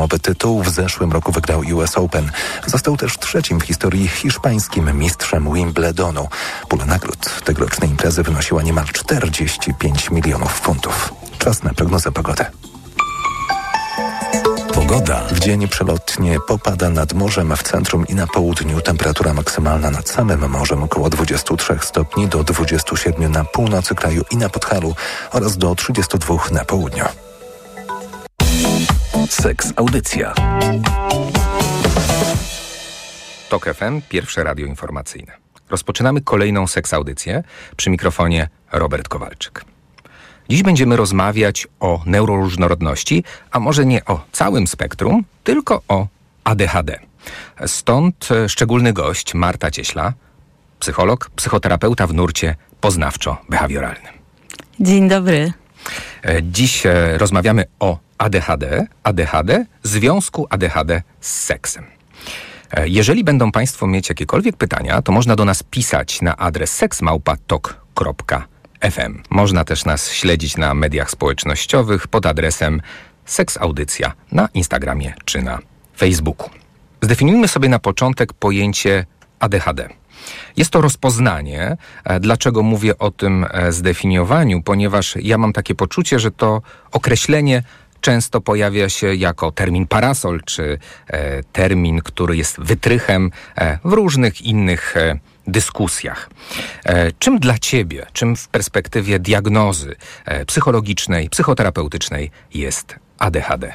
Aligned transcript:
finałowy 0.00 0.18
tytuł. 0.18 0.62
W 0.62 0.68
zeszłym 0.68 1.12
roku 1.12 1.32
wygrał 1.32 1.62
US 1.74 1.98
Open. 1.98 2.30
Został 2.66 2.96
też 2.96 3.18
trzecim 3.18 3.60
w 3.60 3.62
historii 3.62 4.08
hiszpańskim 4.08 4.98
mistrzem 4.98 5.54
Wimbledonu. 5.54 6.28
Pula 6.68 6.86
nagród 6.86 7.42
tegorocznej 7.44 7.90
imprezy 7.90 8.22
wynosiła 8.22 8.62
niemal 8.62 8.84
45 8.84 10.10
milionów 10.10 10.52
funtów. 10.52 11.14
Czas 11.38 11.62
na 11.62 11.74
prognozę 11.74 12.12
pogody. 12.12 12.44
Pogoda. 14.74 15.20
W 15.30 15.40
dzień 15.40 15.68
przelotnie 15.68 16.38
popada 16.48 16.90
nad 16.90 17.12
morzem 17.12 17.56
w 17.56 17.62
centrum 17.62 18.06
i 18.06 18.14
na 18.14 18.26
południu. 18.26 18.80
Temperatura 18.80 19.34
maksymalna 19.34 19.90
nad 19.90 20.08
samym 20.08 20.50
morzem 20.50 20.82
około 20.82 21.10
23 21.10 21.78
stopni 21.82 22.28
do 22.28 22.44
27 22.44 23.32
na 23.32 23.44
północy 23.44 23.94
kraju 23.94 24.24
i 24.30 24.36
na 24.36 24.48
Podhalu 24.48 24.94
oraz 25.32 25.56
do 25.56 25.74
32 25.74 26.36
na 26.50 26.64
południu. 26.64 27.29
Seks 29.30 29.72
Audycja. 29.76 30.34
TOK 33.48 33.64
FM, 33.74 34.00
pierwsze 34.08 34.44
radio 34.44 34.66
informacyjne. 34.66 35.32
Rozpoczynamy 35.70 36.20
kolejną 36.20 36.66
seks 36.66 36.94
audycję. 36.94 37.42
Przy 37.76 37.90
mikrofonie 37.90 38.48
Robert 38.72 39.08
Kowalczyk. 39.08 39.64
Dziś 40.48 40.62
będziemy 40.62 40.96
rozmawiać 40.96 41.68
o 41.80 42.02
neuroróżnorodności, 42.06 43.24
a 43.50 43.60
może 43.60 43.86
nie 43.86 44.04
o 44.04 44.24
całym 44.32 44.66
spektrum, 44.66 45.24
tylko 45.44 45.82
o 45.88 46.06
ADHD. 46.44 46.98
Stąd 47.66 48.28
e, 48.30 48.48
szczególny 48.48 48.92
gość 48.92 49.34
Marta 49.34 49.70
Cieśla, 49.70 50.12
psycholog, 50.78 51.30
psychoterapeuta 51.36 52.06
w 52.06 52.14
nurcie 52.14 52.56
poznawczo-behawioralnym. 52.80 54.12
Dzień 54.80 55.08
dobry. 55.08 55.52
E, 56.24 56.42
dziś 56.42 56.86
e, 56.86 57.18
rozmawiamy 57.18 57.64
o 57.80 58.09
ADHD, 58.20 58.86
ADHD, 59.02 59.64
związku 59.82 60.46
ADHD 60.50 61.02
z 61.20 61.44
seksem. 61.44 61.84
Jeżeli 62.84 63.24
będą 63.24 63.52
Państwo 63.52 63.86
mieć 63.86 64.08
jakiekolwiek 64.08 64.56
pytania, 64.56 65.02
to 65.02 65.12
można 65.12 65.36
do 65.36 65.44
nas 65.44 65.62
pisać 65.62 66.22
na 66.22 66.36
adres 66.36 66.72
seksmałpatok.pl 66.72 67.80
FM. 68.80 69.22
Można 69.30 69.64
też 69.64 69.84
nas 69.84 70.12
śledzić 70.12 70.56
na 70.56 70.74
mediach 70.74 71.10
społecznościowych 71.10 72.08
pod 72.08 72.26
adresem 72.26 72.82
Seksaudycja 73.24 74.12
na 74.32 74.48
Instagramie 74.54 75.14
czy 75.24 75.42
na 75.42 75.58
Facebooku. 75.96 76.50
Zdefiniujmy 77.02 77.48
sobie 77.48 77.68
na 77.68 77.78
początek 77.78 78.32
pojęcie 78.32 79.06
ADHD. 79.40 79.88
Jest 80.56 80.70
to 80.70 80.80
rozpoznanie. 80.80 81.76
E, 82.04 82.20
dlaczego 82.20 82.62
mówię 82.62 82.98
o 82.98 83.10
tym 83.10 83.46
e, 83.50 83.72
zdefiniowaniu? 83.72 84.62
Ponieważ 84.62 85.16
ja 85.22 85.38
mam 85.38 85.52
takie 85.52 85.74
poczucie, 85.74 86.18
że 86.18 86.30
to 86.30 86.62
określenie 86.92 87.62
często 88.00 88.40
pojawia 88.40 88.88
się 88.88 89.14
jako 89.14 89.52
termin 89.52 89.86
parasol, 89.86 90.40
czy 90.44 90.78
e, 91.06 91.42
termin, 91.42 92.00
który 92.00 92.36
jest 92.36 92.60
wytrychem 92.60 93.30
e, 93.56 93.78
w 93.84 93.92
różnych 93.92 94.42
innych 94.42 94.96
e, 94.96 95.18
dyskusjach. 95.46 96.30
E, 96.84 97.12
czym 97.12 97.38
dla 97.38 97.58
Ciebie, 97.58 98.06
czym 98.12 98.36
w 98.36 98.48
perspektywie 98.48 99.18
diagnozy 99.18 99.96
e, 100.24 100.44
psychologicznej, 100.44 101.30
psychoterapeutycznej 101.30 102.30
jest 102.54 102.96
ADHD? 103.18 103.74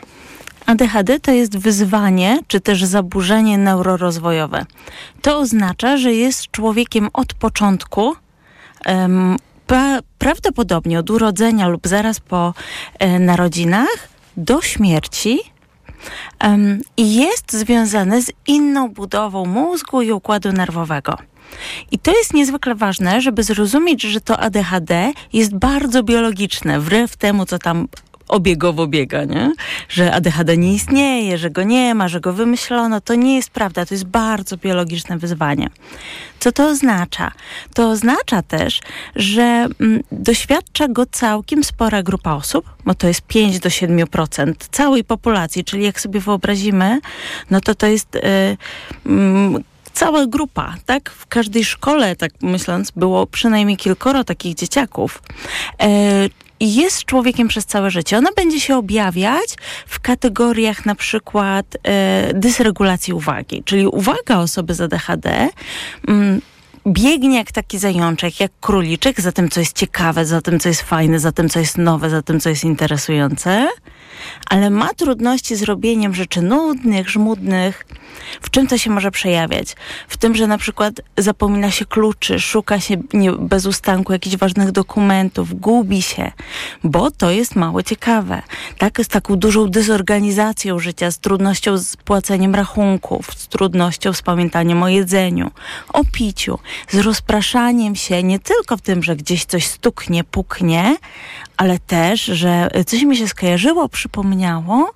ADHD 0.65 1.19
to 1.19 1.31
jest 1.31 1.57
wyzwanie, 1.57 2.39
czy 2.47 2.59
też 2.59 2.83
zaburzenie 2.83 3.57
neurorozwojowe. 3.57 4.65
To 5.21 5.39
oznacza, 5.39 5.97
że 5.97 6.13
jest 6.13 6.51
człowiekiem 6.51 7.09
od 7.13 7.33
początku, 7.33 8.15
um, 8.85 9.37
pra 9.67 9.99
prawdopodobnie 10.19 10.99
od 10.99 11.09
urodzenia 11.09 11.67
lub 11.67 11.87
zaraz 11.87 12.19
po 12.19 12.53
e, 12.99 13.19
narodzinach 13.19 14.14
do 14.37 14.61
śmierci 14.61 15.39
um, 16.43 16.81
jest 16.97 17.53
związane 17.53 18.21
z 18.21 18.31
inną 18.47 18.89
budową 18.89 19.45
mózgu 19.45 20.01
i 20.01 20.11
układu 20.11 20.51
nerwowego. 20.51 21.17
I 21.91 21.99
to 21.99 22.11
jest 22.17 22.33
niezwykle 22.33 22.75
ważne, 22.75 23.21
żeby 23.21 23.43
zrozumieć, 23.43 24.01
że 24.01 24.21
to 24.21 24.39
ADHD 24.39 25.13
jest 25.33 25.55
bardzo 25.55 26.03
biologiczne, 26.03 26.79
wbrew 26.79 27.17
temu, 27.17 27.45
co 27.45 27.59
tam 27.59 27.87
obiegowo 28.27 28.87
biega, 28.87 29.23
nie? 29.23 29.53
Że 29.89 30.13
ADHD 30.13 30.57
nie 30.57 30.73
istnieje, 30.73 31.37
że 31.37 31.49
go 31.49 31.63
nie 31.63 31.95
ma, 31.95 32.07
że 32.07 32.19
go 32.19 32.33
wymyślono. 32.33 33.01
To 33.01 33.15
nie 33.15 33.35
jest 33.35 33.49
prawda, 33.49 33.85
to 33.85 33.93
jest 33.93 34.05
bardzo 34.05 34.57
biologiczne 34.57 35.17
wyzwanie. 35.17 35.69
Co 36.39 36.51
to 36.51 36.67
oznacza? 36.67 37.31
To 37.73 37.89
oznacza 37.89 38.41
też, 38.41 38.79
że 39.15 39.67
mm, 39.79 40.03
doświadcza 40.11 40.87
go 40.87 41.05
całkiem 41.05 41.63
spora 41.63 42.03
grupa 42.03 42.33
osób, 42.33 42.65
bo 42.85 42.95
to 42.95 43.07
jest 43.07 43.21
5 43.21 43.59
do 43.59 43.69
7% 43.69 44.53
całej 44.71 45.03
populacji, 45.03 45.63
czyli 45.63 45.83
jak 45.83 46.01
sobie 46.01 46.19
wyobrazimy, 46.19 46.99
no 47.51 47.61
to 47.61 47.75
to 47.75 47.87
jest... 47.87 48.15
Yy, 49.05 49.63
cała 49.95 50.25
grupa, 50.27 50.75
tak? 50.85 51.09
W 51.09 51.27
każdej 51.27 51.65
szkole, 51.65 52.15
tak 52.15 52.31
myśląc, 52.41 52.91
było 52.91 53.27
przynajmniej 53.27 53.77
kilkoro 53.77 54.23
takich 54.23 54.55
dzieciaków. 54.55 55.23
E, 55.81 55.89
i 56.59 56.75
jest 56.75 57.05
człowiekiem 57.05 57.47
przez 57.47 57.65
całe 57.65 57.91
życie. 57.91 58.17
Ona 58.17 58.29
będzie 58.35 58.59
się 58.59 58.77
objawiać 58.77 59.55
w 59.87 59.99
kategoriach 59.99 60.85
na 60.85 60.95
przykład 60.95 61.65
e, 61.83 62.31
dysregulacji 62.33 63.13
uwagi, 63.13 63.63
czyli 63.65 63.87
uwaga 63.87 64.37
osoby 64.37 64.73
z 64.73 64.81
ADHD. 64.81 65.49
Mm, 66.07 66.41
biegnie 66.87 67.37
jak 67.37 67.51
taki 67.51 67.77
zajączek, 67.79 68.39
jak 68.39 68.51
króliczek, 68.61 69.21
za 69.21 69.31
tym, 69.31 69.49
co 69.49 69.59
jest 69.59 69.73
ciekawe, 69.73 70.25
za 70.25 70.41
tym, 70.41 70.59
co 70.59 70.69
jest 70.69 70.81
fajne, 70.81 71.19
za 71.19 71.31
tym, 71.31 71.49
co 71.49 71.59
jest 71.59 71.77
nowe, 71.77 72.09
za 72.09 72.21
tym, 72.21 72.39
co 72.39 72.49
jest 72.49 72.63
interesujące, 72.63 73.67
ale 74.49 74.69
ma 74.69 74.93
trudności 74.93 75.55
z 75.55 75.63
robieniem 75.63 76.15
rzeczy 76.15 76.41
nudnych, 76.41 77.09
żmudnych. 77.09 77.85
W 78.41 78.49
czym 78.49 78.67
to 78.67 78.77
się 78.77 78.89
może 78.89 79.11
przejawiać? 79.11 79.75
W 80.07 80.17
tym, 80.17 80.35
że 80.35 80.47
na 80.47 80.57
przykład 80.57 81.01
zapomina 81.17 81.71
się 81.71 81.85
kluczy, 81.85 82.39
szuka 82.39 82.79
się 82.79 82.97
bez 83.39 83.65
ustanku 83.65 84.13
jakichś 84.13 84.35
ważnych 84.35 84.71
dokumentów, 84.71 85.59
gubi 85.59 86.01
się, 86.01 86.31
bo 86.83 87.11
to 87.11 87.31
jest 87.31 87.55
mało 87.55 87.83
ciekawe. 87.83 88.41
Tak, 88.77 89.01
z 89.03 89.07
taką 89.07 89.35
dużą 89.35 89.69
dezorganizacją 89.69 90.79
życia, 90.79 91.11
z 91.11 91.19
trudnością 91.19 91.77
z 91.77 91.97
płaceniem 91.97 92.55
rachunków, 92.55 93.33
z 93.37 93.47
trudnością 93.47 94.13
z 94.13 94.21
pamiętaniem 94.21 94.83
o 94.83 94.87
jedzeniu, 94.87 95.51
o 95.93 96.01
piciu, 96.11 96.59
z 96.89 96.97
rozpraszaniem 96.97 97.95
się 97.95 98.23
nie 98.23 98.39
tylko 98.39 98.77
w 98.77 98.81
tym, 98.81 99.03
że 99.03 99.15
gdzieś 99.15 99.45
coś 99.45 99.65
stuknie, 99.65 100.23
puknie, 100.23 100.97
ale 101.57 101.79
też, 101.79 102.21
że 102.25 102.69
coś 102.85 103.03
mi 103.03 103.17
się 103.17 103.27
skojarzyło, 103.27 103.89
przypomniało. 103.89 104.91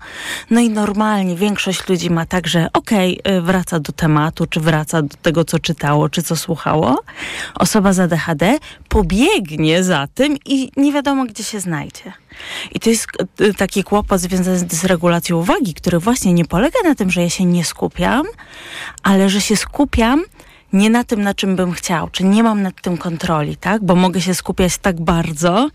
No 0.50 0.60
i 0.60 0.70
normalnie 0.70 1.36
większość 1.36 1.90
ludzi 1.90 2.10
ma 2.10 2.26
tak, 2.26 2.48
że 2.48 2.68
okej, 2.74 3.09
okay, 3.09 3.09
wraca 3.42 3.80
do 3.80 3.94
tematu, 3.94 4.46
czy 4.46 4.60
wraca 4.60 5.02
do 5.02 5.16
tego, 5.22 5.44
co 5.44 5.60
czytało, 5.60 6.10
czy 6.10 6.24
co 6.24 6.36
słuchało. 6.36 7.04
Osoba 7.56 7.94
z 7.94 8.00
ADHD 8.00 8.58
pobiegnie 8.90 9.84
za 9.84 10.08
tym 10.08 10.38
i 10.46 10.72
nie 10.78 10.94
wiadomo, 10.94 11.26
gdzie 11.26 11.44
się 11.44 11.60
znajdzie. 11.60 12.14
I 12.72 12.80
to 12.80 12.90
jest 12.90 13.08
y, 13.42 13.54
taki 13.54 13.84
kłopot 13.84 14.22
związany 14.22 14.60
z 14.60 14.64
dysregulacją 14.64 15.38
uwagi, 15.38 15.74
który 15.74 16.00
właśnie 16.00 16.34
nie 16.34 16.46
polega 16.46 16.80
na 16.84 16.96
tym, 16.96 17.12
że 17.12 17.22
ja 17.22 17.30
się 17.30 17.46
nie 17.46 17.66
skupiam, 17.66 18.26
ale 19.04 19.30
że 19.30 19.42
się 19.42 19.56
skupiam 19.56 20.24
nie 20.74 20.90
na 20.90 21.04
tym, 21.04 21.22
na 21.22 21.34
czym 21.34 21.56
bym 21.56 21.72
chciał, 21.72 22.10
czy 22.10 22.24
nie 22.24 22.44
mam 22.44 22.62
nad 22.62 22.82
tym 22.82 22.98
kontroli, 22.98 23.58
tak? 23.58 23.84
Bo 23.84 23.96
mogę 23.96 24.22
się 24.22 24.34
skupiać 24.34 24.78
tak 24.78 25.02
bardzo 25.02 25.70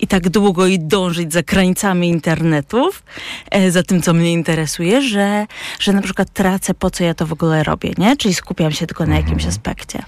i 0.00 0.06
tak 0.06 0.28
długo 0.28 0.66
i 0.66 0.78
dążyć 0.78 1.32
za 1.32 1.42
krańcami 1.42 2.08
internetów, 2.08 3.02
e, 3.50 3.70
za 3.70 3.82
tym, 3.82 4.02
co 4.02 4.12
mnie 4.12 4.32
interesuje, 4.32 5.02
że, 5.02 5.46
że 5.78 5.92
na 5.92 6.02
przykład 6.02 6.32
tracę, 6.32 6.74
po 6.74 6.90
co 6.90 7.04
ja 7.04 7.14
to 7.14 7.26
w 7.26 7.32
ogóle 7.32 7.62
robię, 7.62 7.92
nie? 7.98 8.16
Czyli 8.16 8.34
skupiam 8.34 8.72
się 8.72 8.86
tylko 8.86 9.06
na 9.06 9.16
jakimś 9.16 9.32
mhm. 9.44 9.50
aspekcie. 9.50 10.02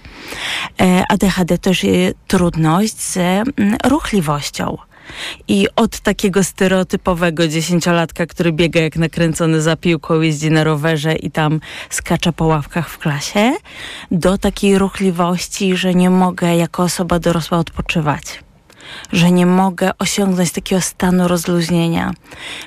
E, 0.80 1.04
ADHD 1.08 1.58
też 1.58 1.84
jest 1.84 2.16
trudność 2.26 3.00
z 3.00 3.16
mm, 3.16 3.76
ruchliwością. 3.84 4.76
I 5.48 5.68
od 5.76 6.00
takiego 6.00 6.44
stereotypowego 6.44 7.48
dziesięciolatka, 7.48 8.26
który 8.26 8.52
biega 8.52 8.80
jak 8.80 8.96
nakręcony 8.96 9.62
za 9.62 9.76
piłką, 9.76 10.20
jeździ 10.20 10.50
na 10.50 10.64
rowerze 10.64 11.14
i 11.14 11.30
tam 11.30 11.60
skacza 11.90 12.32
po 12.32 12.44
ławkach 12.44 12.90
w 12.90 12.98
klasie, 12.98 13.52
do 14.10 14.38
takiej 14.38 14.78
ruchliwości, 14.78 15.76
że 15.76 15.94
nie 15.94 16.10
mogę 16.10 16.56
jako 16.56 16.82
osoba 16.82 17.18
dorosła 17.18 17.58
odpoczywać. 17.58 18.42
Że 19.12 19.30
nie 19.30 19.46
mogę 19.46 19.90
osiągnąć 19.98 20.52
takiego 20.52 20.80
stanu 20.80 21.28
rozluźnienia, 21.28 22.12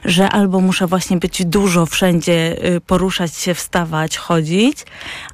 że 0.06 0.30
albo 0.30 0.62
muszę 0.62 0.88
właśnie 0.88 1.18
być 1.18 1.45
dużo 1.45 1.86
wszędzie, 1.86 2.57
y, 2.75 2.81
poruszać 2.81 3.36
się, 3.36 3.53
wstawać, 3.53 4.18
chodzić, 4.18 4.77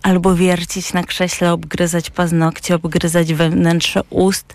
albo 0.04 0.36
wiercić 0.36 0.94
na 0.94 1.04
krześle, 1.04 1.54
obgryzać 1.54 2.10
paznokcie, 2.10 2.76
obgryzać 2.76 3.34
wewnętrze 3.34 4.02
ust, 4.10 4.54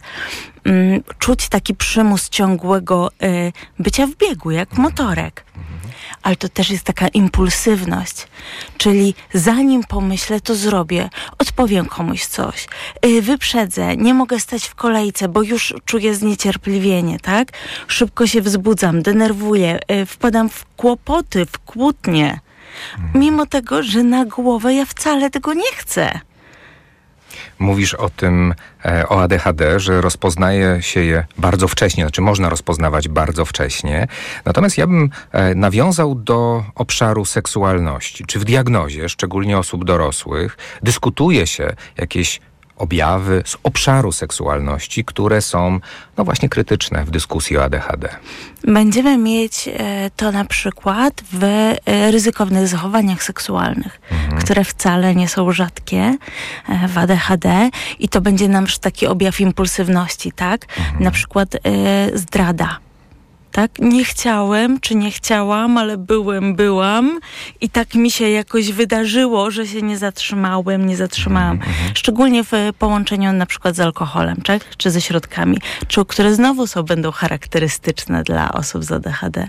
czuć 1.19 1.49
taki 1.49 1.75
przymus 1.75 2.29
ciągłego 2.29 3.11
y, 3.23 3.53
bycia 3.79 4.07
w 4.07 4.17
biegu, 4.17 4.51
jak 4.51 4.79
motorek. 4.79 5.45
ale 6.23 6.37
to 6.37 6.49
też 6.49 6.71
jest 6.71 6.85
taka 6.85 7.09
impulsywność. 7.09 8.29
Czyli 8.79 9.15
zanim 9.35 9.85
pomyślę, 9.85 10.41
to 10.41 10.55
zrobię. 10.55 11.11
Odpowiem 11.39 11.87
komuś 11.87 12.25
coś. 12.27 12.69
Yy, 13.05 13.23
wyprzedzę. 13.23 13.97
Nie 13.97 14.15
mogę 14.15 14.41
stać 14.41 14.65
w 14.65 14.75
kolejce, 14.75 15.29
bo 15.29 15.43
już 15.43 15.75
czuję 15.85 16.15
zniecierpliwienie, 16.15 17.21
tak? 17.21 17.49
Szybko 17.87 18.27
się 18.27 18.43
wzbudzam, 18.43 19.03
denerwuję, 19.03 19.79
yy, 19.89 20.07
wpadam 20.07 20.49
w 20.49 20.65
kłopoty, 20.77 21.47
w 21.47 21.59
kłótnie. 21.59 22.41
Mimo 23.15 23.47
tego, 23.47 23.83
że 23.83 24.03
na 24.03 24.25
głowę 24.25 24.75
ja 24.75 24.85
wcale 24.85 25.31
tego 25.31 25.55
nie 25.55 25.73
chcę. 25.77 26.21
Mówisz 27.59 27.95
o 27.95 28.11
tym, 28.11 28.55
e, 28.85 29.09
o 29.09 29.23
ADHD, 29.23 29.81
że 29.81 30.01
rozpoznaje 30.01 30.83
się 30.83 31.01
je 31.05 31.27
bardzo 31.39 31.69
wcześnie, 31.69 32.05
znaczy 32.05 32.23
można 32.23 32.49
rozpoznawać 32.49 33.09
bardzo 33.09 33.45
wcześnie. 33.45 34.09
Natomiast 34.45 34.79
ja 34.79 34.87
bym 34.87 35.11
e, 35.33 35.55
nawiązał 35.55 36.15
do 36.15 36.65
obszaru 36.75 37.25
seksualności. 37.25 38.25
Czy 38.25 38.39
w 38.39 38.45
diagnozie, 38.45 39.09
szczególnie 39.09 39.59
osób 39.59 39.85
dorosłych, 39.85 40.57
dyskutuje 40.83 41.47
się 41.47 41.69
jakieś 41.97 42.41
objawy 42.77 43.43
z 43.47 43.57
obszaru 43.63 44.13
seksualności, 44.13 45.05
które 45.05 45.43
są 45.43 45.81
no 46.17 46.25
właśnie 46.25 46.49
krytyczne 46.49 47.05
w 47.05 47.11
dyskusji 47.11 47.59
o 47.59 47.65
ADHD. 47.65 48.09
Będziemy 48.65 49.19
mieć 49.19 49.69
e, 49.69 50.11
to 50.17 50.33
na 50.33 50.45
przykład 50.45 51.23
w 51.33 51.45
e, 51.45 52.11
ryzykownych 52.11 52.69
zachowaniach 52.69 53.23
seksualnych, 53.23 54.01
mhm. 54.11 54.43
które 54.43 54.65
wcale 54.65 55.15
nie 55.15 55.29
są 55.29 55.53
rzadkie 55.53 56.17
e, 56.69 56.89
w 56.89 56.99
ADHD 56.99 57.71
i 57.99 58.09
to 58.09 58.21
będzie 58.21 58.49
nam 58.49 58.67
taki 58.81 59.07
objaw 59.07 59.41
impulsywności, 59.41 60.33
tak? 60.33 60.67
Mhm. 60.79 61.05
Na 61.05 61.11
przykład 61.11 61.49
zdrada 62.15 62.79
tak? 63.57 63.79
Nie 63.79 64.05
chciałem, 64.05 64.81
czy 64.81 64.95
nie 64.95 65.11
chciałam, 65.11 65.79
ale 65.79 65.97
byłem, 65.97 66.55
byłam 66.55 67.21
i 67.61 67.71
tak 67.71 67.95
mi 67.95 68.11
się 68.11 68.29
jakoś 68.31 68.73
wydarzyło, 68.73 69.51
że 69.51 69.67
się 69.67 69.83
nie 69.83 69.99
zatrzymałem, 69.99 70.87
nie 70.87 70.97
zatrzymałam. 70.97 71.57
Mhm, 71.57 71.71
mhm. 71.71 71.97
Szczególnie 71.97 72.45
w 72.45 72.51
połączeniu 72.79 73.33
na 73.33 73.47
przykład 73.47 73.77
z 73.77 73.81
alkoholem, 73.81 74.37
tak? 74.37 74.77
Czy 74.77 74.91
ze 74.91 75.01
środkami, 75.01 75.59
czy 75.89 76.05
które 76.05 76.35
znowu 76.35 76.67
są, 76.67 76.83
będą 76.83 77.11
charakterystyczne 77.11 78.23
dla 78.23 78.53
osób 78.53 78.85
z 78.85 78.93
ADHD. 78.93 79.49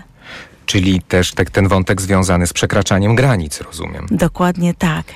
Czyli 0.66 1.02
też 1.02 1.32
tak, 1.32 1.50
ten 1.50 1.68
wątek 1.68 2.00
związany 2.00 2.46
z 2.46 2.52
przekraczaniem 2.52 3.14
granic, 3.14 3.60
rozumiem. 3.60 4.06
Dokładnie 4.10 4.74
tak. 4.74 5.06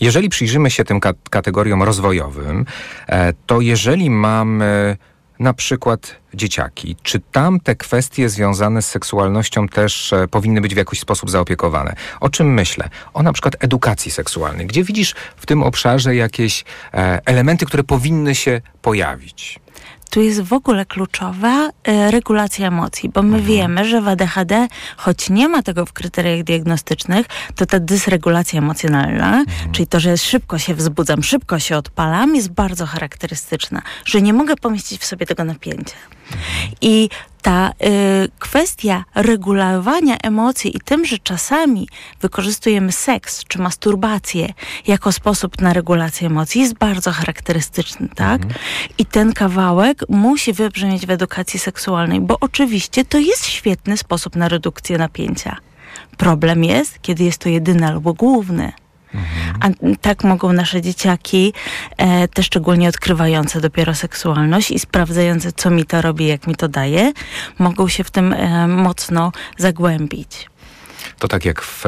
Jeżeli 0.00 0.28
przyjrzymy 0.28 0.70
się 0.70 0.84
tym 0.84 1.00
kategoriom 1.30 1.82
rozwojowym, 1.82 2.66
e, 3.06 3.32
to 3.46 3.60
jeżeli 3.60 4.10
mamy 4.10 4.96
na 5.38 5.54
przykład 5.54 6.16
dzieciaki. 6.34 6.96
Czy 7.02 7.20
tam 7.32 7.60
te 7.60 7.76
kwestie 7.76 8.28
związane 8.28 8.82
z 8.82 8.88
seksualnością 8.88 9.68
też 9.68 10.12
e, 10.12 10.28
powinny 10.28 10.60
być 10.60 10.74
w 10.74 10.76
jakiś 10.76 11.00
sposób 11.00 11.30
zaopiekowane? 11.30 11.94
O 12.20 12.28
czym 12.28 12.54
myślę? 12.54 12.88
O 13.14 13.22
na 13.22 13.32
przykład 13.32 13.56
edukacji 13.60 14.10
seksualnej. 14.10 14.66
Gdzie 14.66 14.84
widzisz 14.84 15.14
w 15.36 15.46
tym 15.46 15.62
obszarze 15.62 16.16
jakieś 16.16 16.64
e, 16.94 17.20
elementy, 17.24 17.66
które 17.66 17.84
powinny 17.84 18.34
się 18.34 18.60
pojawić? 18.82 19.60
Tu 20.10 20.20
jest 20.20 20.40
w 20.40 20.52
ogóle 20.52 20.86
kluczowa 20.86 21.68
y, 21.68 22.10
regulacja 22.10 22.68
emocji, 22.68 23.08
bo 23.08 23.22
my 23.22 23.36
mhm. 23.36 23.44
wiemy, 23.44 23.84
że 23.84 24.00
w 24.00 24.08
ADHD, 24.08 24.68
choć 24.96 25.30
nie 25.30 25.48
ma 25.48 25.62
tego 25.62 25.86
w 25.86 25.92
kryteriach 25.92 26.44
diagnostycznych, 26.44 27.26
to 27.54 27.66
ta 27.66 27.80
dysregulacja 27.80 28.58
emocjonalna, 28.58 29.38
mhm. 29.38 29.72
czyli 29.72 29.86
to, 29.86 30.00
że 30.00 30.18
szybko 30.18 30.58
się 30.58 30.74
wzbudzam, 30.74 31.22
szybko 31.22 31.58
się 31.58 31.76
odpalam, 31.76 32.36
jest 32.36 32.52
bardzo 32.52 32.86
charakterystyczna, 32.86 33.82
że 34.04 34.22
nie 34.22 34.32
mogę 34.32 34.56
pomieścić 34.56 35.00
w 35.00 35.04
sobie 35.04 35.26
tego 35.26 35.44
napięcia. 35.44 35.96
I 36.80 37.08
ta 37.42 37.70
y, 37.70 38.28
kwestia 38.38 39.04
regulowania 39.14 40.16
emocji 40.22 40.76
i 40.76 40.80
tym, 40.80 41.04
że 41.04 41.18
czasami 41.18 41.88
wykorzystujemy 42.20 42.92
seks 42.92 43.44
czy 43.44 43.58
masturbację 43.58 44.48
jako 44.86 45.12
sposób 45.12 45.60
na 45.60 45.72
regulację 45.72 46.26
emocji 46.26 46.60
jest 46.60 46.74
bardzo 46.74 47.12
charakterystyczny, 47.12 48.08
tak? 48.14 48.42
Mhm. 48.42 48.60
I 48.98 49.06
ten 49.06 49.32
kawałek 49.32 50.04
musi 50.08 50.52
wybrzmieć 50.52 51.06
w 51.06 51.10
edukacji 51.10 51.58
seksualnej, 51.58 52.20
bo 52.20 52.36
oczywiście 52.40 53.04
to 53.04 53.18
jest 53.18 53.46
świetny 53.46 53.96
sposób 53.96 54.36
na 54.36 54.48
redukcję 54.48 54.98
napięcia. 54.98 55.56
Problem 56.16 56.64
jest, 56.64 56.98
kiedy 57.02 57.24
jest 57.24 57.38
to 57.38 57.48
jedyny 57.48 57.86
albo 57.86 58.14
główny. 58.14 58.72
A 59.60 59.68
tak 60.00 60.24
mogą 60.24 60.52
nasze 60.52 60.82
dzieciaki, 60.82 61.52
e, 61.96 62.28
te 62.28 62.42
szczególnie 62.42 62.88
odkrywające 62.88 63.60
dopiero 63.60 63.94
seksualność 63.94 64.70
i 64.70 64.78
sprawdzające, 64.78 65.52
co 65.52 65.70
mi 65.70 65.84
to 65.84 66.02
robi, 66.02 66.26
jak 66.26 66.46
mi 66.46 66.54
to 66.54 66.68
daje, 66.68 67.12
mogą 67.58 67.88
się 67.88 68.04
w 68.04 68.10
tym 68.10 68.32
e, 68.32 68.68
mocno 68.68 69.32
zagłębić. 69.56 70.50
To 71.18 71.28
tak 71.28 71.44
jak 71.44 71.62
w 71.62 71.84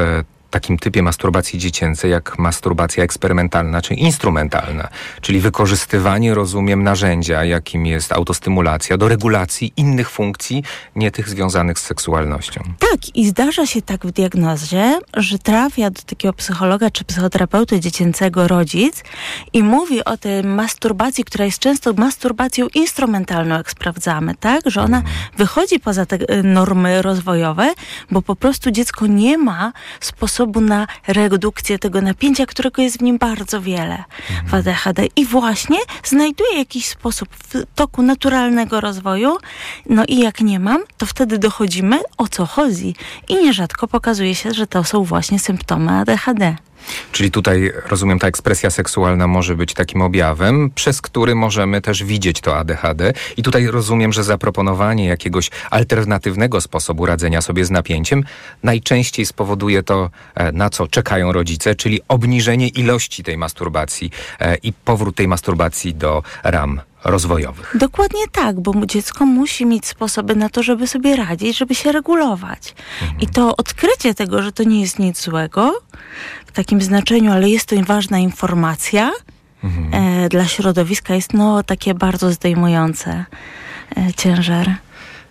takim 0.50 0.78
typie 0.78 1.02
masturbacji 1.02 1.58
dziecięcej 1.58 2.10
jak 2.10 2.38
masturbacja 2.38 3.04
eksperymentalna 3.04 3.82
czy 3.82 3.94
instrumentalna, 3.94 4.88
czyli 5.20 5.40
wykorzystywanie, 5.40 6.34
rozumiem, 6.34 6.82
narzędzia, 6.82 7.44
jakim 7.44 7.86
jest 7.86 8.12
autostymulacja, 8.12 8.96
do 8.96 9.08
regulacji 9.08 9.72
innych 9.76 10.10
funkcji, 10.10 10.64
nie 10.96 11.10
tych 11.10 11.28
związanych 11.28 11.78
z 11.78 11.82
seksualnością. 11.82 12.60
Tak, 12.78 13.16
i 13.16 13.26
zdarza 13.26 13.66
się 13.66 13.82
tak 13.82 14.06
w 14.06 14.10
diagnozie, 14.10 14.98
że 15.16 15.38
trafia 15.38 15.90
do 15.90 16.02
takiego 16.02 16.34
psychologa 16.34 16.90
czy 16.90 17.04
psychoterapeuty 17.04 17.80
dziecięcego 17.80 18.48
rodzic 18.48 19.04
i 19.52 19.62
mówi 19.62 20.04
o 20.04 20.16
tej 20.16 20.44
masturbacji, 20.44 21.24
która 21.24 21.44
jest 21.44 21.58
często 21.58 21.92
masturbacją 21.92 22.66
instrumentalną, 22.74 23.54
jak 23.54 23.70
sprawdzamy, 23.70 24.34
tak? 24.34 24.60
Że 24.66 24.82
ona 24.82 24.98
mhm. 24.98 25.16
wychodzi 25.36 25.80
poza 25.80 26.06
te 26.06 26.18
normy 26.42 27.02
rozwojowe, 27.02 27.74
bo 28.10 28.22
po 28.22 28.36
prostu 28.36 28.70
dziecko 28.70 29.06
nie 29.06 29.38
ma 29.38 29.72
sposobu 30.00 30.39
sposobu 30.40 30.60
na 30.60 30.86
redukcję 31.06 31.78
tego 31.78 32.00
napięcia, 32.00 32.46
którego 32.46 32.82
jest 32.82 32.98
w 32.98 33.02
nim 33.02 33.18
bardzo 33.18 33.60
wiele 33.60 34.04
w 34.46 34.54
ADHD. 34.54 35.06
I 35.16 35.24
właśnie 35.26 35.78
znajduje 36.04 36.58
jakiś 36.58 36.86
sposób 36.86 37.28
w 37.28 37.64
toku 37.74 38.02
naturalnego 38.02 38.80
rozwoju. 38.80 39.36
No 39.86 40.04
i 40.08 40.18
jak 40.18 40.40
nie 40.40 40.60
mam, 40.60 40.82
to 40.98 41.06
wtedy 41.06 41.38
dochodzimy 41.38 42.00
o 42.18 42.28
co 42.28 42.46
chodzi. 42.46 42.94
I 43.28 43.34
nierzadko 43.34 43.88
pokazuje 43.88 44.34
się, 44.34 44.54
że 44.54 44.66
to 44.66 44.84
są 44.84 45.04
właśnie 45.04 45.38
symptomy 45.38 45.92
ADHD. 45.92 46.56
Czyli 47.12 47.30
tutaj, 47.30 47.72
rozumiem, 47.86 48.18
ta 48.18 48.26
ekspresja 48.26 48.70
seksualna 48.70 49.26
może 49.26 49.56
być 49.56 49.74
takim 49.74 50.02
objawem, 50.02 50.70
przez 50.74 51.02
który 51.02 51.34
możemy 51.34 51.80
też 51.80 52.04
widzieć 52.04 52.40
to 52.40 52.56
ADHD. 52.56 53.12
I 53.36 53.42
tutaj 53.42 53.66
rozumiem, 53.66 54.12
że 54.12 54.24
zaproponowanie 54.24 55.06
jakiegoś 55.06 55.50
alternatywnego 55.70 56.60
sposobu 56.60 57.06
radzenia 57.06 57.40
sobie 57.40 57.64
z 57.64 57.70
napięciem 57.70 58.24
najczęściej 58.62 59.26
spowoduje 59.26 59.82
to, 59.82 60.10
e, 60.34 60.52
na 60.52 60.70
co 60.70 60.86
czekają 60.86 61.32
rodzice, 61.32 61.74
czyli 61.74 62.00
obniżenie 62.08 62.68
ilości 62.68 63.22
tej 63.22 63.38
masturbacji 63.38 64.10
e, 64.40 64.56
i 64.56 64.72
powrót 64.72 65.16
tej 65.16 65.28
masturbacji 65.28 65.94
do 65.94 66.22
ram 66.42 66.80
rozwojowych. 67.04 67.76
Dokładnie 67.78 68.28
tak, 68.32 68.60
bo 68.60 68.86
dziecko 68.86 69.26
musi 69.26 69.66
mieć 69.66 69.86
sposoby 69.86 70.36
na 70.36 70.48
to, 70.48 70.62
żeby 70.62 70.86
sobie 70.86 71.16
radzić, 71.16 71.58
żeby 71.58 71.74
się 71.74 71.92
regulować. 71.92 72.74
Mhm. 73.02 73.20
I 73.20 73.26
to 73.26 73.56
odkrycie 73.56 74.14
tego, 74.14 74.42
że 74.42 74.52
to 74.52 74.62
nie 74.62 74.80
jest 74.80 74.98
nic 74.98 75.22
złego 75.22 75.72
w 76.46 76.52
takim 76.52 76.82
znaczeniu, 76.82 77.32
ale 77.32 77.48
jest 77.48 77.66
to 77.66 77.76
ważna 77.82 78.18
informacja 78.18 79.10
mhm. 79.64 80.04
e, 80.24 80.28
dla 80.28 80.46
środowiska, 80.46 81.14
jest 81.14 81.34
no 81.34 81.62
takie 81.62 81.94
bardzo 81.94 82.32
zdejmujące 82.32 83.24
e, 83.96 84.12
ciężar. 84.16 84.70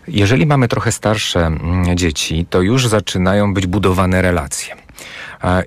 Jeżeli 0.07 0.45
mamy 0.45 0.67
trochę 0.67 0.91
starsze 0.91 1.39
mm, 1.45 1.97
dzieci, 1.97 2.45
to 2.49 2.61
już 2.61 2.87
zaczynają 2.87 3.53
być 3.53 3.67
budowane 3.67 4.21
relacje. 4.21 4.75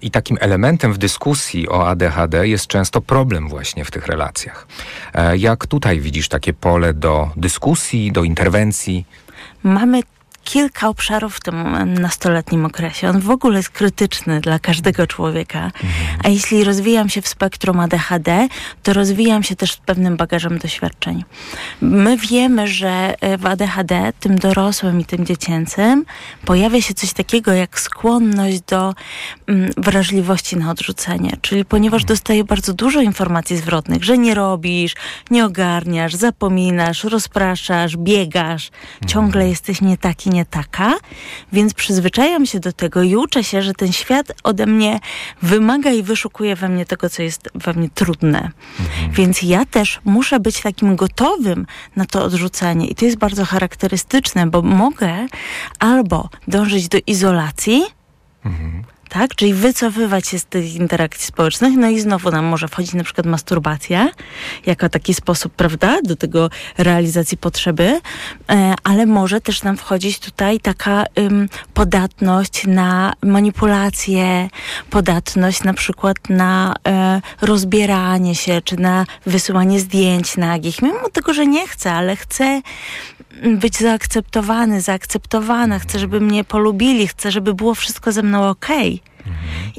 I 0.02 0.10
takim 0.10 0.36
elementem 0.40 0.92
w 0.92 0.98
dyskusji 0.98 1.68
o 1.68 1.88
ADHD 1.88 2.48
jest 2.48 2.66
często 2.66 3.00
problem 3.00 3.48
właśnie 3.48 3.84
w 3.84 3.90
tych 3.90 4.06
relacjach. 4.06 4.66
E, 5.14 5.36
jak 5.36 5.66
tutaj 5.66 6.00
widzisz 6.00 6.28
takie 6.28 6.52
pole 6.52 6.94
do 6.94 7.30
dyskusji, 7.36 8.12
do 8.12 8.24
interwencji? 8.24 9.06
Mamy 9.62 10.02
kilka 10.44 10.88
obszarów 10.88 11.37
w 11.37 11.40
tym 11.40 11.84
nastoletnim 11.94 12.64
okresie. 12.64 13.08
On 13.08 13.20
w 13.20 13.30
ogóle 13.30 13.56
jest 13.56 13.70
krytyczny 13.70 14.40
dla 14.40 14.58
każdego 14.58 15.06
człowieka. 15.06 15.70
A 16.25 16.28
jeśli 16.28 16.64
rozwijam 16.64 17.08
się 17.08 17.22
w 17.22 17.28
spektrum 17.28 17.80
ADHD, 17.80 18.49
to 18.82 18.92
rozwijam 18.92 19.42
się 19.42 19.56
też 19.56 19.72
z 19.72 19.76
pewnym 19.76 20.16
bagażem 20.16 20.58
doświadczeń. 20.58 21.25
My 21.80 22.16
wiemy, 22.16 22.68
że 22.68 23.14
e, 23.20 23.38
w 23.38 23.46
ADHD, 23.46 24.12
tym 24.20 24.38
dorosłym 24.38 25.00
i 25.00 25.04
tym 25.04 25.26
dziecięcym, 25.26 26.04
pojawia 26.44 26.80
się 26.80 26.94
coś 26.94 27.12
takiego 27.12 27.52
jak 27.52 27.80
skłonność 27.80 28.61
do 28.61 28.94
mm, 29.46 29.70
wrażliwości 29.76 30.56
na 30.56 30.70
odrzucenie. 30.70 31.37
Czyli 31.40 31.64
ponieważ 31.64 32.04
dostaję 32.04 32.44
bardzo 32.44 32.75
dużo 32.75 33.00
informacji 33.00 33.56
zwrotnych, 33.56 34.04
że 34.04 34.18
nie 34.18 34.34
robisz, 34.34 34.94
nie 35.30 35.44
ogarniasz, 35.44 36.14
zapominasz, 36.14 37.04
rozpraszasz, 37.04 37.96
biegasz, 37.96 38.70
ciągle 39.06 39.49
jesteś 39.49 39.80
nie 39.80 39.99
taki, 39.99 40.30
nie 40.32 40.44
taka, 40.44 40.94
więc 41.52 41.74
przyzwyczajam 41.74 42.46
się 42.46 42.60
do 42.60 42.72
tego 42.72 43.02
i 43.02 43.16
uczę 43.16 43.44
się, 43.44 43.62
że 43.62 43.74
ten 43.74 43.92
świat 43.92 44.32
ode 44.44 44.66
mnie 44.66 45.00
wymaga 45.42 45.90
i 45.90 46.02
wyszukuje 46.02 46.56
we 46.56 46.68
mnie 46.68 46.86
tego, 46.86 47.10
co 47.10 47.22
jest 47.22 47.48
we 47.54 47.72
mnie 47.72 47.90
trudne. 47.94 48.50
Mhm. 48.80 49.12
Więc 49.12 49.42
ja 49.42 49.64
też 49.64 50.00
muszę 50.04 50.40
być 50.40 50.60
takim 50.60 50.96
gotowym 50.96 51.66
na 51.96 52.04
to 52.04 52.24
odrzucenie. 52.24 52.86
I 52.86 52.94
to 52.94 53.04
jest 53.04 53.16
bardzo 53.16 53.44
charakterystyczne, 53.44 54.46
bo 54.46 54.62
mogę 54.62 55.26
albo 55.78 56.28
dążyć 56.48 56.88
do 56.88 56.98
izolacji, 57.06 57.84
Mhm 58.44 58.91
tak? 59.12 59.35
Czyli 59.35 59.54
wycofywać 59.54 60.28
się 60.28 60.38
z 60.38 60.45
tych 60.45 60.75
interakcji 60.75 61.26
społecznych, 61.26 61.76
no 61.76 61.88
i 61.88 62.00
znowu 62.00 62.31
nam 62.31 62.45
może 62.45 62.69
wchodzić 62.69 62.95
na 62.95 63.04
przykład 63.04 63.26
masturbacja, 63.26 64.11
jako 64.66 64.88
taki 64.88 65.14
sposób, 65.14 65.52
prawda, 65.52 65.99
do 66.04 66.16
tego 66.16 66.50
realizacji 66.78 67.38
potrzeby, 67.38 68.00
e, 68.50 68.75
ale 68.85 69.07
może 69.07 69.40
też 69.40 69.62
nam 69.62 69.76
wchodzić 69.76 70.19
tutaj 70.19 70.61
taka 70.61 71.04
ym, 71.19 71.49
podatność 71.75 72.66
na 72.66 73.12
manipulację, 73.23 74.49
podatność 74.90 75.64
na 75.64 75.75
przykład 75.75 76.16
na 76.28 76.75
e, 76.88 77.21
rozbieranie 77.40 78.35
się, 78.35 78.61
czy 78.64 78.76
na 78.76 79.07
wysyłanie 79.26 79.81
zdjęć 79.81 80.37
nagich, 80.37 80.83
mimo 80.83 81.09
tego, 81.12 81.35
że 81.35 81.47
nie 81.47 81.69
chcę, 81.69 81.92
ale 81.92 82.16
chcę 82.16 82.62
być 83.60 83.76
zaakceptowany, 83.76 84.80
zaakceptowana, 84.80 85.78
chcę, 85.78 85.98
żeby 85.98 86.20
mnie 86.20 86.44
polubili, 86.44 87.08
chcę, 87.08 87.30
żeby 87.30 87.54
było 87.54 87.74
wszystko 87.74 88.12
ze 88.12 88.22
mną 88.22 88.48
okej. 88.48 89.00
Okay 89.02 89.12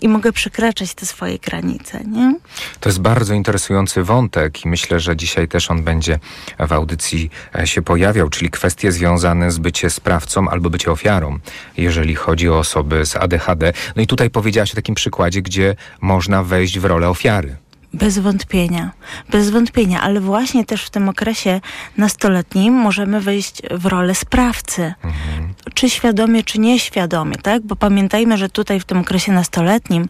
i 0.02 0.08
mogę 0.08 0.32
przekraczać 0.32 0.94
te 0.94 1.06
swoje 1.06 1.40
granice. 1.40 2.04
Nie? 2.04 2.36
To 2.80 2.90
jest 2.90 3.02
bardzo 3.02 3.34
interesujący 3.34 4.04
wątek 4.04 4.66
i 4.66 4.68
myślę, 4.68 5.00
że 5.00 5.16
dzisiaj 5.16 5.48
też 5.48 5.72
on 5.72 5.84
będzie 5.84 6.20
w 6.60 6.74
audycji 6.74 7.30
e, 7.56 7.68
się 7.68 7.82
pojawiał, 7.82 8.30
czyli 8.30 8.50
kwestie 8.50 8.92
związane 8.92 9.52
z 9.52 9.58
bycie 9.58 9.90
sprawcą 9.90 10.50
albo 10.50 10.70
bycie 10.70 10.92
ofiarą, 10.92 11.40
jeżeli 11.78 12.16
chodzi 12.16 12.50
o 12.50 12.60
osoby 12.60 13.06
z 13.06 13.16
ADHD. 13.16 13.74
No 13.96 14.02
i 14.02 14.08
tutaj 14.08 14.30
powiedziałaś 14.30 14.72
o 14.72 14.76
takim 14.76 14.96
przykładzie, 14.96 15.42
gdzie 15.42 15.76
można 16.02 16.44
wejść 16.44 16.80
w 16.80 16.86
rolę 16.86 17.10
ofiary. 17.10 17.56
Bez 17.94 18.20
wątpienia, 18.20 18.92
bez 19.30 19.50
wątpienia, 19.50 20.02
ale 20.02 20.20
właśnie 20.20 20.66
też 20.66 20.86
w 20.86 20.90
tym 20.90 21.10
okresie 21.10 21.62
nastoletnim 21.98 22.74
możemy 22.74 23.22
wejść 23.22 23.62
w 23.72 23.86
rolę 23.86 24.16
sprawcy. 24.16 24.94
Mhm. 25.04 25.54
Czy 25.74 25.90
świadomie, 25.90 26.44
czy 26.44 26.60
nieświadomie, 26.60 27.36
tak? 27.36 27.62
Bo 27.62 27.76
pamiętajmy, 27.76 28.38
że 28.38 28.50
tutaj 28.50 28.80
w 28.80 28.86
tym 28.86 28.98
okresie 28.98 29.32
nastoletnim 29.32 30.08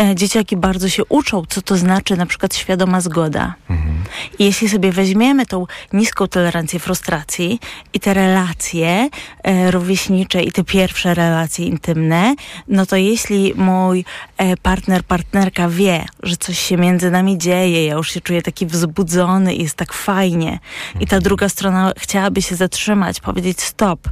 e, 0.00 0.14
dzieciaki 0.14 0.56
bardzo 0.56 0.88
się 0.88 1.04
uczą, 1.04 1.42
co 1.48 1.62
to 1.62 1.76
znaczy 1.76 2.16
na 2.16 2.26
przykład 2.26 2.54
świadoma 2.54 3.00
zgoda. 3.00 3.54
Mhm. 3.70 4.04
I 4.38 4.44
jeśli 4.44 4.68
sobie 4.68 4.92
weźmiemy 4.92 5.46
tą 5.46 5.66
niską 5.92 6.28
tolerancję 6.28 6.78
frustracji 6.80 7.60
i 7.92 8.00
te 8.00 8.14
relacje 8.14 9.08
e, 9.42 9.70
rówieśnicze 9.70 10.42
i 10.42 10.52
te 10.52 10.64
pierwsze 10.64 11.14
relacje 11.14 11.66
intymne, 11.66 12.34
no 12.68 12.86
to 12.86 12.96
jeśli 12.96 13.54
mój 13.54 14.04
e, 14.36 14.56
partner, 14.56 15.04
partnerka 15.04 15.68
wie, 15.68 16.04
że 16.22 16.36
coś 16.36 16.58
się 16.58 16.76
między 16.76 17.10
nami 17.10 17.24
nami 17.24 17.38
dzieje, 17.38 17.86
ja 17.86 17.94
już 17.94 18.10
się 18.10 18.20
czuję 18.20 18.42
taki 18.42 18.66
wzbudzony 18.66 19.54
i 19.54 19.62
jest 19.62 19.74
tak 19.74 19.92
fajnie. 19.92 20.58
I 21.00 21.06
ta 21.06 21.20
druga 21.20 21.48
strona 21.48 21.92
chciałaby 21.98 22.42
się 22.42 22.56
zatrzymać, 22.56 23.20
powiedzieć 23.20 23.60
stop. 23.60 24.08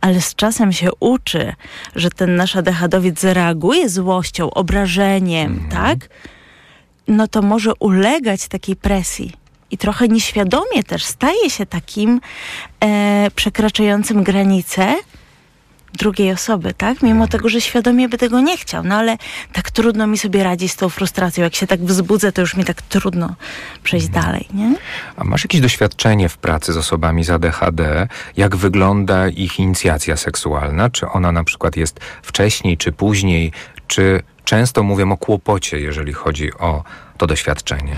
Ale 0.00 0.20
z 0.20 0.34
czasem 0.34 0.72
się 0.72 0.90
uczy, 1.00 1.52
że 1.96 2.10
ten 2.10 2.36
nasz 2.36 2.56
adechadowiec 2.56 3.20
zareaguje 3.20 3.88
złością, 3.88 4.50
obrażeniem, 4.50 5.52
mhm. 5.52 5.70
tak? 5.70 6.08
No 7.08 7.28
to 7.28 7.42
może 7.42 7.72
ulegać 7.78 8.48
takiej 8.48 8.76
presji 8.76 9.32
i 9.70 9.78
trochę 9.78 10.08
nieświadomie 10.08 10.84
też 10.86 11.04
staje 11.04 11.50
się 11.50 11.66
takim 11.66 12.20
e, 12.80 13.30
przekraczającym 13.34 14.22
granice, 14.22 14.94
drugiej 15.92 16.32
osoby, 16.32 16.74
tak? 16.74 17.02
Mimo 17.02 17.14
mhm. 17.14 17.28
tego, 17.28 17.48
że 17.48 17.60
świadomie 17.60 18.08
by 18.08 18.18
tego 18.18 18.40
nie 18.40 18.56
chciał. 18.56 18.84
No 18.84 18.94
ale 18.94 19.16
tak 19.52 19.70
trudno 19.70 20.06
mi 20.06 20.18
sobie 20.18 20.44
radzić 20.44 20.72
z 20.72 20.76
tą 20.76 20.88
frustracją. 20.88 21.44
Jak 21.44 21.54
się 21.54 21.66
tak 21.66 21.80
wzbudzę, 21.80 22.32
to 22.32 22.40
już 22.40 22.56
mi 22.56 22.64
tak 22.64 22.82
trudno 22.82 23.34
przejść 23.82 24.06
mhm. 24.06 24.24
dalej, 24.24 24.48
nie? 24.54 24.74
A 25.16 25.24
masz 25.24 25.44
jakieś 25.44 25.60
doświadczenie 25.60 26.28
w 26.28 26.38
pracy 26.38 26.72
z 26.72 26.76
osobami 26.76 27.24
z 27.24 27.30
ADHD? 27.30 28.08
Jak 28.36 28.56
wygląda 28.56 29.28
ich 29.28 29.58
inicjacja 29.58 30.16
seksualna? 30.16 30.90
Czy 30.90 31.08
ona 31.08 31.32
na 31.32 31.44
przykład 31.44 31.76
jest 31.76 32.00
wcześniej, 32.22 32.76
czy 32.76 32.92
później? 32.92 33.52
Czy 33.86 34.22
często 34.44 34.82
mówię 34.82 35.04
o 35.10 35.16
kłopocie, 35.16 35.80
jeżeli 35.80 36.12
chodzi 36.12 36.52
o 36.52 36.84
to 37.18 37.26
doświadczenie? 37.26 37.96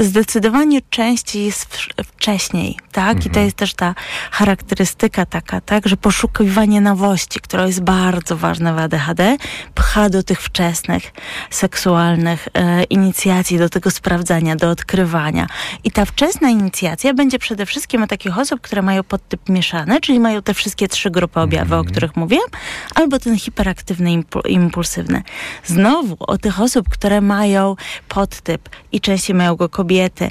Zdecydowanie 0.00 0.80
częściej 0.90 1.44
jest 1.44 1.76
wcześniej, 2.04 2.76
tak? 2.92 3.16
Mhm. 3.16 3.18
I 3.18 3.22
to 3.22 3.28
mhm. 3.28 3.44
jest 3.44 3.56
też 3.56 3.74
ta 3.74 3.94
charakterystyka 4.30 5.26
taka, 5.26 5.60
tak? 5.60 5.88
Że 5.88 5.96
poszukiwanie 5.96 6.80
nowości, 6.80 7.40
która 7.40 7.66
jest 7.66 7.82
bardzo 7.82 8.36
ważna 8.36 8.74
w 8.74 8.78
ADHD, 8.78 9.36
pcha 9.74 10.10
do 10.10 10.22
tych 10.22 10.42
wczesnych 10.42 11.12
seksualnych 11.50 12.48
e, 12.54 12.84
inicjacji, 12.84 13.58
do 13.58 13.68
tego 13.68 13.90
sprawdzania, 13.90 14.56
do 14.56 14.70
odkrywania. 14.70 15.46
I 15.84 15.90
ta 15.90 16.04
wczesna 16.04 16.48
inicjacja 16.48 17.14
będzie 17.14 17.38
przede 17.38 17.66
wszystkim 17.66 18.02
u 18.02 18.06
takich 18.06 18.38
osób, 18.38 18.60
które 18.60 18.82
mają 18.82 19.02
podtyp 19.02 19.48
mieszany, 19.48 20.00
czyli 20.00 20.20
mają 20.20 20.42
te 20.42 20.54
wszystkie 20.54 20.88
trzy 20.88 21.10
grupy 21.10 21.40
objawy, 21.40 21.74
mhm. 21.74 21.80
o 21.80 21.84
których 21.84 22.16
mówiłam, 22.16 22.48
albo 22.94 23.18
ten 23.18 23.38
hiperaktywny, 23.38 24.22
impulsywny. 24.48 25.22
Znowu 25.64 26.16
o 26.20 26.38
tych 26.38 26.60
osób, 26.60 26.88
które 26.88 27.20
mają 27.20 27.76
podtyp 28.08 28.68
i 28.92 29.00
częściej 29.00 29.36
mają 29.36 29.56
go 29.56 29.68
kobiety, 29.68 29.89
kobiety, 29.90 30.28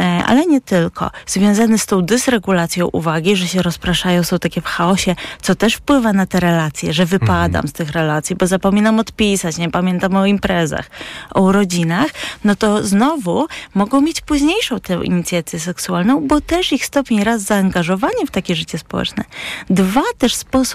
e, 0.00 0.04
ale 0.26 0.46
nie 0.46 0.60
tylko, 0.60 1.10
związane 1.26 1.78
z 1.78 1.86
tą 1.86 2.02
dysregulacją 2.02 2.86
uwagi, 2.86 3.36
że 3.36 3.48
się 3.48 3.62
rozpraszają, 3.62 4.22
są 4.22 4.38
takie 4.38 4.60
w 4.60 4.64
chaosie, 4.64 5.14
co 5.42 5.54
też 5.54 5.74
wpływa 5.74 6.12
na 6.12 6.26
te 6.26 6.40
relacje, 6.40 6.92
że 6.92 7.06
wypadam 7.06 7.46
mhm. 7.46 7.68
z 7.68 7.72
tych 7.72 7.90
relacji, 7.90 8.36
bo 8.36 8.46
zapominam 8.46 8.98
odpisać, 8.98 9.58
nie 9.58 9.70
pamiętam 9.70 10.16
o 10.16 10.26
imprezach, 10.26 10.90
o 11.34 11.42
urodzinach, 11.42 12.06
no 12.44 12.56
to 12.56 12.84
znowu 12.84 13.46
mogą 13.74 14.00
mieć 14.00 14.20
późniejszą 14.20 14.80
tę 14.80 15.00
inicjację 15.04 15.60
seksualną, 15.60 16.26
bo 16.26 16.40
też 16.40 16.72
ich 16.72 16.86
stopień 16.86 17.24
raz 17.24 17.42
zaangażowania 17.42 18.26
w 18.26 18.30
takie 18.30 18.54
życie 18.54 18.78
społeczne, 18.78 19.24
dwa 19.70 20.02
też 20.18 20.34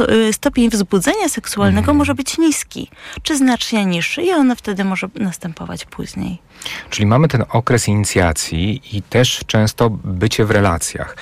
y, 0.10 0.34
stopień 0.34 0.70
wzbudzenia 0.70 1.29
seksualnego 1.29 1.79
mhm. 1.79 1.98
może 1.98 2.15
być 2.15 2.38
niski, 2.38 2.89
czy 3.24 3.38
znacznie 3.38 3.86
niższy 3.86 4.22
i 4.24 4.32
ono 4.32 4.56
wtedy 4.56 4.84
może 4.84 5.10
następować 5.15 5.86
później. 5.86 6.47
Czyli 6.90 7.06
mamy 7.06 7.28
ten 7.28 7.44
okres 7.50 7.88
inicjacji 7.88 8.82
i 8.98 9.02
też 9.02 9.42
często 9.48 9.90
bycie 9.90 10.46
w 10.46 10.52
relacjach 10.52 11.18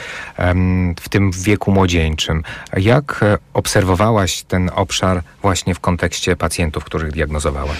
w 1.01 1.09
tym 1.09 1.31
wieku 1.31 1.71
młodzieńczym. 1.71 2.43
Jak 2.77 3.23
e, 3.23 3.37
obserwowałaś 3.53 4.43
ten 4.43 4.71
obszar 4.75 5.23
właśnie 5.41 5.75
w 5.75 5.79
kontekście 5.79 6.35
pacjentów, 6.35 6.83
których 6.83 7.11
diagnozowałaś? 7.11 7.79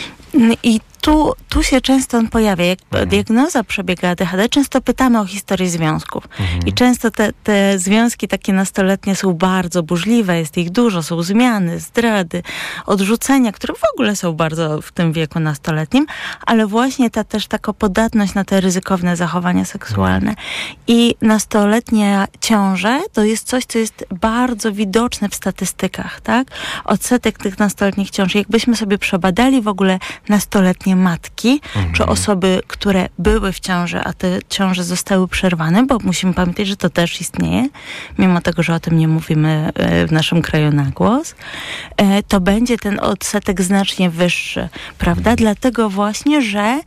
I 0.64 0.80
tu, 1.06 1.34
tu 1.50 1.64
się 1.64 1.82
często 1.82 2.18
on 2.18 2.28
pojawia. 2.28 2.66
Jak 2.66 2.80
mhm. 2.92 3.10
diagnoza 3.10 3.64
przebiega 3.64 4.10
ADHD, 4.10 4.50
często 4.50 4.82
pytamy 4.82 5.20
o 5.20 5.26
historię 5.26 5.70
związków. 5.70 6.28
Mhm. 6.40 6.68
I 6.68 6.74
często 6.74 7.12
te, 7.12 7.34
te 7.44 7.80
związki 7.80 8.28
takie 8.28 8.54
nastoletnie 8.54 9.16
są 9.16 9.34
bardzo 9.34 9.84
burzliwe, 9.84 10.40
jest 10.40 10.58
ich 10.58 10.70
dużo, 10.70 11.04
są 11.04 11.24
zmiany, 11.24 11.80
zdrady, 11.80 12.44
odrzucenia, 12.86 13.52
które 13.52 13.74
w 13.74 13.94
ogóle 13.94 14.16
są 14.16 14.34
bardzo 14.34 14.82
w 14.82 14.92
tym 14.92 15.14
wieku 15.14 15.40
nastoletnim, 15.40 16.06
ale 16.46 16.68
właśnie 16.68 17.10
ta 17.10 17.24
też 17.24 17.48
taka 17.48 17.74
podatność 17.74 18.34
na 18.34 18.44
te 18.44 18.62
ryzykowne 18.62 19.16
zachowania 19.16 19.66
seksualne. 19.66 20.30
Mhm. 20.30 20.48
I 20.88 21.16
nastoletnie 21.22 22.28
ciąże 22.42 23.02
to 23.14 23.24
jest 23.24 23.48
coś, 23.48 23.66
co 23.66 23.80
jest 23.80 24.06
bardzo 24.12 24.72
widoczne 24.72 25.30
w 25.30 25.36
statystykach, 25.36 26.22
tak? 26.22 26.48
Odsetek 26.86 27.38
tych 27.38 27.60
nastoletnich 27.60 28.10
ciąż. 28.10 28.36
Jakbyśmy 28.36 28.76
sobie 28.76 28.98
przebadali 28.98 29.62
w 29.62 29.68
ogóle 29.68 30.00
nastoletnie 30.30 30.96
matki, 30.96 31.62
mhm. 31.76 31.94
czy 31.94 32.06
osoby, 32.06 32.62
które 32.68 33.10
były 33.20 33.52
w 33.52 33.60
ciąży, 33.60 34.00
a 34.00 34.14
te 34.14 34.40
ciąże 34.50 34.84
zostały 34.84 35.28
przerwane, 35.28 35.86
bo 35.86 35.98
musimy 36.04 36.34
pamiętać, 36.34 36.68
że 36.68 36.78
to 36.78 36.90
też 36.90 37.22
istnieje, 37.22 37.70
mimo 38.18 38.42
tego, 38.42 38.64
że 38.64 38.74
o 38.74 38.80
tym 38.80 38.98
nie 38.98 39.08
mówimy 39.08 39.72
e, 39.76 40.08
w 40.08 40.12
naszym 40.12 40.42
kraju 40.42 40.72
na 40.72 40.84
głos, 40.84 41.36
e, 41.98 42.24
to 42.24 42.40
będzie 42.40 42.78
ten 42.78 43.00
odsetek 43.00 43.62
znacznie 43.62 44.10
wyższy, 44.10 44.70
prawda? 44.98 45.32
Mhm. 45.32 45.36
Dlatego 45.38 45.90
właśnie, 45.90 46.42
że 46.42 46.82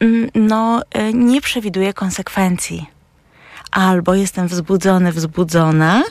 mm, 0.00 0.28
no, 0.34 0.82
e, 0.90 1.12
nie 1.12 1.40
przewiduje 1.40 1.92
konsekwencji. 1.92 2.86
Albo 3.70 4.14
jestem 4.14 4.48
wzbudzony, 4.48 5.12
wzbudzona, 5.12 6.02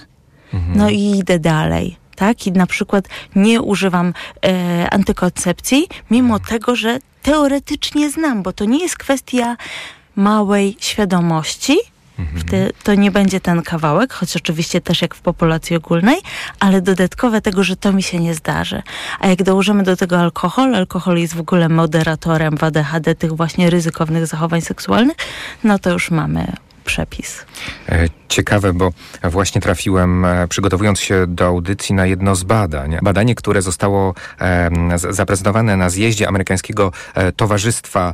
mhm. 0.53 0.77
no 0.77 0.89
i 0.89 1.19
idę 1.19 1.39
dalej 1.39 2.00
tak? 2.21 2.47
I 2.47 2.51
na 2.51 2.67
przykład 2.67 3.05
nie 3.35 3.61
używam 3.61 4.13
e, 4.45 4.89
antykoncepcji, 4.89 5.87
mimo 6.11 6.39
tego, 6.39 6.75
że 6.75 6.99
teoretycznie 7.21 8.09
znam, 8.09 8.43
bo 8.43 8.53
to 8.53 8.65
nie 8.65 8.79
jest 8.79 8.97
kwestia 8.97 9.57
małej 10.15 10.77
świadomości, 10.79 11.77
mhm. 12.19 12.71
to 12.83 12.95
nie 12.95 13.11
będzie 13.11 13.39
ten 13.39 13.61
kawałek, 13.61 14.13
choć 14.13 14.35
oczywiście 14.35 14.81
też 14.81 15.01
jak 15.01 15.15
w 15.15 15.21
populacji 15.21 15.75
ogólnej, 15.75 16.17
ale 16.59 16.81
dodatkowe 16.81 17.41
tego, 17.41 17.63
że 17.63 17.75
to 17.75 17.93
mi 17.93 18.03
się 18.03 18.19
nie 18.19 18.33
zdarzy. 18.33 18.81
A 19.19 19.27
jak 19.27 19.43
dołożymy 19.43 19.83
do 19.83 19.95
tego 19.97 20.19
alkohol, 20.19 20.75
alkohol 20.75 21.17
jest 21.17 21.35
w 21.35 21.39
ogóle 21.39 21.69
moderatorem 21.69 22.57
w 22.57 22.63
ADHD 22.63 23.15
tych 23.15 23.33
właśnie 23.33 23.69
ryzykownych 23.69 24.27
zachowań 24.27 24.61
seksualnych, 24.61 25.17
no 25.63 25.79
to 25.79 25.89
już 25.91 26.11
mamy 26.11 26.53
przepis. 26.85 27.45
E, 27.89 28.07
ciekawe, 28.27 28.73
bo 28.73 28.91
właśnie 29.23 29.61
trafiłem, 29.61 30.25
e, 30.25 30.47
przygotowując 30.47 30.99
się 30.99 31.27
do 31.27 31.45
audycji, 31.45 31.95
na 31.95 32.05
jedno 32.05 32.35
z 32.35 32.43
badań. 32.43 32.97
Badanie, 33.01 33.35
które 33.35 33.61
zostało 33.61 34.13
zaprezentowane 34.95 35.77
na 35.77 35.89
zjeździe 35.89 36.27
amerykańskiego 36.27 36.91
e, 37.13 37.31
towarzystwa, 37.31 38.13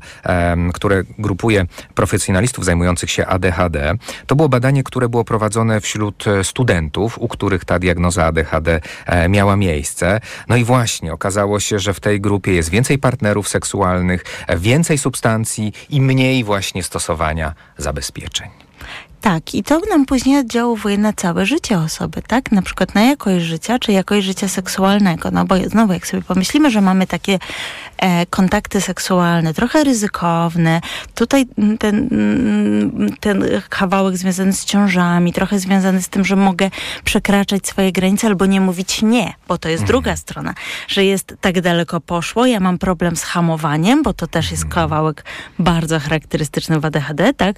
które 0.74 1.04
grupuje 1.20 1.66
profesjonalistów 1.96 2.66
zajmujących 2.66 3.12
się 3.12 3.26
ADHD. 3.26 3.94
To 4.28 4.36
było 4.36 4.50
badanie, 4.50 4.84
które 4.84 5.10
było 5.10 5.24
prowadzone 5.24 5.82
wśród 5.82 6.26
studentów, 6.44 7.20
u 7.20 7.28
których 7.28 7.66
ta 7.66 7.80
diagnoza 7.80 8.26
ADHD 8.26 8.82
miała 9.30 9.56
miejsce. 9.56 10.20
No 10.48 10.56
i 10.56 10.64
właśnie 10.64 11.14
okazało 11.14 11.60
się, 11.60 11.80
że 11.80 11.94
w 11.94 12.00
tej 12.00 12.22
grupie 12.22 12.54
jest 12.54 12.70
więcej 12.70 12.98
partnerów 12.98 13.50
seksualnych, 13.50 14.24
więcej 14.58 14.98
substancji 14.98 15.74
i 15.90 16.02
mniej 16.02 16.44
właśnie 16.44 16.84
stosowania 16.84 17.54
zabezpieczeń. 17.78 18.67
Tak, 19.22 19.56
i 19.56 19.64
to 19.64 19.82
nam 19.90 20.06
później 20.06 20.38
oddziałuje 20.38 20.98
na 20.98 21.14
całe 21.14 21.46
życie 21.46 21.78
osoby, 21.78 22.22
tak? 22.28 22.52
Na 22.52 22.62
przykład 22.62 22.96
na 22.96 23.04
jakość 23.04 23.46
życia, 23.46 23.80
czy 23.80 23.92
jakość 23.92 24.26
życia 24.26 24.48
seksualnego. 24.48 25.32
No 25.32 25.46
bo 25.46 25.56
znowu, 25.58 25.94
jak 25.94 26.08
sobie 26.08 26.24
pomyślimy, 26.24 26.72
że 26.72 26.82
mamy 26.82 27.08
takie 27.08 27.40
e, 27.98 28.26
kontakty 28.26 28.82
seksualne, 28.82 29.54
trochę 29.54 29.84
ryzykowne, 29.84 30.82
tutaj 31.16 31.46
ten, 31.80 32.10
ten 33.20 33.44
kawałek 33.70 34.18
związany 34.18 34.54
z 34.54 34.66
ciążami, 34.66 35.34
trochę 35.34 35.60
związany 35.60 36.02
z 36.02 36.10
tym, 36.10 36.26
że 36.26 36.36
mogę 36.36 36.70
przekraczać 37.04 37.68
swoje 37.68 37.92
granice 37.92 38.28
albo 38.28 38.46
nie 38.46 38.62
mówić 38.62 39.02
nie, 39.02 39.34
bo 39.48 39.58
to 39.58 39.70
jest 39.70 39.82
mhm. 39.82 39.88
druga 39.88 40.16
strona, 40.16 40.54
że 40.88 41.06
jest 41.06 41.36
tak 41.42 41.62
daleko 41.62 42.02
poszło, 42.02 42.46
ja 42.46 42.60
mam 42.60 42.78
problem 42.78 43.16
z 43.16 43.24
hamowaniem, 43.24 44.04
bo 44.04 44.14
to 44.14 44.28
też 44.28 44.52
jest 44.52 44.66
kawałek 44.66 45.24
bardzo 45.60 46.00
charakterystyczny 46.00 46.80
w 46.80 46.86
ADHD, 46.86 47.34
tak? 47.34 47.56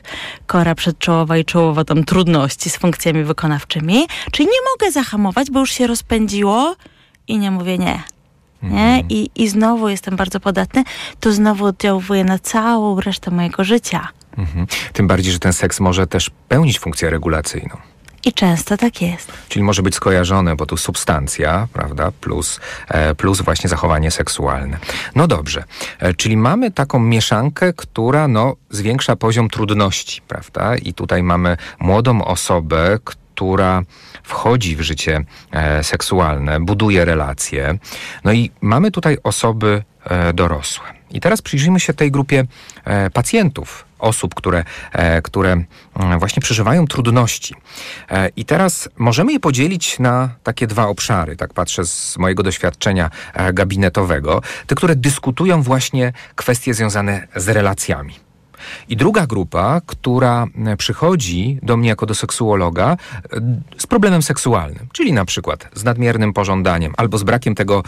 Kora 0.48 0.76
przedczołowa 0.76 1.38
i 1.38 1.46
czołowa 1.50 1.84
tam 1.84 2.04
trudności 2.04 2.70
z 2.70 2.78
funkcjami 2.78 3.24
wykonawczymi, 3.24 4.08
czyli 4.32 4.46
nie 4.50 4.62
mogę 4.72 4.92
zahamować, 4.92 5.52
bo 5.52 5.60
już 5.60 5.72
się 5.72 5.88
rozpędziło 5.88 6.76
i 7.28 7.38
nie 7.38 7.52
mówię 7.52 7.78
nie. 7.78 8.04
Nie? 8.64 8.70
Mhm. 8.70 9.06
I, 9.10 9.30
I 9.36 9.50
znowu 9.50 9.90
jestem 9.90 10.16
bardzo 10.16 10.40
podatny, 10.40 10.84
to 11.20 11.32
znowu 11.32 11.66
oddziałuje 11.66 12.24
na 12.24 12.40
całą 12.40 13.02
resztę 13.02 13.32
mojego 13.32 13.64
życia. 13.64 14.08
Mhm. 14.38 14.68
Tym 14.94 15.08
bardziej, 15.08 15.34
że 15.34 15.40
ten 15.40 15.54
seks 15.54 15.80
może 15.80 16.08
też 16.08 16.32
pełnić 16.48 16.80
funkcję 16.80 17.10
regulacyjną. 17.10 17.78
I 18.26 18.34
często 18.34 18.78
tak 18.78 19.02
jest. 19.02 19.32
Czyli 19.50 19.64
może 19.64 19.82
być 19.82 19.96
skojarzone, 19.96 20.56
bo 20.56 20.66
tu 20.66 20.78
substancja, 20.78 21.68
prawda, 21.74 22.12
plus, 22.22 22.60
e, 22.88 23.16
plus 23.16 23.42
właśnie 23.42 23.70
zachowanie 23.70 24.12
seksualne. 24.12 24.78
No 25.16 25.28
dobrze, 25.28 25.64
e, 26.00 26.14
czyli 26.14 26.38
mamy 26.38 26.72
taką 26.72 27.00
mieszankę, 27.00 27.74
która 27.74 28.28
no, 28.28 28.56
zwiększa 28.70 29.16
poziom 29.16 29.50
trudności, 29.50 30.22
prawda? 30.28 30.76
I 30.76 30.94
tutaj 30.94 31.24
mamy 31.24 31.58
młodą 31.80 32.24
osobę, 32.24 33.00
która 33.04 33.84
wchodzi 34.24 34.76
w 34.76 34.82
życie 34.82 35.26
e, 35.52 35.84
seksualne, 35.84 36.60
buduje 36.60 37.06
relacje. 37.06 37.78
No 38.24 38.32
i 38.34 38.52
mamy 38.62 38.92
tutaj 38.92 39.18
osoby 39.24 39.84
dorosłe. 40.34 40.86
I 41.12 41.20
teraz 41.20 41.42
przyjrzyjmy 41.42 41.80
się 41.80 41.94
tej 41.94 42.12
grupie 42.12 42.46
pacjentów, 43.14 43.86
osób, 44.00 44.36
które, 44.36 44.64
e, 44.92 45.22
które 45.22 45.52
mm, 45.52 46.20
właśnie 46.20 46.42
przeżywają 46.42 46.88
trudności. 46.88 47.56
E, 48.10 48.30
I 48.36 48.46
teraz 48.46 48.90
możemy 48.98 49.32
je 49.32 49.40
podzielić 49.40 50.00
na 50.00 50.30
takie 50.44 50.68
dwa 50.68 50.88
obszary, 50.88 51.36
tak 51.36 51.54
patrzę 51.54 51.86
z 51.86 52.18
mojego 52.18 52.44
doświadczenia 52.44 53.10
e, 53.34 53.54
gabinetowego, 53.54 54.42
te, 54.68 54.76
które 54.76 54.96
dyskutują 54.96 55.62
właśnie 55.62 56.14
kwestie 56.36 56.74
związane 56.74 57.28
z 57.36 57.50
relacjami. 57.50 58.16
I 58.90 58.98
druga 58.98 59.28
grupa, 59.28 59.82
która 59.86 60.48
przychodzi 60.78 61.60
do 61.64 61.78
mnie 61.78 61.90
jako 61.90 62.06
do 62.06 62.16
seksuologa 62.16 62.98
z 63.78 63.88
problemem 63.88 64.22
seksualnym, 64.22 64.88
czyli 64.94 65.14
na 65.14 65.26
przykład 65.26 65.70
z 65.74 65.84
nadmiernym 65.84 66.34
pożądaniem 66.34 66.94
albo 66.98 67.18
z 67.18 67.24
brakiem 67.24 67.56
tego 67.56 67.84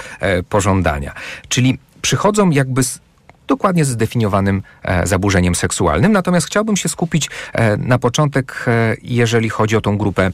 pożądania. 0.49 1.13
Czyli 1.49 1.79
przychodzą 2.01 2.49
jakby 2.49 2.83
z 2.83 2.99
dokładnie 3.47 3.85
zdefiniowanym 3.85 4.61
e, 4.83 5.07
zaburzeniem 5.07 5.55
seksualnym. 5.55 6.11
Natomiast 6.11 6.47
chciałbym 6.47 6.77
się 6.77 6.89
skupić 6.89 7.29
e, 7.53 7.77
na 7.77 7.99
początek, 7.99 8.65
e, 8.67 8.95
jeżeli 9.03 9.49
chodzi 9.49 9.75
o 9.75 9.81
tą 9.81 9.97
grupę, 9.97 10.31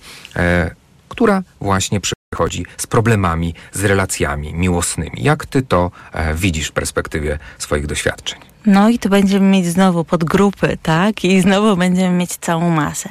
która 1.10 1.44
właśnie 1.62 2.00
przychodzi 2.00 2.66
z 2.78 2.88
problemami, 2.88 3.54
z 3.74 3.84
relacjami 3.84 4.54
miłosnymi. 4.54 5.24
Jak 5.24 5.46
ty 5.46 5.62
to 5.62 5.92
widzisz 6.36 6.68
w 6.68 6.72
perspektywie 6.72 7.40
swoich 7.58 7.88
doświadczeń? 7.88 8.40
No 8.68 8.90
i 8.90 9.00
tu 9.00 9.10
będziemy 9.10 9.46
mieć 9.46 9.66
znowu 9.66 10.04
podgrupy, 10.04 10.78
tak? 10.84 11.26
I 11.26 11.42
znowu 11.42 11.78
będziemy 11.78 12.18
mieć 12.18 12.36
całą 12.36 12.70
masę. 12.70 13.10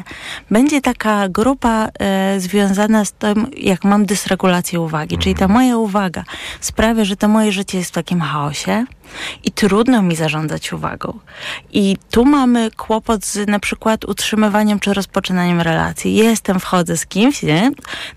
Będzie 0.50 0.80
taka 0.80 1.28
grupa 1.28 1.88
e, 1.98 2.40
związana 2.40 3.04
z 3.04 3.12
tym, 3.12 3.46
jak 3.56 3.84
mam 3.84 4.06
dysregulację 4.06 4.80
uwagi, 4.80 5.14
mhm. 5.14 5.22
czyli 5.22 5.34
ta 5.34 5.48
moja 5.48 5.76
uwaga 5.76 6.24
sprawia, 6.60 7.04
że 7.04 7.16
to 7.16 7.28
moje 7.28 7.52
życie 7.52 7.78
jest 7.78 7.90
w 7.90 7.94
takim 7.94 8.20
chaosie 8.20 8.86
i 9.44 9.50
trudno 9.50 10.02
mi 10.02 10.16
zarządzać 10.16 10.72
uwagą. 10.72 11.18
I 11.72 11.96
tu 12.10 12.24
mamy 12.24 12.70
kłopot 12.70 13.24
z 13.24 13.48
na 13.48 13.58
przykład 13.58 14.04
utrzymywaniem 14.04 14.80
czy 14.80 14.94
rozpoczynaniem 14.94 15.60
relacji. 15.60 16.14
Jestem, 16.14 16.60
wchodzę 16.60 16.96
z 16.96 17.06
kimś, 17.06 17.42
nie? 17.42 17.70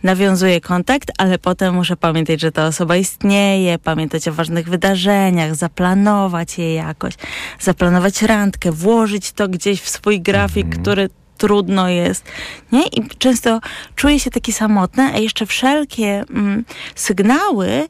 nawiązuję 0.04 0.62
kontakt, 0.62 1.12
ale 1.18 1.40
potem 1.40 1.76
muszę 1.76 1.98
pamiętać, 1.98 2.42
że 2.42 2.52
ta 2.52 2.68
osoba 2.68 2.96
istnieje, 2.96 3.80
pamiętać 3.80 4.28
o 4.28 4.34
ważnych 4.34 4.70
wydarzeniach, 4.70 5.56
zaplanować 5.56 6.58
je 6.58 6.74
jakoś 6.74 7.14
zaplanować 7.60 8.22
randkę, 8.22 8.72
włożyć 8.72 9.32
to 9.32 9.48
gdzieś 9.48 9.82
w 9.82 9.90
swój 9.90 10.22
grafik, 10.22 10.66
mm. 10.66 10.82
który 10.82 11.10
trudno 11.38 11.90
jest, 11.90 12.26
nie? 12.72 12.88
I 12.88 13.10
często 13.18 13.60
czuję 13.96 14.20
się 14.20 14.32
taki 14.32 14.54
samotny, 14.54 15.04
a 15.04 15.18
jeszcze 15.18 15.46
wszelkie 15.46 16.24
mm, 16.30 16.66
sygnały 16.96 17.88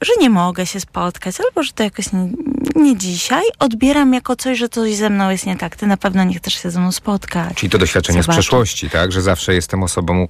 że 0.00 0.12
nie 0.20 0.30
mogę 0.30 0.66
się 0.66 0.80
spotkać, 0.80 1.36
albo 1.40 1.62
że 1.62 1.72
to 1.72 1.82
jakoś 1.82 2.12
nie, 2.12 2.28
nie, 2.76 2.96
dzisiaj, 2.96 3.42
odbieram 3.58 4.14
jako 4.14 4.36
coś, 4.36 4.58
że 4.58 4.68
coś 4.68 4.94
ze 4.94 5.10
mną 5.10 5.30
jest 5.30 5.46
nie 5.46 5.56
tak. 5.56 5.76
Ty 5.76 5.86
na 5.86 5.96
pewno 5.96 6.24
nie 6.24 6.34
chcesz 6.34 6.62
się 6.62 6.70
ze 6.70 6.80
mną 6.80 6.92
spotkać. 6.92 7.54
Czyli 7.54 7.70
to 7.70 7.78
doświadczenie 7.78 8.22
Zobaczyć. 8.22 8.44
z 8.44 8.46
przeszłości, 8.46 8.90
tak? 8.90 9.12
Że 9.12 9.22
zawsze 9.22 9.54
jestem 9.54 9.82
osobą, 9.82 10.28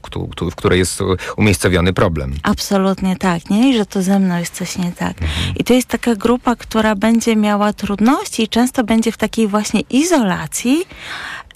w 0.50 0.54
której 0.54 0.78
jest 0.78 1.00
umiejscowiony 1.36 1.92
problem. 1.92 2.34
Absolutnie 2.42 3.16
tak, 3.16 3.50
nie? 3.50 3.70
I 3.70 3.76
że 3.76 3.86
to 3.86 4.02
ze 4.02 4.18
mną 4.18 4.38
jest 4.38 4.54
coś 4.54 4.78
nie 4.78 4.92
tak. 4.92 5.22
Mhm. 5.22 5.54
I 5.56 5.64
to 5.64 5.74
jest 5.74 5.88
taka 5.88 6.14
grupa, 6.14 6.56
która 6.56 6.94
będzie 6.94 7.36
miała 7.36 7.72
trudności 7.72 8.42
i 8.42 8.48
często 8.48 8.84
będzie 8.84 9.12
w 9.12 9.16
takiej 9.16 9.48
właśnie 9.48 9.80
izolacji, 9.80 10.84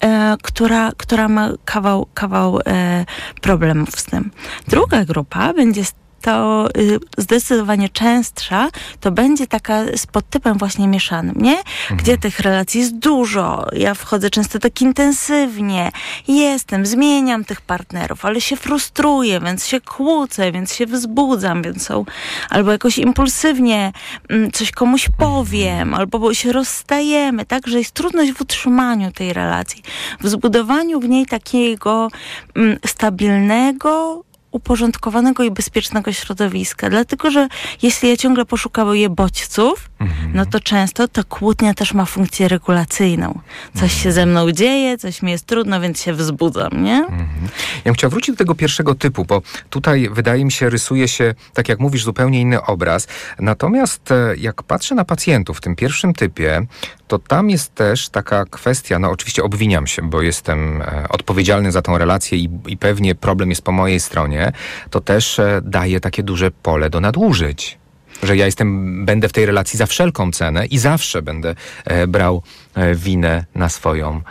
E, 0.01 0.37
która, 0.41 0.91
która 0.97 1.27
ma 1.27 1.49
kawał, 1.65 2.07
kawał 2.13 2.59
e, 2.67 3.05
problemów 3.41 3.99
z 3.99 4.03
tym. 4.03 4.31
Druga 4.67 5.05
grupa 5.05 5.53
będzie 5.53 5.83
to 6.25 6.67
y, 6.77 6.99
zdecydowanie 7.17 7.89
częstsza, 7.89 8.69
to 8.99 9.11
będzie 9.11 9.47
taka 9.47 9.83
z 9.95 10.07
podtypem 10.07 10.57
właśnie 10.57 10.87
mieszanym, 10.87 11.35
nie? 11.37 11.57
Mhm. 11.57 11.97
Gdzie 11.97 12.17
tych 12.17 12.39
relacji 12.39 12.81
jest 12.81 12.97
dużo, 12.97 13.67
ja 13.73 13.93
wchodzę 13.93 14.29
często 14.29 14.59
tak 14.59 14.81
intensywnie, 14.81 15.91
jestem, 16.27 16.85
zmieniam 16.85 17.45
tych 17.45 17.61
partnerów, 17.61 18.25
ale 18.25 18.41
się 18.41 18.55
frustruję, 18.55 19.39
więc 19.39 19.67
się 19.67 19.81
kłócę, 19.81 20.51
więc 20.51 20.73
się 20.73 20.85
wzbudzam, 20.85 21.61
więc 21.61 21.83
są 21.83 22.05
albo 22.49 22.71
jakoś 22.71 22.97
impulsywnie 22.97 23.91
mm, 24.29 24.51
coś 24.51 24.71
komuś 24.71 25.09
powiem, 25.17 25.93
albo 25.93 26.33
się 26.33 26.51
rozstajemy, 26.51 27.45
tak? 27.45 27.67
Że 27.67 27.77
jest 27.77 27.91
trudność 27.91 28.31
w 28.31 28.41
utrzymaniu 28.41 29.11
tej 29.11 29.33
relacji, 29.33 29.83
w 30.21 30.27
zbudowaniu 30.29 30.99
w 30.99 31.09
niej 31.09 31.25
takiego 31.25 32.07
mm, 32.55 32.77
stabilnego, 32.85 34.23
uporządkowanego 34.55 35.43
i 35.43 35.51
bezpiecznego 35.51 36.13
środowiska. 36.13 36.89
Dlatego, 36.89 37.31
że 37.31 37.47
jeśli 37.81 38.09
ja 38.09 38.17
ciągle 38.17 38.45
poszukuję 38.45 39.09
bodźców, 39.09 39.89
mhm. 39.99 40.31
no 40.33 40.45
to 40.45 40.59
często 40.59 41.07
ta 41.07 41.23
kłótnia 41.23 41.73
też 41.73 41.93
ma 41.93 42.05
funkcję 42.05 42.47
regulacyjną. 42.47 43.39
Coś 43.73 43.83
mhm. 43.83 44.01
się 44.01 44.11
ze 44.11 44.25
mną 44.25 44.51
dzieje, 44.51 44.97
coś 44.97 45.21
mi 45.21 45.31
jest 45.31 45.45
trudno, 45.45 45.81
więc 45.81 46.01
się 46.01 46.13
wzbudzam, 46.13 46.83
nie? 46.83 46.97
Mhm. 46.97 47.27
Ja 47.75 47.83
bym 47.83 47.93
chciał 47.93 48.09
wrócić 48.09 48.35
do 48.35 48.37
tego 48.37 48.55
pierwszego 48.55 48.95
typu, 48.95 49.25
bo 49.25 49.41
tutaj 49.69 50.09
wydaje 50.11 50.45
mi 50.45 50.51
się, 50.51 50.69
rysuje 50.69 51.07
się, 51.07 51.35
tak 51.53 51.69
jak 51.69 51.79
mówisz, 51.79 52.03
zupełnie 52.03 52.41
inny 52.41 52.61
obraz. 52.61 53.07
Natomiast 53.39 54.11
e, 54.11 54.35
jak 54.37 54.63
patrzę 54.63 54.95
na 54.95 55.05
pacjentów 55.05 55.57
w 55.57 55.61
tym 55.61 55.75
pierwszym 55.75 56.13
typie, 56.13 56.67
to 57.07 57.19
tam 57.19 57.49
jest 57.49 57.75
też 57.75 58.09
taka 58.09 58.45
kwestia, 58.45 58.99
no 58.99 59.11
oczywiście 59.11 59.43
obwiniam 59.43 59.87
się, 59.87 60.01
bo 60.01 60.21
jestem 60.21 60.81
e, 60.81 61.05
odpowiedzialny 61.09 61.71
za 61.71 61.81
tą 61.81 61.97
relację 61.97 62.37
i, 62.37 62.49
i 62.67 62.77
pewnie 62.77 63.15
problem 63.15 63.49
jest 63.49 63.61
po 63.61 63.71
mojej 63.71 63.99
stronie, 63.99 64.44
to 64.89 65.01
też 65.01 65.39
e, 65.39 65.61
daje 65.63 65.99
takie 65.99 66.23
duże 66.23 66.51
pole 66.51 66.89
do 66.89 67.01
nadużyć 67.01 67.77
że 68.23 68.37
ja 68.37 68.45
jestem, 68.45 69.05
będę 69.05 69.29
w 69.29 69.33
tej 69.33 69.45
relacji 69.45 69.77
za 69.77 69.85
wszelką 69.85 70.31
cenę 70.31 70.65
i 70.65 70.77
zawsze 70.77 71.21
będę 71.21 71.55
e, 71.85 72.07
brał 72.07 72.43
e, 72.75 72.95
winę 72.95 73.45
na 73.55 73.69
swoją, 73.69 74.21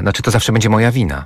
znaczy 0.00 0.22
to 0.22 0.30
zawsze 0.30 0.52
będzie 0.52 0.68
moja 0.68 0.92
wina. 0.92 1.24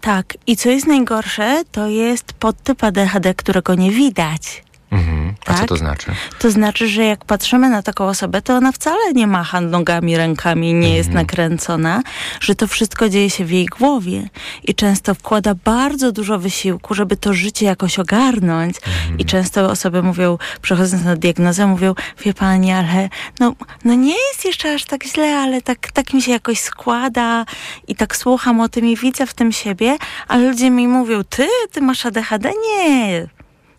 Tak, 0.00 0.34
i 0.46 0.56
co 0.56 0.70
jest 0.70 0.86
najgorsze, 0.86 1.62
to 1.72 1.88
jest 1.88 2.32
podtyp 2.32 2.84
ADHD, 2.84 3.34
którego 3.34 3.74
nie 3.74 3.90
widać. 3.90 4.62
Mhm. 4.90 5.34
A 5.40 5.44
tak? 5.44 5.60
co 5.60 5.66
to 5.66 5.76
znaczy? 5.76 6.12
To 6.38 6.50
znaczy, 6.50 6.88
że 6.88 7.04
jak 7.04 7.24
patrzymy 7.24 7.68
na 7.68 7.82
taką 7.82 8.06
osobę, 8.06 8.42
to 8.42 8.54
ona 8.54 8.72
wcale 8.72 9.12
nie 9.14 9.26
macha 9.26 9.60
nogami, 9.60 10.16
rękami, 10.16 10.74
nie 10.74 10.96
jest 10.96 11.08
mhm. 11.08 11.26
nakręcona, 11.26 12.02
że 12.40 12.54
to 12.54 12.66
wszystko 12.66 13.08
dzieje 13.08 13.30
się 13.30 13.44
w 13.44 13.50
jej 13.50 13.66
głowie 13.66 14.28
i 14.64 14.74
często 14.74 15.14
wkłada 15.14 15.54
bardzo 15.54 16.12
dużo 16.12 16.38
wysiłku, 16.38 16.94
żeby 16.94 17.16
to 17.16 17.34
życie 17.34 17.66
jakoś 17.66 17.98
ogarnąć. 17.98 18.76
Mhm. 18.76 19.18
I 19.18 19.24
często 19.24 19.70
osoby 19.70 20.02
mówią, 20.02 20.38
przechodząc 20.62 21.04
na 21.04 21.16
diagnozę, 21.16 21.66
mówią, 21.66 21.94
wie 22.24 22.34
pani, 22.34 22.72
ale 22.72 23.08
no, 23.40 23.54
no 23.84 23.94
nie 23.94 24.16
jest 24.28 24.44
jeszcze 24.44 24.74
aż 24.74 24.84
tak 24.84 25.04
źle, 25.04 25.38
ale 25.38 25.62
tak, 25.62 25.92
tak 25.92 26.14
mi 26.14 26.22
się 26.22 26.32
jakoś 26.32 26.60
składa 26.60 27.44
i 27.88 27.94
tak 27.94 28.16
słucham 28.16 28.60
o 28.60 28.68
tym 28.68 28.86
i 28.86 28.96
widzę 28.96 29.26
w 29.26 29.34
tym 29.34 29.52
siebie, 29.52 29.96
ale 30.28 30.48
ludzie 30.48 30.70
mi 30.70 30.88
mówią, 30.88 31.24
ty, 31.24 31.48
ty 31.72 31.80
masz 31.80 32.06
ADHD? 32.06 32.50
Nie, 32.68 33.28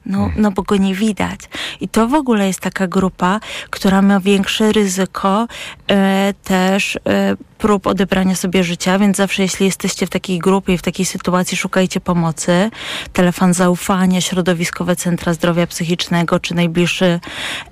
no, 0.09 0.25
mhm. 0.25 0.41
no 0.41 0.51
bo 0.51 0.63
go 0.63 0.77
nie 0.77 0.95
widać. 0.95 1.39
I 1.81 1.89
to 1.89 2.07
w 2.07 2.13
ogóle 2.13 2.47
jest 2.47 2.59
taka 2.59 2.87
grupa, 2.87 3.39
która 3.69 4.01
ma 4.01 4.19
większe 4.19 4.71
ryzyko 4.71 5.47
e, 5.87 6.33
też 6.43 6.95
e, 6.95 7.35
prób 7.59 7.87
odebrania 7.87 8.35
sobie 8.35 8.63
życia, 8.63 8.99
więc 8.99 9.17
zawsze 9.17 9.41
jeśli 9.41 9.65
jesteście 9.65 10.05
w 10.05 10.09
takiej 10.09 10.39
grupie 10.39 10.73
i 10.73 10.77
w 10.77 10.81
takiej 10.81 11.05
sytuacji, 11.05 11.57
szukajcie 11.57 11.99
pomocy. 11.99 12.71
Telefon 13.13 13.53
zaufania, 13.53 14.21
środowiskowe 14.21 14.95
centra 14.95 15.33
zdrowia 15.33 15.67
psychicznego, 15.67 16.39
czy 16.39 16.55
najbliższe 16.55 17.19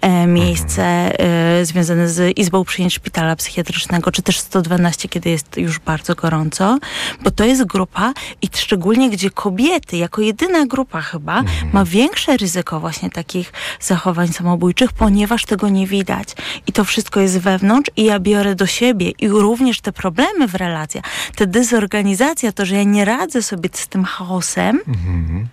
e, 0.01 0.27
miejsce 0.27 0.83
e, 0.83 1.65
związane 1.65 2.09
z 2.09 2.37
Izbą 2.37 2.63
Przyjęć 2.63 2.93
Szpitala 2.93 3.35
Psychiatrycznego, 3.35 4.11
czy 4.11 4.21
też 4.21 4.39
112, 4.39 5.09
kiedy 5.09 5.29
jest 5.29 5.57
już 5.57 5.79
bardzo 5.79 6.15
gorąco, 6.15 6.77
bo 7.23 7.31
to 7.31 7.43
jest 7.43 7.65
grupa 7.65 8.13
i 8.41 8.49
szczególnie 8.55 9.09
gdzie 9.09 9.29
kobiety, 9.29 9.97
jako 9.97 10.21
jedyna 10.21 10.65
grupa 10.65 11.01
chyba, 11.01 11.39
mhm. 11.39 11.69
ma 11.73 11.85
większe 11.85 12.37
ryzyko 12.37 12.79
właśnie 12.79 13.09
takich 13.09 13.53
zachowań 13.79 14.27
samobójczych, 14.27 14.93
ponieważ 14.93 15.45
tego 15.45 15.69
nie 15.69 15.87
widać. 15.87 16.29
I 16.67 16.71
to 16.71 16.83
wszystko 16.83 17.19
jest 17.19 17.39
wewnątrz 17.39 17.91
i 17.95 18.03
ja 18.03 18.19
biorę 18.19 18.55
do 18.55 18.65
siebie 18.65 19.11
i 19.19 19.27
również 19.27 19.76
też 19.77 19.81
te 19.81 19.91
problemy 19.91 20.47
w 20.47 20.55
relacjach, 20.55 21.03
ta 21.35 21.45
dezorganizacja, 21.45 22.51
to, 22.51 22.65
że 22.65 22.75
ja 22.75 22.83
nie 22.83 23.05
radzę 23.05 23.41
sobie 23.41 23.69
z 23.73 23.87
tym 23.87 24.03
chaosem, 24.03 24.79
mhm. 24.87 25.47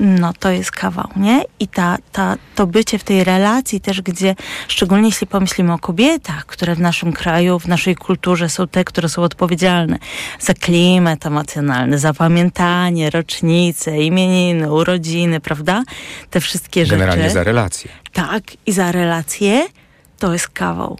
no 0.00 0.32
to 0.32 0.50
jest 0.50 0.70
kawał, 0.70 1.08
nie? 1.16 1.44
I 1.60 1.68
ta, 1.68 1.98
ta, 2.12 2.36
to 2.54 2.66
bycie 2.66 2.98
w 2.98 3.04
tej 3.04 3.24
relacji 3.24 3.80
też, 3.80 4.02
gdzie 4.02 4.34
szczególnie 4.68 5.08
jeśli 5.08 5.26
pomyślimy 5.26 5.72
o 5.72 5.78
kobietach, 5.78 6.46
które 6.46 6.74
w 6.74 6.80
naszym 6.80 7.12
kraju, 7.12 7.58
w 7.58 7.68
naszej 7.68 7.96
kulturze 7.96 8.48
są 8.48 8.68
te, 8.68 8.84
które 8.84 9.08
są 9.08 9.22
odpowiedzialne 9.22 9.98
za 10.40 10.54
klimat 10.54 11.26
emocjonalny, 11.26 11.98
za 11.98 12.14
pamiętanie, 12.14 13.10
rocznice, 13.10 14.02
imieniny, 14.02 14.72
urodziny, 14.72 15.40
prawda? 15.40 15.82
Te 16.30 16.40
wszystkie 16.40 16.86
rzeczy. 16.86 16.98
Generalnie 16.98 17.30
za 17.30 17.44
relacje. 17.44 17.90
Tak, 18.12 18.42
i 18.66 18.72
za 18.72 18.92
relacje 18.92 19.66
to 20.18 20.32
jest 20.32 20.48
kawał. 20.48 20.98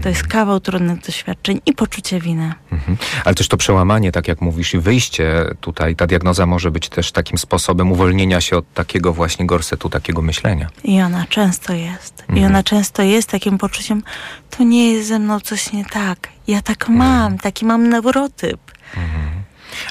To 0.00 0.08
jest 0.08 0.26
kawał 0.26 0.60
trudnych 0.60 1.00
doświadczeń 1.00 1.60
i 1.66 1.72
poczucie 1.72 2.20
winy. 2.20 2.52
Mhm. 2.72 2.96
Ale 3.24 3.34
też 3.34 3.48
to 3.48 3.56
przełamanie, 3.56 4.12
tak 4.12 4.28
jak 4.28 4.40
mówisz, 4.40 4.74
i 4.74 4.78
wyjście 4.78 5.44
tutaj, 5.60 5.96
ta 5.96 6.06
diagnoza 6.06 6.46
może 6.46 6.70
być 6.70 6.88
też 6.88 7.12
takim 7.12 7.38
sposobem 7.38 7.92
uwolnienia 7.92 8.40
się 8.40 8.56
od 8.56 8.74
takiego 8.74 9.12
właśnie 9.12 9.46
gorsetu, 9.46 9.88
takiego 9.90 10.22
myślenia. 10.22 10.68
I 10.84 11.00
ona 11.00 11.26
często 11.26 11.72
jest. 11.72 12.20
Mhm. 12.20 12.38
I 12.38 12.44
ona 12.44 12.62
często 12.62 13.02
jest 13.02 13.28
takim 13.28 13.58
poczuciem, 13.58 14.02
to 14.50 14.64
nie 14.64 14.92
jest 14.92 15.08
ze 15.08 15.18
mną 15.18 15.40
coś 15.40 15.72
nie 15.72 15.84
tak. 15.84 16.28
Ja 16.46 16.62
tak 16.62 16.88
mam, 16.88 17.22
mhm. 17.22 17.38
taki 17.38 17.64
mam 17.64 17.88
neurotyp. 17.88 18.60
Mhm 18.96 19.21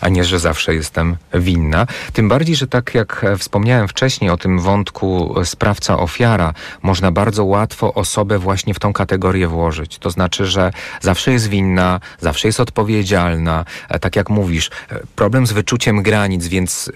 a 0.01 0.09
nie, 0.09 0.23
że 0.23 0.39
zawsze 0.39 0.75
jestem 0.75 1.17
winna. 1.33 1.87
Tym 2.13 2.29
bardziej, 2.29 2.55
że 2.55 2.67
tak 2.67 2.95
jak 2.95 3.25
wspomniałem 3.37 3.87
wcześniej 3.87 4.29
o 4.29 4.37
tym 4.37 4.59
wątku 4.59 5.35
sprawca-ofiara, 5.43 6.53
można 6.81 7.11
bardzo 7.11 7.45
łatwo 7.45 7.93
osobę 7.93 8.39
właśnie 8.39 8.73
w 8.73 8.79
tą 8.79 8.93
kategorię 8.93 9.47
włożyć. 9.47 9.97
To 9.97 10.09
znaczy, 10.09 10.45
że 10.45 10.71
zawsze 11.01 11.31
jest 11.31 11.47
winna, 11.47 11.99
zawsze 12.19 12.47
jest 12.47 12.59
odpowiedzialna. 12.59 13.65
E, 13.89 13.99
tak 13.99 14.15
jak 14.15 14.29
mówisz, 14.29 14.69
e, 14.89 14.99
problem 15.15 15.47
z 15.47 15.51
wyczuciem 15.51 16.03
granic, 16.03 16.47
więc 16.47 16.91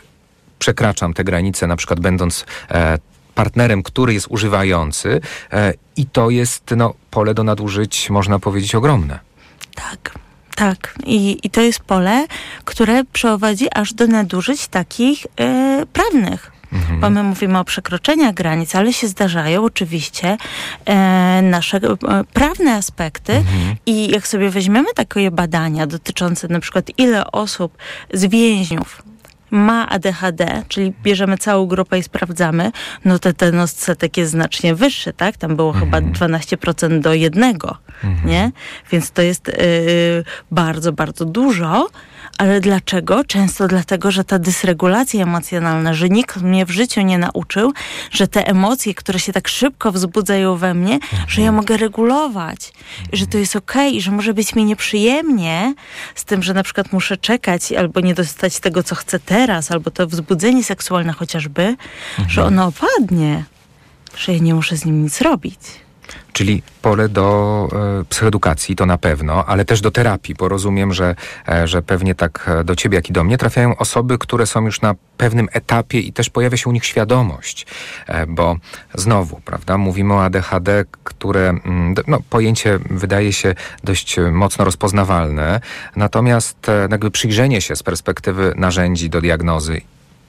przekraczam 0.60 1.14
te 1.14 1.24
granice, 1.24 1.68
na 1.68 1.76
przykład 1.76 2.00
będąc 2.00 2.46
e, 2.72 2.98
partnerem, 3.36 3.84
który 3.84 4.14
jest 4.14 4.28
używający 4.30 5.22
i 5.96 6.06
to 6.06 6.30
jest 6.30 6.72
no, 6.78 6.94
pole 7.12 7.34
do 7.34 7.44
nadużyć, 7.44 8.10
można 8.10 8.40
powiedzieć, 8.40 8.76
ogromne. 8.76 9.20
Tak. 9.76 10.25
Tak, 10.56 10.96
i, 11.06 11.40
i 11.44 11.50
to 11.50 11.62
jest 11.62 11.80
pole, 11.80 12.26
które 12.66 13.04
prowadzi 13.04 13.68
aż 13.74 13.94
do 13.94 14.08
nadużyć 14.08 14.68
takich 14.68 15.26
e, 15.40 15.86
prawnych. 15.94 16.52
Mhm. 16.74 17.00
Bo 17.00 17.10
my 17.10 17.24
mówimy 17.24 17.60
o 17.60 17.64
przekroczeniach 17.64 18.34
granic, 18.34 18.76
ale 18.76 18.94
się 18.94 19.08
zdarzają 19.08 19.64
oczywiście 19.64 20.38
e, 20.86 21.42
nasze 21.42 21.78
e, 21.78 22.24
prawne 22.34 22.74
aspekty 22.74 23.34
mhm. 23.34 23.76
i 23.86 24.12
jak 24.12 24.28
sobie 24.28 24.50
weźmiemy 24.50 24.88
takie 24.96 25.32
badania 25.32 25.88
dotyczące 25.88 26.48
na 26.48 26.60
przykład 26.60 26.86
ile 26.98 27.32
osób 27.32 27.78
z 28.14 28.26
więźniów 28.26 29.04
ma 29.56 29.90
ADHD, 29.90 30.64
czyli 30.68 30.94
bierzemy 31.04 31.38
całą 31.38 31.66
grupę 31.66 32.00
i 32.00 32.04
sprawdzamy, 32.04 32.72
no 33.06 33.20
to 33.20 33.34
ten 33.34 33.60
odsetek 33.60 34.18
jest 34.18 34.32
znacznie 34.32 34.76
wyższy, 34.76 35.14
tak? 35.14 35.38
Tam 35.38 35.56
było 35.56 35.70
mhm. 35.70 35.86
chyba 35.86 36.28
12% 36.28 37.00
do 37.00 37.14
jednego, 37.14 37.78
mhm. 38.04 38.30
nie? 38.30 38.52
Więc 38.92 39.12
to 39.12 39.22
jest 39.22 39.48
yy, 39.48 39.54
bardzo, 40.52 40.92
bardzo 40.92 41.26
dużo. 41.26 41.90
Ale 42.38 42.60
dlaczego? 42.60 43.24
Często 43.24 43.68
dlatego, 43.68 44.12
że 44.12 44.24
ta 44.24 44.40
dysregulacja 44.40 45.24
emocjonalna, 45.24 45.94
że 45.94 46.10
nikt 46.10 46.42
mnie 46.42 46.66
w 46.66 46.70
życiu 46.70 47.02
nie 47.02 47.18
nauczył, 47.18 47.74
że 48.12 48.28
te 48.28 48.48
emocje, 48.48 48.94
które 48.94 49.20
się 49.20 49.34
tak 49.34 49.48
szybko 49.48 49.92
wzbudzają 49.92 50.56
we 50.56 50.74
mnie, 50.74 50.94
mhm. 50.94 51.24
że 51.28 51.42
ja 51.42 51.52
mogę 51.52 51.78
regulować, 51.78 52.74
i 53.14 53.18
że 53.18 53.28
to 53.28 53.38
jest 53.38 53.56
okej, 53.56 53.90
okay, 53.90 54.02
że 54.02 54.12
może 54.12 54.34
być 54.34 54.56
mi 54.56 54.66
nieprzyjemnie 54.66 55.74
z 56.16 56.26
tym, 56.26 56.44
że 56.44 56.54
na 56.54 56.64
przykład 56.64 56.94
muszę 56.94 57.18
czekać 57.18 57.72
albo 57.72 58.00
nie 58.00 58.14
dostać 58.14 58.60
tego, 58.60 58.84
co 58.84 58.96
chcę 58.96 59.20
teraz, 59.20 59.72
albo 59.72 59.92
to 59.92 60.08
wzbudzenie 60.08 60.64
seksualne 60.64 61.14
chociażby, 61.14 61.64
mhm. 61.64 62.30
że 62.30 62.44
ono 62.44 62.66
opadnie, 62.66 63.44
że 64.18 64.34
ja 64.34 64.40
nie 64.40 64.54
muszę 64.54 64.78
z 64.78 64.86
nim 64.86 65.04
nic 65.04 65.22
robić. 65.22 65.85
Czyli 66.34 66.64
pole 66.82 67.10
do 67.10 67.68
e, 68.02 68.06
psychoedukacji, 68.06 68.76
to 68.76 68.86
na 68.86 68.98
pewno, 68.98 69.46
ale 69.46 69.66
też 69.66 69.82
do 69.82 69.92
terapii, 69.92 70.36
bo 70.36 70.50
rozumiem, 70.50 70.94
że, 70.94 71.16
e, 71.50 71.68
że 71.68 71.82
pewnie 71.82 72.16
tak 72.16 72.46
e, 72.48 72.64
do 72.64 72.76
ciebie, 72.76 72.96
jak 72.96 73.10
i 73.10 73.14
do 73.14 73.24
mnie 73.24 73.38
trafiają 73.38 73.78
osoby, 73.78 74.18
które 74.18 74.46
są 74.46 74.66
już 74.66 74.82
na 74.82 74.96
pewnym 75.18 75.48
etapie 75.52 76.00
i 76.00 76.14
też 76.14 76.30
pojawia 76.30 76.58
się 76.58 76.70
u 76.70 76.74
nich 76.74 76.86
świadomość, 76.86 77.68
bo 78.28 78.56
znowu, 78.94 79.42
prawda, 79.46 79.78
mówimy 79.78 80.14
o 80.14 80.24
ADHD, 80.24 80.86
które, 81.04 81.50
mm, 81.50 81.96
no, 82.08 82.20
pojęcie 82.30 82.80
wydaje 82.90 83.34
się 83.34 83.56
dość 83.84 84.16
mocno 84.32 84.66
rozpoznawalne, 84.66 85.62
natomiast 85.96 86.70
e, 86.70 86.88
jakby 86.92 87.12
przyjrzenie 87.12 87.62
się 87.62 87.76
z 87.76 87.84
perspektywy 87.84 88.54
narzędzi 88.56 89.10
do 89.10 89.22
diagnozy 89.22 89.82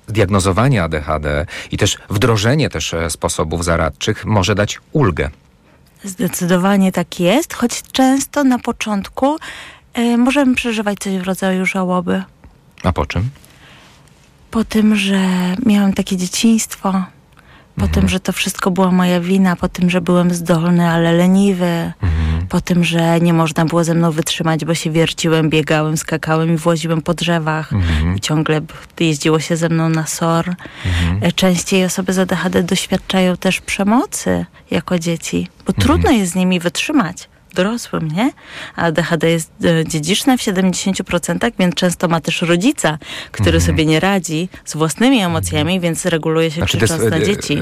diagnozowanie 0.08 0.82
ADHD 0.82 1.46
i 1.70 1.76
też 1.76 1.98
wdrożenie 2.10 2.70
też 2.70 2.94
sposobów 3.08 3.64
zaradczych 3.64 4.24
może 4.24 4.54
dać 4.54 4.80
ulgę. 4.92 5.30
Zdecydowanie 6.04 6.92
tak 6.92 7.20
jest, 7.20 7.54
choć 7.54 7.82
często 7.92 8.44
na 8.44 8.58
początku 8.58 9.36
y, 9.98 10.16
możemy 10.16 10.54
przeżywać 10.54 10.98
coś 10.98 11.18
w 11.18 11.22
rodzaju 11.22 11.66
żałoby. 11.66 12.22
A 12.82 12.92
po 12.92 13.06
czym? 13.06 13.30
Po 14.50 14.64
tym, 14.64 14.96
że 14.96 15.20
miałam 15.66 15.92
takie 15.92 16.16
dzieciństwo, 16.16 17.04
po 17.76 17.84
mhm. 17.84 17.92
tym, 17.92 18.08
że 18.08 18.20
to 18.20 18.32
wszystko 18.32 18.70
była 18.70 18.90
moja 18.90 19.20
wina, 19.20 19.56
po 19.56 19.68
tym, 19.68 19.90
że 19.90 20.00
byłem 20.00 20.30
zdolny, 20.30 20.88
ale 20.88 21.12
leniwy, 21.12 21.92
mhm. 22.02 22.46
po 22.48 22.60
tym, 22.60 22.84
że 22.84 23.20
nie 23.20 23.32
można 23.32 23.64
było 23.64 23.84
ze 23.84 23.94
mną 23.94 24.10
wytrzymać, 24.10 24.64
bo 24.64 24.74
się 24.74 24.90
wierciłem, 24.90 25.50
biegałem, 25.50 25.96
skakałem 25.96 26.54
i 26.54 26.56
właziłem 26.56 27.02
po 27.02 27.14
drzewach 27.14 27.72
mhm. 27.72 28.16
i 28.16 28.20
ciągle 28.20 28.60
jeździło 29.00 29.40
się 29.40 29.56
ze 29.56 29.68
mną 29.68 29.88
na 29.88 30.06
SOR. 30.06 30.48
Mhm. 30.48 31.18
E, 31.22 31.32
częściej 31.32 31.84
osoby 31.84 32.12
z 32.12 32.18
ADHD 32.18 32.62
doświadczają 32.62 33.36
też 33.36 33.60
przemocy 33.60 34.46
jako 34.70 34.98
dzieci, 34.98 35.48
bo 35.66 35.72
mhm. 35.72 35.86
trudno 35.86 36.10
jest 36.10 36.32
z 36.32 36.34
nimi 36.34 36.60
wytrzymać 36.60 37.28
dorosłym, 37.56 38.08
nie? 38.08 38.30
A 38.76 38.82
ADHD 38.82 39.30
jest 39.30 39.50
e, 39.64 39.88
dziedziczne 39.88 40.38
w 40.38 40.40
70%, 40.40 41.52
więc 41.58 41.74
często 41.74 42.08
ma 42.08 42.20
też 42.20 42.42
rodzica, 42.42 42.98
który 43.32 43.56
mhm. 43.56 43.66
sobie 43.66 43.86
nie 43.86 44.00
radzi 44.00 44.48
z 44.64 44.76
własnymi 44.76 45.20
emocjami, 45.20 45.80
więc 45.80 46.06
reguluje 46.06 46.50
się 46.50 46.56
znaczy, 46.56 46.76
krzycząc 46.76 47.02
na 47.02 47.16
e, 47.16 47.24
dzieci. 47.24 47.58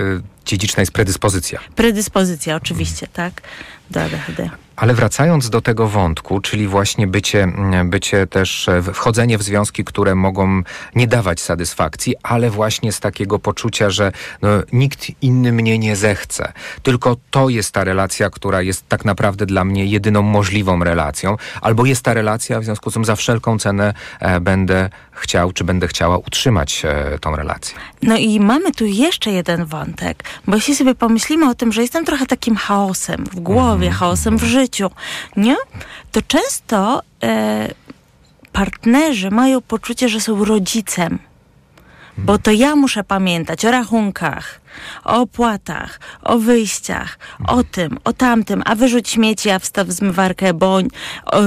dziedziczna 0.46 0.80
jest 0.80 0.92
predyspozycja. 0.92 1.60
Predyspozycja, 1.74 2.56
oczywiście, 2.56 3.06
tak, 3.12 3.42
do 3.90 4.02
ADHD. 4.02 4.63
Ale 4.76 4.94
wracając 4.94 5.50
do 5.50 5.60
tego 5.60 5.88
wątku, 5.88 6.40
czyli 6.40 6.68
właśnie 6.68 7.06
bycie, 7.06 7.52
bycie 7.84 8.26
też, 8.26 8.68
e, 8.68 8.82
wchodzenie 8.82 9.38
w 9.38 9.42
związki, 9.42 9.84
które 9.84 10.14
mogą 10.14 10.62
nie 10.94 11.06
dawać 11.06 11.40
satysfakcji, 11.40 12.14
ale 12.22 12.50
właśnie 12.50 12.92
z 12.92 13.00
takiego 13.00 13.38
poczucia, 13.38 13.90
że 13.90 14.12
no, 14.42 14.48
nikt 14.72 15.06
inny 15.22 15.52
mnie 15.52 15.78
nie 15.78 15.96
zechce. 15.96 16.52
Tylko 16.82 17.16
to 17.30 17.48
jest 17.48 17.72
ta 17.72 17.84
relacja, 17.84 18.30
która 18.30 18.62
jest 18.62 18.88
tak 18.88 19.04
naprawdę 19.04 19.46
dla 19.46 19.64
mnie 19.64 19.86
jedyną 19.86 20.22
możliwą 20.22 20.84
relacją, 20.84 21.36
albo 21.60 21.86
jest 21.86 22.02
ta 22.02 22.14
relacja, 22.14 22.60
w 22.60 22.64
związku 22.64 22.90
z 22.90 22.94
tym 22.94 23.04
za 23.04 23.16
wszelką 23.16 23.58
cenę 23.58 23.94
e, 24.20 24.40
będę 24.40 24.90
chciał, 25.12 25.52
czy 25.52 25.64
będę 25.64 25.88
chciała 25.88 26.18
utrzymać 26.18 26.82
e, 26.84 27.18
tą 27.18 27.36
relację. 27.36 27.78
No 28.02 28.16
i 28.16 28.40
mamy 28.40 28.72
tu 28.72 28.86
jeszcze 28.86 29.30
jeden 29.30 29.64
wątek, 29.64 30.24
bo 30.46 30.56
jeśli 30.56 30.76
sobie 30.76 30.94
pomyślimy 30.94 31.50
o 31.50 31.54
tym, 31.54 31.72
że 31.72 31.82
jestem 31.82 32.04
trochę 32.04 32.26
takim 32.26 32.56
chaosem 32.56 33.24
w 33.24 33.40
głowie, 33.40 33.86
mm 33.86 33.94
chaosem 33.94 34.36
w 34.36 34.42
życiu, 34.42 34.63
życiu, 34.64 34.90
nie? 35.36 35.56
To 36.12 36.22
często 36.22 37.02
e, 37.22 37.68
partnerzy 38.52 39.30
mają 39.30 39.60
poczucie, 39.60 40.08
że 40.08 40.20
są 40.20 40.44
rodzicem. 40.44 41.18
Bo 42.18 42.38
to 42.38 42.50
ja 42.50 42.76
muszę 42.76 43.04
pamiętać 43.04 43.64
o 43.64 43.70
rachunkach, 43.70 44.60
o 45.04 45.20
opłatach, 45.20 46.00
o 46.22 46.38
wyjściach, 46.38 47.18
o 47.48 47.64
tym, 47.64 47.98
o 48.04 48.12
tamtym, 48.12 48.62
a 48.66 48.74
wyrzuć 48.74 49.08
śmieci, 49.08 49.50
a 49.50 49.58
wstaw 49.58 49.88
zmywarkę, 49.88 50.54
bo 50.54 50.78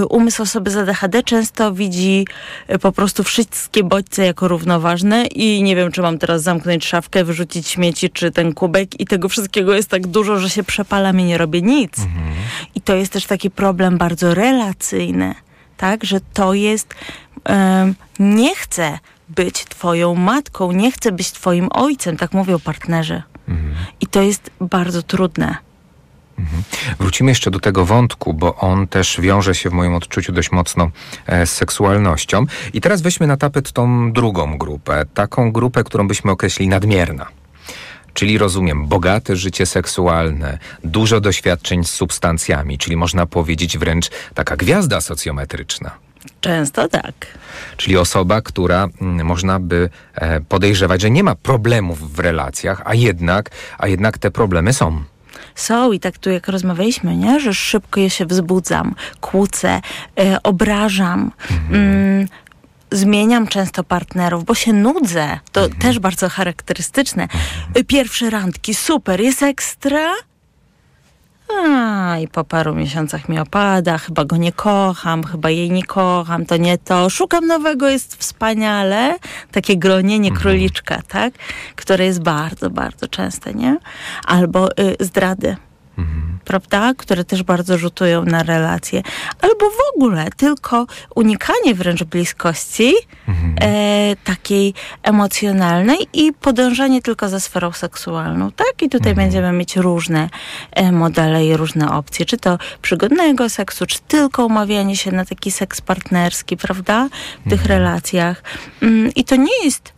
umysł 0.10 0.44
osoby 0.44 0.72
z 0.72 0.78
ADHD 0.78 1.24
często 1.24 1.74
widzi 1.74 2.28
e, 2.68 2.80
po 2.80 2.92
prostu 2.92 3.24
wszystkie 3.24 3.84
bodźce 3.84 4.26
jako 4.26 4.48
równoważne 4.48 5.26
i 5.26 5.64
nie 5.64 5.76
wiem, 5.76 5.92
czy 5.92 6.02
mam 6.02 6.18
teraz 6.18 6.44
zamknąć 6.44 6.86
szafkę, 6.86 7.24
wyrzucić 7.24 7.68
śmieci, 7.68 8.10
czy 8.10 8.32
ten 8.32 8.54
kubek 8.54 9.00
i 9.00 9.06
tego 9.06 9.30
wszystkiego 9.30 9.74
jest 9.74 9.90
tak 9.90 10.08
dużo, 10.08 10.40
że 10.40 10.50
się 10.50 10.64
przepalam 10.64 11.20
i 11.20 11.24
nie 11.24 11.38
robię 11.38 11.62
nic. 11.62 12.00
Mhm. 12.00 12.36
I 12.76 12.82
to 12.82 12.96
jest 12.96 13.14
też 13.14 13.26
taki 13.26 13.52
problem 13.52 13.98
bardzo 13.98 14.34
relacyjny, 14.34 15.36
tak, 15.78 16.04
że 16.04 16.20
to 16.34 16.54
jest, 16.54 16.96
um, 17.50 17.96
nie 18.20 18.56
chcę 18.56 19.00
być 19.30 19.66
twoją 19.66 20.16
matką, 20.16 20.72
nie 20.72 20.92
chcę 20.92 21.12
być 21.12 21.32
twoim 21.32 21.68
ojcem, 21.72 22.18
tak 22.18 22.34
mówią 22.34 22.60
partnerzy. 22.60 23.24
Mhm. 23.48 23.76
I 24.02 24.08
to 24.08 24.22
jest 24.22 24.52
bardzo 24.62 25.04
trudne. 25.04 25.58
Mhm. 26.40 26.63
Wrócimy 27.00 27.32
jeszcze 27.32 27.52
do 27.52 27.60
tego 27.60 27.86
wątku, 27.86 28.34
bo 28.34 28.56
on 28.56 28.88
też 28.88 29.22
wiąże 29.22 29.56
się 29.56 29.70
w 29.70 29.74
moim 29.74 29.96
odczuciu 29.96 30.32
dość 30.32 30.52
mocno 30.52 30.92
e, 31.26 31.48
z 31.48 31.54
seksualnością. 31.54 32.46
I 32.74 32.82
teraz 32.82 33.02
weźmy 33.02 33.28
na 33.28 33.38
tapet 33.38 33.72
tą 33.72 34.12
drugą 34.12 34.58
grupę, 34.58 35.06
taką 35.13 35.52
grupę, 35.52 35.84
którą 35.84 36.08
byśmy 36.08 36.32
określili 36.32 36.70
nadmierna. 36.70 37.28
Czyli 38.13 38.38
rozumiem, 38.38 38.88
bogate 38.88 39.36
życie 39.36 39.66
seksualne, 39.66 40.58
dużo 40.84 41.22
doświadczeń 41.22 41.84
z 41.84 41.92
substancjami, 41.92 42.78
czyli 42.78 42.98
można 42.98 43.26
powiedzieć 43.26 43.78
wręcz 43.78 44.10
taka 44.34 44.56
gwiazda 44.56 45.02
socjometryczna. 45.02 46.07
Często 46.42 46.88
tak. 46.88 47.13
Czyli 47.78 47.98
osoba, 47.98 48.42
która 48.42 48.88
mm, 49.02 49.26
można 49.26 49.60
by 49.60 49.90
e, 50.16 50.42
podejrzewać, 50.42 51.02
że 51.02 51.12
nie 51.12 51.24
ma 51.24 51.36
problemów 51.36 52.13
w 52.13 52.20
relacjach, 52.20 52.82
a 52.86 52.96
jednak, 52.96 53.50
a 53.78 53.88
jednak 53.88 54.18
te 54.18 54.32
problemy 54.32 54.74
są 54.74 55.04
są 55.56 55.92
i 55.92 56.00
tak 56.00 56.18
tu 56.18 56.30
jak 56.30 56.48
rozmawialiśmy, 56.48 57.16
nie? 57.16 57.40
że 57.40 57.54
szybko 57.54 58.00
je 58.00 58.10
się 58.10 58.26
wzbudzam, 58.26 58.96
kłócę, 59.22 59.82
e, 60.20 60.44
obrażam. 60.44 61.32
Mhm. 61.52 61.76
Mm, 61.76 62.28
zmieniam 62.92 63.48
często 63.48 63.84
partnerów, 63.84 64.46
bo 64.46 64.56
się 64.56 64.74
nudzę. 64.74 65.40
To 65.52 65.63
mhm. 65.63 65.82
też 65.82 66.00
bardzo 66.00 66.30
charakterystyczne. 66.30 67.24
Mhm. 67.24 67.86
Pierwsze 67.86 68.30
randki, 68.30 68.74
super, 68.74 69.22
jest 69.22 69.44
ekstra, 69.44 70.13
a, 71.56 72.18
i 72.20 72.28
po 72.28 72.44
paru 72.44 72.76
miesiącach 72.76 73.30
mi 73.30 73.40
opada, 73.40 73.98
chyba 73.98 74.26
go 74.26 74.38
nie 74.38 74.52
kocham, 74.52 75.24
chyba 75.24 75.50
jej 75.50 75.72
nie 75.72 75.84
kocham, 75.84 76.46
to 76.46 76.58
nie 76.58 76.78
to. 76.78 77.10
Szukam 77.10 77.48
nowego, 77.48 77.90
jest 77.90 78.16
wspaniale. 78.16 79.16
Takie 79.52 79.78
gronienie 79.78 80.30
mhm. 80.30 80.42
króliczka, 80.42 81.02
tak? 81.08 81.34
Które 81.76 82.06
jest 82.06 82.22
bardzo, 82.22 82.70
bardzo 82.70 83.08
częste, 83.08 83.54
nie? 83.54 83.78
Albo 84.26 84.72
y, 84.72 84.96
zdrady 85.00 85.56
mhm. 85.98 86.37
Prawda? 86.48 86.94
Które 86.98 87.24
też 87.24 87.44
bardzo 87.44 87.78
rzutują 87.78 88.26
na 88.26 88.44
relacje. 88.44 89.02
Albo 89.42 89.66
w 89.70 89.96
ogóle 89.96 90.28
tylko 90.38 90.88
unikanie 91.16 91.76
wręcz 91.76 92.04
bliskości 92.04 92.94
mhm. 93.28 93.56
e, 93.62 94.16
takiej 94.16 94.74
emocjonalnej 95.04 95.98
i 96.14 96.34
podążanie 96.34 97.02
tylko 97.02 97.30
za 97.30 97.40
sferą 97.40 97.72
seksualną, 97.72 98.52
tak? 98.52 98.82
I 98.82 98.90
tutaj 98.90 99.12
mhm. 99.12 99.16
będziemy 99.16 99.52
mieć 99.52 99.76
różne 99.76 100.30
e, 100.72 100.92
modele 100.92 101.46
i 101.46 101.58
różne 101.58 101.92
opcje. 101.92 102.26
Czy 102.26 102.38
to 102.38 102.58
przygodnego 102.82 103.50
seksu, 103.50 103.86
czy 103.86 104.00
tylko 104.08 104.46
umawianie 104.46 104.96
się 104.96 105.12
na 105.12 105.26
taki 105.26 105.52
seks 105.52 105.82
partnerski, 105.82 106.58
prawda? 106.58 107.10
W 107.46 107.50
tych 107.50 107.62
mhm. 107.62 107.70
relacjach. 107.70 108.44
Mm, 108.82 109.12
I 109.16 109.24
to 109.24 109.36
nie 109.36 109.64
jest 109.64 109.98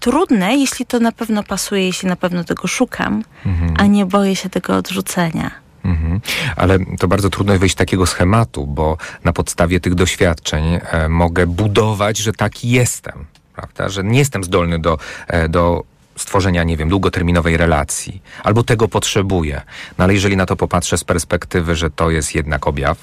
trudne, 0.00 0.56
jeśli 0.56 0.86
to 0.86 1.00
na 1.00 1.12
pewno 1.12 1.42
pasuje, 1.42 1.86
jeśli 1.86 2.08
na 2.08 2.16
pewno 2.16 2.44
tego 2.44 2.68
szukam, 2.68 3.24
mhm. 3.46 3.74
a 3.78 3.86
nie 3.86 4.06
boję 4.06 4.36
się 4.36 4.48
tego 4.50 4.76
odrzucenia. 4.76 5.69
Mhm. 5.84 6.20
Ale 6.56 6.78
to 6.98 7.08
bardzo 7.08 7.30
trudno 7.30 7.58
wyjść 7.58 7.74
takiego 7.74 8.06
schematu, 8.06 8.66
bo 8.66 8.96
na 9.24 9.32
podstawie 9.32 9.80
tych 9.80 9.94
doświadczeń 9.94 10.64
e, 10.82 11.08
mogę 11.08 11.46
budować, 11.46 12.18
że 12.18 12.32
taki 12.32 12.70
jestem, 12.70 13.24
prawda? 13.54 13.88
Że 13.88 14.04
nie 14.04 14.18
jestem 14.18 14.44
zdolny 14.44 14.78
do, 14.78 14.98
e, 15.26 15.48
do 15.48 15.84
stworzenia, 16.16 16.64
nie 16.64 16.76
wiem, 16.76 16.88
długoterminowej 16.88 17.56
relacji, 17.56 18.22
albo 18.42 18.62
tego 18.62 18.88
potrzebuję. 18.88 19.62
No 19.98 20.04
ale 20.04 20.14
jeżeli 20.14 20.36
na 20.36 20.46
to 20.46 20.56
popatrzę 20.56 20.98
z 20.98 21.04
perspektywy, 21.04 21.76
że 21.76 21.90
to 21.90 22.10
jest 22.10 22.34
jednak 22.34 22.66
objaw, 22.66 22.98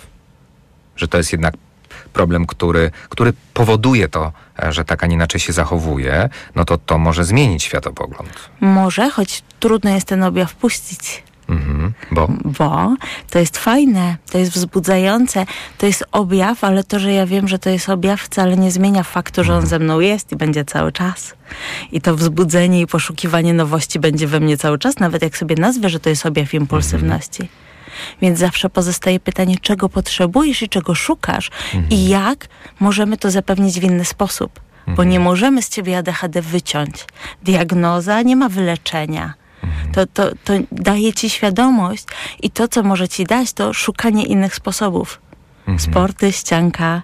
że 0.96 1.08
to 1.08 1.18
jest 1.18 1.32
jednak 1.32 1.54
problem, 2.14 2.46
który, 2.46 2.92
który 3.10 3.34
powoduje 3.54 4.08
to, 4.08 4.32
e, 4.64 4.74
że 4.74 4.86
tak, 4.86 5.04
a 5.04 5.08
nie 5.08 5.16
inaczej 5.16 5.42
się 5.42 5.54
zachowuje, 5.54 6.30
no 6.56 6.66
to 6.66 6.78
to 6.78 6.98
może 6.98 7.26
zmienić 7.26 7.64
światopogląd. 7.64 8.50
Może, 8.60 9.10
choć 9.10 9.44
trudno 9.60 9.90
jest 9.90 10.08
ten 10.08 10.24
objaw 10.24 10.56
puścić. 10.56 11.24
Mhm, 11.50 11.94
bo? 12.12 12.28
bo 12.46 12.96
to 13.30 13.40
jest 13.40 13.58
fajne, 13.58 14.18
to 14.32 14.38
jest 14.38 14.52
wzbudzające, 14.52 15.46
to 15.78 15.86
jest 15.86 16.06
objaw, 16.12 16.64
ale 16.64 16.84
to, 16.84 17.00
że 17.00 17.14
ja 17.14 17.26
wiem, 17.26 17.48
że 17.48 17.60
to 17.60 17.70
jest 17.70 17.90
objaw, 17.90 18.22
wcale 18.22 18.58
nie 18.58 18.72
zmienia 18.72 19.04
faktu, 19.04 19.44
że 19.44 19.54
on 19.54 19.64
mhm. 19.64 19.70
ze 19.70 19.80
mną 19.80 20.00
jest 20.00 20.32
i 20.32 20.36
będzie 20.36 20.66
cały 20.66 20.92
czas. 20.92 21.34
I 21.92 22.02
to 22.02 22.16
wzbudzenie 22.16 22.82
i 22.82 22.88
poszukiwanie 22.88 23.54
nowości 23.54 24.00
będzie 24.00 24.28
we 24.28 24.40
mnie 24.40 24.58
cały 24.58 24.80
czas, 24.80 25.00
nawet 25.00 25.22
jak 25.22 25.38
sobie 25.38 25.56
nazwę, 25.56 25.90
że 25.90 26.00
to 26.00 26.10
jest 26.10 26.26
objaw 26.26 26.54
impulsywności. 26.54 27.42
Mhm. 27.42 27.68
Więc 28.22 28.40
zawsze 28.40 28.70
pozostaje 28.70 29.20
pytanie, 29.20 29.56
czego 29.62 29.90
potrzebujesz 29.90 30.62
i 30.62 30.70
czego 30.70 30.96
szukasz 30.96 31.50
mhm. 31.74 31.90
i 31.90 32.08
jak 32.08 32.48
możemy 32.80 33.18
to 33.18 33.32
zapewnić 33.32 33.80
w 33.80 33.84
inny 33.84 34.06
sposób. 34.06 34.60
Mhm. 34.80 34.96
Bo 34.96 35.04
nie 35.04 35.20
możemy 35.20 35.62
z 35.62 35.70
ciebie 35.70 35.98
ADHD 35.98 36.42
wyciąć. 36.42 37.06
Diagnoza 37.44 38.22
nie 38.22 38.36
ma 38.36 38.50
wyleczenia. 38.50 39.34
To, 39.94 40.06
to, 40.06 40.30
to 40.44 40.54
daje 40.72 41.14
ci 41.14 41.30
świadomość 41.30 42.06
i 42.44 42.52
to, 42.52 42.68
co 42.68 42.84
może 42.84 43.08
ci 43.08 43.24
dać, 43.24 43.54
to 43.54 43.74
szukanie 43.74 44.26
innych 44.26 44.56
sposobów. 44.56 45.22
Mhm. 45.60 45.80
Sporty, 45.80 46.32
ścianka, 46.32 47.02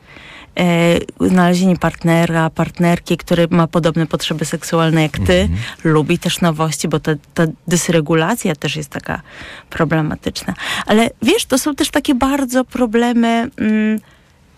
e, 0.60 1.28
znalezienie 1.30 1.78
partnera, 1.78 2.50
partnerki, 2.50 3.18
który 3.18 3.48
ma 3.50 3.68
podobne 3.68 4.08
potrzeby 4.08 4.46
seksualne 4.46 5.02
jak 5.02 5.20
ty, 5.20 5.42
mhm. 5.42 5.60
lubi 5.84 6.20
też 6.20 6.42
nowości, 6.42 6.88
bo 6.88 7.00
ta, 7.00 7.12
ta 7.34 7.44
dysregulacja 7.68 8.56
też 8.56 8.76
jest 8.76 8.90
taka 8.90 9.22
problematyczna. 9.70 10.54
Ale 10.86 11.10
wiesz, 11.22 11.46
to 11.46 11.58
są 11.58 11.76
też 11.76 11.90
takie 11.90 12.16
bardzo 12.16 12.66
problemy... 12.66 13.50
Mm, 13.58 14.00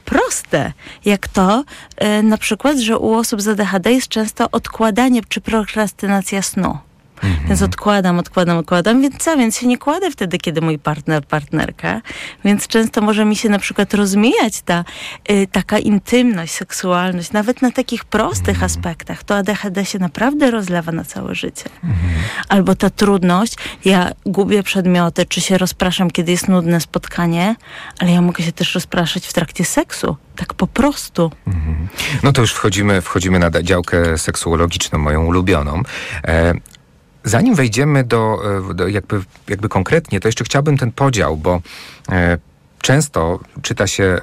proste, 0.05 0.73
jak 1.05 1.27
to 1.27 1.63
e, 1.97 2.23
na 2.23 2.37
przykład, 2.37 2.77
że 2.77 2.97
u 2.97 3.13
osób 3.13 3.41
z 3.41 3.47
ADHD 3.47 3.91
jest 3.91 4.07
często 4.07 4.51
odkładanie 4.51 5.21
czy 5.29 5.41
prokrastynacja 5.41 6.41
snu. 6.41 6.77
Mhm. 7.25 7.47
Więc 7.47 7.61
odkładam, 7.61 8.19
odkładam, 8.19 8.57
odkładam, 8.57 9.01
więc 9.01 9.17
co? 9.17 9.37
Więc 9.37 9.57
się 9.57 9.67
nie 9.67 9.77
kładę 9.77 10.11
wtedy, 10.11 10.37
kiedy 10.37 10.61
mój 10.61 10.79
partner, 10.79 11.25
partnerka. 11.25 12.01
Więc 12.45 12.67
często 12.67 13.01
może 13.01 13.25
mi 13.25 13.35
się 13.35 13.49
na 13.49 13.59
przykład 13.59 13.93
rozmijać 13.93 14.61
ta 14.61 14.85
y, 15.31 15.47
taka 15.51 15.79
intymność, 15.79 16.53
seksualność, 16.53 17.31
nawet 17.31 17.61
na 17.61 17.71
takich 17.71 18.05
prostych 18.05 18.49
mhm. 18.49 18.65
aspektach. 18.65 19.23
To 19.23 19.35
ADHD 19.35 19.85
się 19.85 19.99
naprawdę 19.99 20.51
rozlewa 20.51 20.91
na 20.91 21.03
całe 21.03 21.35
życie. 21.35 21.69
Mhm. 21.83 22.13
Albo 22.49 22.75
ta 22.75 22.89
trudność, 22.89 23.55
ja 23.85 24.11
gubię 24.25 24.63
przedmioty, 24.63 25.25
czy 25.25 25.41
się 25.41 25.57
rozpraszam, 25.57 26.11
kiedy 26.11 26.31
jest 26.31 26.47
nudne 26.47 26.81
spotkanie, 26.81 27.55
ale 27.99 28.11
ja 28.11 28.21
mogę 28.21 28.43
się 28.43 28.51
też 28.51 28.75
rozpraszać 28.75 29.27
w 29.27 29.33
trakcie 29.33 29.65
seksu. 29.65 30.17
Tak 30.35 30.53
po 30.53 30.67
prostu. 30.67 31.31
Mhm. 31.47 31.87
No 32.23 32.33
to 32.33 32.41
już 32.41 32.53
wchodzimy, 32.53 33.01
wchodzimy 33.01 33.39
na 33.39 33.51
działkę 33.63 34.17
seksuologiczną, 34.17 34.99
moją 34.99 35.25
ulubioną. 35.25 35.81
E, 36.23 36.53
Zanim 37.25 37.55
wejdziemy 37.55 38.03
do, 38.03 38.39
e, 38.69 38.73
do, 38.73 38.87
jakby, 38.87 39.21
jakby 39.47 39.69
konkretnie, 39.69 40.19
to 40.19 40.27
jeszcze 40.27 40.43
chciałbym 40.43 40.77
ten 40.77 40.91
podział, 40.91 41.37
bo 41.37 41.61
e, 42.11 42.37
często 42.81 43.39
czyta 43.61 43.87
się 43.87 44.21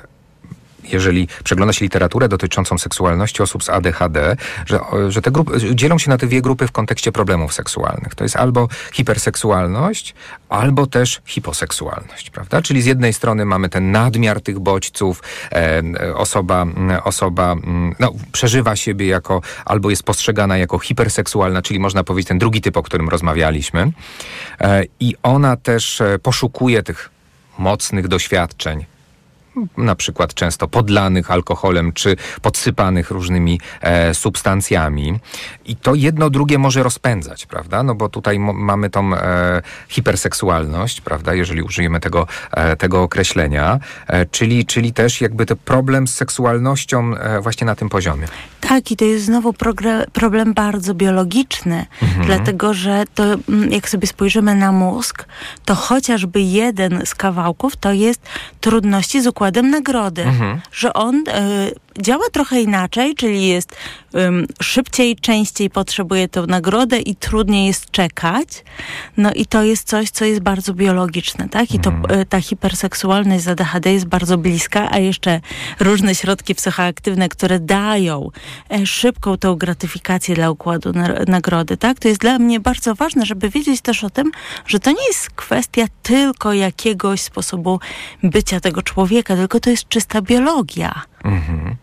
jeżeli 0.85 1.29
przegląda 1.45 1.73
się 1.73 1.85
literaturę 1.85 2.29
dotyczącą 2.29 2.79
seksualności 2.79 3.43
osób 3.43 3.65
z 3.65 3.69
ADHD, 3.69 4.37
że, 4.67 4.81
że 5.09 5.23
te 5.23 5.31
grupy 5.31 5.75
dzielą 5.75 5.99
się 5.99 6.11
na 6.11 6.19
te 6.19 6.27
dwie 6.27 6.43
grupy 6.43 6.67
w 6.67 6.73
kontekście 6.73 7.13
problemów 7.13 7.55
seksualnych. 7.55 8.15
To 8.15 8.25
jest 8.25 8.37
albo 8.37 8.69
hiperseksualność, 8.93 10.15
albo 10.49 10.87
też 10.87 11.21
hiposeksualność, 11.27 12.31
prawda? 12.31 12.63
Czyli 12.63 12.83
z 12.83 12.87
jednej 12.87 13.13
strony 13.13 13.45
mamy 13.45 13.69
ten 13.69 13.91
nadmiar 13.91 14.41
tych 14.41 14.59
bodźców, 14.59 15.23
e, 15.53 15.83
osoba, 16.15 16.67
osoba 17.05 17.57
no, 18.01 18.13
przeżywa 18.33 18.77
siebie 18.77 19.07
jako, 19.07 19.41
albo 19.65 19.91
jest 19.91 20.03
postrzegana 20.03 20.59
jako 20.59 20.79
hiperseksualna, 20.79 21.63
czyli 21.63 21.81
można 21.81 22.05
powiedzieć 22.05 22.29
ten 22.29 22.39
drugi 22.39 22.61
typ, 22.61 22.77
o 22.77 22.83
którym 22.83 23.09
rozmawialiśmy. 23.09 23.93
E, 24.61 24.85
I 25.01 25.15
ona 25.23 25.57
też 25.57 26.01
e, 26.01 26.19
poszukuje 26.19 26.83
tych 26.83 27.11
mocnych 27.59 28.09
doświadczeń, 28.09 28.85
na 29.77 29.95
przykład 29.95 30.35
często 30.35 30.69
podlanych 30.69 31.31
alkoholem 31.31 31.93
czy 31.93 32.17
podsypanych 32.43 33.11
różnymi 33.11 33.61
e, 33.81 34.15
substancjami. 34.15 35.21
I 35.65 35.77
to 35.77 35.95
jedno 35.95 36.31
drugie 36.31 36.59
może 36.59 36.83
rozpędzać, 36.83 37.47
prawda? 37.47 37.83
No 37.83 37.95
bo 37.95 38.09
tutaj 38.09 38.39
mamy 38.39 38.91
tą 38.91 39.15
e, 39.15 39.63
hiperseksualność, 39.89 41.01
prawda? 41.01 41.35
Jeżeli 41.35 41.63
użyjemy 41.63 42.01
tego, 42.01 42.27
e, 42.51 42.77
tego 42.77 43.03
określenia, 43.03 43.79
e, 44.07 44.27
czyli, 44.27 44.67
czyli 44.67 44.93
też 44.93 45.21
jakby 45.21 45.47
ten 45.47 45.57
problem 45.57 46.09
z 46.09 46.15
seksualnością 46.15 47.17
e, 47.17 47.41
właśnie 47.41 47.67
na 47.67 47.75
tym 47.75 47.89
poziomie. 47.89 48.27
Tak, 48.61 48.91
i 48.91 48.97
to 48.97 49.05
jest 49.05 49.25
znowu 49.25 49.55
problem 50.13 50.55
bardzo 50.55 50.95
biologiczny, 50.95 51.87
mhm. 52.03 52.27
dlatego 52.27 52.75
że 52.75 53.05
to, 53.15 53.25
mm, 53.25 53.73
jak 53.73 53.89
sobie 53.89 54.07
spojrzymy 54.07 54.55
na 54.55 54.73
mózg, 54.73 55.25
to 55.65 55.75
chociażby 55.75 56.41
jeden 56.41 57.03
z 57.07 57.15
kawałków 57.15 57.77
to 57.77 57.93
jest 57.93 58.21
trudności 58.61 59.23
z 59.23 59.27
układem 59.27 59.42
nagrody, 59.71 60.23
mhm. 60.23 60.61
że 60.73 60.93
on 60.93 61.17
y, 61.17 61.75
działa 62.01 62.25
trochę 62.33 62.61
inaczej, 62.61 63.15
czyli 63.15 63.49
jest 63.49 63.77
um, 64.15 64.47
szybciej, 64.63 65.17
częściej 65.17 65.71
potrzebuje 65.71 66.29
tę 66.29 66.43
nagrodę 66.43 66.99
i 66.99 67.17
trudniej 67.17 67.67
jest 67.67 67.91
czekać. 67.91 68.49
No 69.17 69.33
i 69.33 69.47
to 69.47 69.63
jest 69.63 69.89
coś, 69.89 70.11
co 70.11 70.25
jest 70.25 70.41
bardzo 70.41 70.75
biologiczne, 70.75 71.49
tak? 71.49 71.75
I 71.75 71.79
to, 71.79 71.91
mhm. 71.91 72.21
y, 72.21 72.27
ta 72.27 72.41
hiperseksualność 72.41 73.45
z 73.45 73.49
ADHD 73.49 73.93
jest 73.93 74.07
bardzo 74.07 74.39
bliska, 74.39 74.89
a 74.91 74.99
jeszcze 74.99 75.41
różne 75.81 76.15
środki 76.15 76.55
psychoaktywne, 76.55 77.29
które 77.29 77.61
dają 77.61 78.31
e, 78.71 78.87
szybką 78.87 79.37
tą 79.37 79.57
gratyfikację 79.57 80.35
dla 80.35 80.51
układu 80.51 80.93
na, 80.93 81.09
nagrody, 81.29 81.77
tak? 81.77 81.99
To 81.99 82.09
jest 82.09 82.21
dla 82.21 82.39
mnie 82.39 82.61
bardzo 82.61 82.95
ważne, 82.95 83.27
żeby 83.27 83.49
wiedzieć 83.51 83.81
też 83.81 84.05
o 84.05 84.11
tym, 84.11 84.31
że 84.67 84.81
to 84.81 84.91
nie 84.91 85.07
jest 85.09 85.31
kwestia 85.31 85.85
tylko 86.03 86.53
jakiegoś 86.53 87.21
sposobu 87.21 87.81
bycia 88.23 88.61
tego 88.61 88.83
człowieka, 88.83 89.37
tylko 89.37 89.61
to 89.61 89.71
jest 89.71 89.89
czysta 89.89 90.23
biologia. 90.23 91.03
Mhm. 91.25 91.77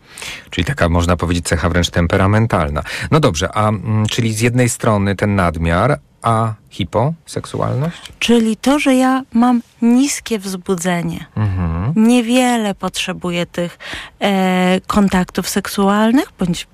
Czyli 0.49 0.65
taka, 0.65 0.89
można 0.89 1.17
powiedzieć, 1.17 1.45
cecha 1.45 1.69
wręcz 1.69 1.89
temperamentalna. 1.89 2.84
No 3.12 3.19
dobrze, 3.19 3.49
a 3.52 3.69
mm, 3.69 4.06
czyli 4.08 4.34
z 4.34 4.41
jednej 4.41 4.69
strony 4.69 5.15
ten 5.15 5.36
nadmiar, 5.36 5.99
a 6.21 6.54
hiposeksualność? 6.69 8.13
Czyli 8.19 8.58
to, 8.58 8.80
że 8.80 8.95
ja 8.95 9.23
mam 9.34 9.62
niskie 9.82 10.39
wzbudzenie. 10.39 11.25
Mhm. 11.36 11.93
Niewiele 11.95 12.75
potrzebuję 12.75 13.45
tych 13.45 13.78
e, 14.19 14.82
kontaktów 14.88 15.49
seksualnych, 15.49 16.32
bądź 16.39 16.67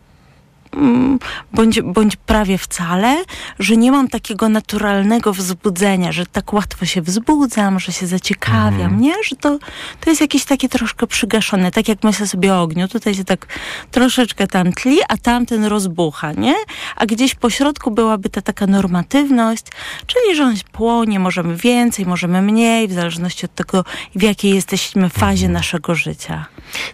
bądź, 1.53 1.81
bądź 1.81 2.15
prawie 2.15 2.57
wcale, 2.57 3.23
że 3.59 3.77
nie 3.77 3.91
mam 3.91 4.07
takiego 4.07 4.49
naturalnego 4.49 5.33
wzbudzenia, 5.33 6.11
że 6.11 6.25
tak 6.25 6.53
łatwo 6.53 6.85
się 6.85 7.01
wzbudzam, 7.01 7.79
że 7.79 7.91
się 7.91 8.07
zaciekawiam, 8.07 8.81
mhm. 8.81 9.01
nie? 9.01 9.13
Że 9.23 9.35
to, 9.35 9.59
to 9.99 10.09
jest 10.09 10.21
jakieś 10.21 10.45
takie 10.45 10.69
troszkę 10.69 11.07
przygaszone, 11.07 11.71
tak 11.71 11.87
jak 11.87 12.03
myślę 12.03 12.27
sobie 12.27 12.53
o 12.53 12.61
ogniu, 12.61 12.87
tutaj 12.87 13.15
się 13.15 13.23
tak 13.23 13.47
troszeczkę 13.91 14.47
tam 14.47 14.73
tli, 14.73 14.97
a 15.09 15.17
tamten 15.17 15.65
rozbucha, 15.65 16.31
nie? 16.31 16.55
A 16.95 17.05
gdzieś 17.05 17.35
po 17.35 17.49
środku 17.49 17.91
byłaby 17.91 18.29
ta 18.29 18.41
taka 18.41 18.67
normatywność, 18.67 19.63
czyli 20.07 20.35
że 20.35 20.43
on 20.43 20.55
płonie, 20.71 21.19
możemy 21.19 21.55
więcej, 21.55 22.05
możemy 22.05 22.41
mniej, 22.41 22.87
w 22.87 22.93
zależności 22.93 23.45
od 23.45 23.55
tego, 23.55 23.83
w 24.15 24.21
jakiej 24.21 24.55
jesteśmy 24.55 25.09
fazie 25.09 25.45
mhm. 25.45 25.53
naszego 25.53 25.95
życia. 25.95 26.45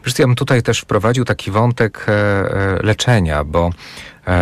Wiesz, 0.05 0.19
ja 0.19 0.27
bym 0.27 0.35
tutaj 0.35 0.63
też 0.63 0.79
wprowadził 0.79 1.25
taki 1.25 1.51
wątek 1.51 2.05
e, 2.07 2.11
e, 2.11 2.79
leczenia, 2.83 3.43
bo 3.43 3.70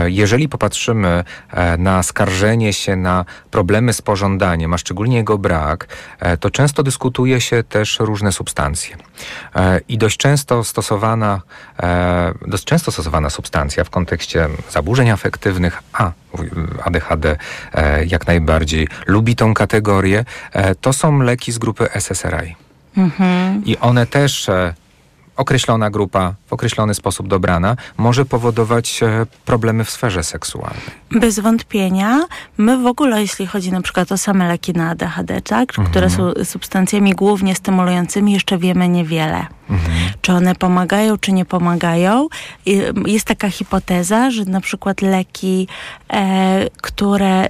jeżeli 0.05 0.49
popatrzymy 0.49 1.23
e, 1.49 1.77
na 1.77 2.03
skarżenie 2.03 2.73
się 2.73 2.95
na 2.95 3.25
problemy 3.51 3.93
z 3.93 4.01
pożądaniem, 4.01 4.73
a 4.73 4.77
szczególnie 4.77 5.17
jego 5.17 5.37
brak, 5.37 5.87
e, 6.19 6.37
to 6.37 6.49
często 6.49 6.83
dyskutuje 6.83 7.41
się 7.41 7.63
też 7.63 7.99
różne 7.99 8.31
substancje. 8.31 8.97
I 9.87 9.97
dość 9.97 10.17
często 10.17 10.63
stosowana, 10.63 11.41
dość 12.47 12.63
często 12.63 12.91
stosowana 12.91 13.29
substancja 13.29 13.83
w 13.83 13.89
kontekście 13.89 14.47
zaburzeń 14.69 15.09
afektywnych, 15.09 15.83
a 15.93 16.11
ADHD 16.83 17.37
jak 18.07 18.27
najbardziej 18.27 18.87
lubi 19.07 19.35
tą 19.35 19.53
kategorię, 19.53 20.25
to 20.81 20.93
są 20.93 21.19
leki 21.19 21.51
z 21.51 21.57
grupy 21.57 21.89
SSRI. 21.93 22.55
Mhm. 22.97 23.65
I 23.65 23.77
one 23.77 24.05
też 24.05 24.49
określona 25.39 25.89
grupa 25.89 26.33
w 26.47 26.53
określony 26.53 26.93
sposób 26.93 27.27
dobrana 27.27 27.75
może 27.97 28.25
powodować 28.25 29.03
e, 29.03 29.25
problemy 29.45 29.83
w 29.83 29.89
sferze 29.89 30.23
seksualnej. 30.23 30.81
Bez 31.11 31.39
wątpienia. 31.39 32.19
My 32.57 32.77
w 32.77 32.85
ogóle, 32.85 33.21
jeśli 33.21 33.47
chodzi 33.47 33.71
na 33.71 33.81
przykład 33.81 34.11
o 34.11 34.17
same 34.17 34.47
leki 34.47 34.73
na 34.73 34.89
ADHD, 34.89 35.41
tak, 35.41 35.69
mhm. 35.69 35.87
które 35.87 36.09
są 36.09 36.31
substancjami 36.43 37.13
głównie 37.13 37.55
stymulującymi, 37.55 38.33
jeszcze 38.33 38.57
wiemy 38.57 38.89
niewiele. 38.89 39.45
Mhm. 39.69 39.93
Czy 40.21 40.33
one 40.33 40.55
pomagają, 40.55 41.17
czy 41.17 41.31
nie 41.31 41.45
pomagają. 41.45 42.27
Jest 43.05 43.25
taka 43.25 43.49
hipoteza, 43.49 44.31
że 44.31 44.45
na 44.45 44.61
przykład 44.61 45.01
leki, 45.01 45.67
e, 46.13 46.69
które 46.81 47.49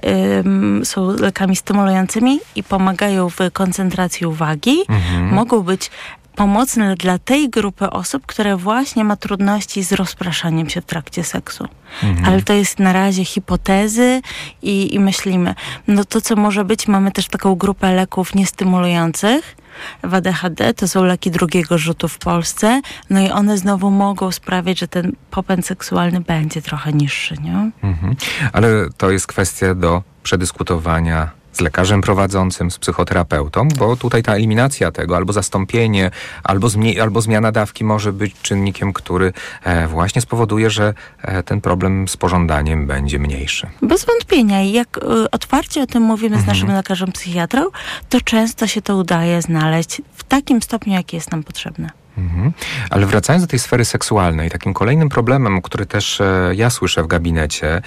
są 0.84 1.16
lekami 1.16 1.56
stymulującymi 1.56 2.40
i 2.56 2.62
pomagają 2.62 3.30
w 3.30 3.36
koncentracji 3.52 4.26
uwagi, 4.26 4.78
mhm. 4.88 5.34
mogą 5.34 5.62
być 5.62 5.90
pomocne 6.36 6.96
dla 6.96 7.18
tej 7.18 7.50
grupy 7.50 7.90
osób, 7.90 8.26
które 8.26 8.56
właśnie 8.56 9.04
ma 9.04 9.16
trudności 9.16 9.82
z 9.84 9.92
rozpraszaniem 9.92 10.70
się 10.70 10.80
w 10.80 10.84
trakcie 10.84 11.24
seksu. 11.24 11.68
Mhm. 12.02 12.26
Ale 12.26 12.42
to 12.42 12.52
jest 12.52 12.78
na 12.78 12.92
razie 12.92 13.24
hipotezy 13.24 14.22
i, 14.62 14.94
i 14.94 15.00
myślimy, 15.00 15.54
no 15.88 16.04
to 16.04 16.20
co 16.20 16.36
może 16.36 16.64
być, 16.64 16.88
mamy 16.88 17.12
też 17.12 17.28
taką 17.28 17.54
grupę 17.54 17.94
leków 17.94 18.34
niestymulujących, 18.34 19.56
w 20.04 20.14
ADHD, 20.14 20.74
to 20.74 20.88
są 20.88 21.04
leki 21.04 21.30
drugiego 21.30 21.78
rzutu 21.78 22.08
w 22.08 22.18
Polsce, 22.18 22.80
no 23.10 23.20
i 23.20 23.30
one 23.30 23.58
znowu 23.58 23.90
mogą 23.90 24.32
sprawiać, 24.32 24.78
że 24.78 24.88
ten 24.88 25.12
popęd 25.30 25.66
seksualny 25.66 26.20
będzie 26.20 26.62
trochę 26.62 26.92
niższy, 26.92 27.34
nie? 27.38 27.70
Mhm. 27.82 28.16
Ale 28.52 28.68
to 28.96 29.10
jest 29.10 29.26
kwestia 29.26 29.74
do 29.74 30.02
przedyskutowania 30.22 31.30
z 31.60 31.62
lekarzem 31.62 32.00
prowadzącym, 32.00 32.70
z 32.70 32.78
psychoterapeutą, 32.78 33.68
bo 33.78 33.96
tutaj 33.96 34.22
ta 34.22 34.34
eliminacja 34.34 34.92
tego, 34.92 35.16
albo 35.16 35.32
zastąpienie, 35.32 36.10
albo, 36.44 36.66
zmie- 36.66 37.00
albo 37.00 37.20
zmiana 37.20 37.52
dawki 37.52 37.84
może 37.84 38.12
być 38.12 38.34
czynnikiem, 38.42 38.92
który 38.92 39.32
e, 39.64 39.86
właśnie 39.86 40.20
spowoduje, 40.22 40.70
że 40.70 40.94
e, 41.22 41.42
ten 41.42 41.60
problem 41.60 42.08
z 42.08 42.16
pożądaniem 42.16 42.86
będzie 42.86 43.18
mniejszy. 43.18 43.66
Bez 43.82 44.04
wątpienia. 44.04 44.62
I 44.62 44.72
jak 44.72 44.98
e, 44.98 45.30
otwarcie 45.30 45.82
o 45.82 45.86
tym 45.86 46.02
mówimy 46.02 46.36
mhm. 46.36 46.44
z 46.44 46.46
naszym 46.46 46.76
lekarzem 46.76 47.12
psychiatrą, 47.12 47.62
to 48.08 48.20
często 48.20 48.66
się 48.66 48.82
to 48.82 48.96
udaje 48.96 49.42
znaleźć 49.42 50.02
w 50.14 50.24
takim 50.24 50.62
stopniu, 50.62 50.92
jaki 50.92 51.16
jest 51.16 51.30
nam 51.30 51.42
potrzebne. 51.42 51.99
Mhm. 52.20 52.52
Ale 52.90 53.06
wracając 53.06 53.44
do 53.44 53.50
tej 53.50 53.58
sfery 53.58 53.84
seksualnej, 53.84 54.50
takim 54.50 54.74
kolejnym 54.74 55.08
problemem, 55.08 55.62
który 55.62 55.86
też 55.86 56.20
e, 56.20 56.52
ja 56.54 56.70
słyszę 56.70 57.02
w 57.02 57.06
gabinecie, 57.06 57.82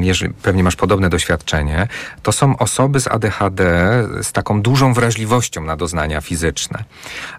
jeżeli 0.00 0.34
pewnie 0.34 0.62
masz 0.62 0.76
podobne 0.76 1.08
doświadczenie, 1.10 1.88
to 2.22 2.32
są 2.32 2.56
osoby 2.58 3.00
z 3.00 3.08
ADHD 3.08 3.62
z 4.22 4.32
taką 4.32 4.62
dużą 4.62 4.94
wrażliwością 4.94 5.64
na 5.64 5.76
doznania 5.76 6.20
fizyczne. 6.20 6.84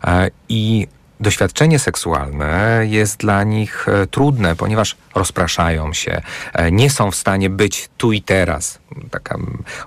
E, 0.03 0.29
I 0.49 0.87
doświadczenie 1.21 1.79
seksualne 1.79 2.81
jest 2.89 3.17
dla 3.17 3.43
nich 3.43 3.87
e, 3.89 4.07
trudne, 4.07 4.55
ponieważ 4.55 4.97
rozpraszają 5.15 5.93
się, 5.93 6.21
e, 6.53 6.71
nie 6.71 6.89
są 6.89 7.11
w 7.11 7.15
stanie 7.15 7.49
być 7.49 7.89
tu 7.97 8.11
i 8.11 8.21
teraz. 8.21 8.79
Taka, 9.11 9.37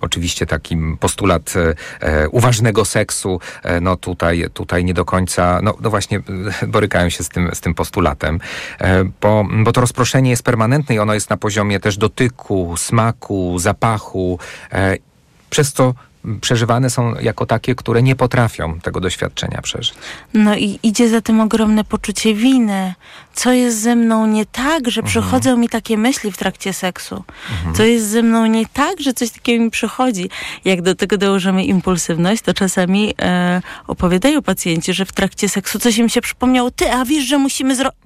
oczywiście 0.00 0.46
taki 0.46 0.76
postulat 1.00 1.54
e, 2.00 2.28
uważnego 2.28 2.84
seksu, 2.84 3.40
no 3.80 3.96
tutaj, 3.96 4.46
tutaj 4.54 4.84
nie 4.84 4.94
do 4.94 5.04
końca, 5.04 5.60
no, 5.62 5.74
no 5.80 5.90
właśnie 5.90 6.20
borykają 6.66 7.08
się 7.08 7.24
z 7.24 7.28
tym, 7.28 7.50
z 7.54 7.60
tym 7.60 7.74
postulatem, 7.74 8.40
bo, 9.20 9.46
bo 9.64 9.72
to 9.72 9.80
rozproszenie 9.80 10.30
jest 10.30 10.42
permanentne 10.42 10.94
i 10.94 10.98
ono 10.98 11.14
jest 11.14 11.30
na 11.30 11.36
poziomie 11.36 11.80
też 11.80 11.96
dotyku, 11.96 12.76
smaku, 12.76 13.58
zapachu, 13.58 14.38
przez 15.50 15.72
co 15.72 15.94
przeżywane 16.40 16.90
są 16.90 17.14
jako 17.14 17.46
takie, 17.46 17.74
które 17.74 18.02
nie 18.02 18.16
potrafią 18.16 18.80
tego 18.80 19.00
doświadczenia 19.00 19.62
przeżyć. 19.62 19.94
No 20.34 20.56
i 20.56 20.78
idzie 20.82 21.08
za 21.08 21.20
tym 21.20 21.40
ogromne 21.40 21.84
poczucie 21.84 22.34
winy. 22.34 22.94
Co 23.34 23.52
jest 23.52 23.80
ze 23.80 23.96
mną 23.96 24.26
nie 24.26 24.46
tak, 24.46 24.90
że 24.90 25.02
przychodzą 25.02 25.56
mi 25.56 25.68
takie 25.68 25.98
myśli 25.98 26.32
w 26.32 26.36
trakcie 26.36 26.72
seksu? 26.72 27.24
Co 27.74 27.82
jest 27.82 28.08
ze 28.08 28.22
mną 28.22 28.46
nie 28.46 28.66
tak, 28.66 29.00
że 29.00 29.12
coś 29.12 29.30
takiego 29.30 29.64
mi 29.64 29.70
przychodzi? 29.70 30.30
Jak 30.64 30.82
do 30.82 30.94
tego 30.94 31.18
dołożymy 31.18 31.64
impulsywność, 31.64 32.42
to 32.42 32.54
czasami 32.54 33.14
e, 33.22 33.62
opowiadają 33.86 34.42
pacjenci, 34.42 34.94
że 34.94 35.04
w 35.04 35.12
trakcie 35.12 35.48
seksu 35.48 35.78
coś 35.78 35.98
im 35.98 36.08
się 36.08 36.20
przypomniało. 36.20 36.70
Ty, 36.70 36.92
a 36.92 37.04
wiesz, 37.04 37.24
że 37.24 37.38
musimy 37.38 37.76
zrobić 37.76 38.03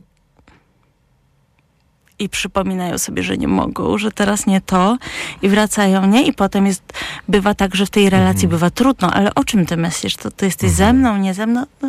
i 2.18 2.28
przypominają 2.28 2.98
sobie, 2.98 3.22
że 3.22 3.37
nie 3.38 3.48
mogą, 3.48 3.98
że 3.98 4.12
teraz 4.12 4.46
nie 4.46 4.61
to 4.61 4.98
i 5.42 5.48
wracają, 5.48 6.07
nie? 6.07 6.22
I 6.22 6.33
potem 6.33 6.66
jest, 6.66 6.83
bywa 7.28 7.54
tak, 7.54 7.74
że 7.74 7.87
w 7.87 7.90
tej 7.90 8.11
relacji 8.11 8.44
Mhm. 8.44 8.50
bywa 8.50 8.70
trudno, 8.70 9.11
ale 9.12 9.35
o 9.35 9.44
czym 9.44 9.66
ty 9.66 9.76
myślisz? 9.76 10.16
To 10.16 10.31
ty 10.31 10.44
jesteś 10.46 10.70
ze 10.70 10.92
mną, 10.92 11.16
nie 11.16 11.35
ze 11.35 11.46
mną? 11.46 11.64
No, 11.83 11.88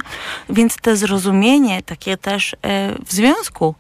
więc 0.50 0.76
to 0.82 0.96
zrozumienie 0.96 1.82
takie 1.84 2.18
też 2.18 2.54
e, 2.54 2.58
w 3.06 3.14
związku, 3.14 3.76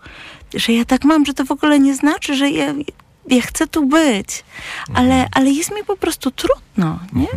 że 0.53 0.73
ja 0.73 0.85
tak 0.85 1.03
mam, 1.03 1.25
że 1.25 1.33
to 1.33 1.45
w 1.45 1.51
ogóle 1.51 1.79
nie 1.79 1.95
znaczy, 1.95 2.35
że 2.35 2.49
ja, 2.49 2.73
ja 3.29 3.41
chcę 3.41 3.67
tu 3.67 3.85
być, 3.85 4.43
ale, 4.93 5.13
Mhm. 5.13 5.29
ale 5.35 5.49
jest 5.49 5.71
mi 5.75 5.83
po 5.83 5.97
prostu 5.97 6.31
trudno, 6.31 6.99
nie? 7.13 7.27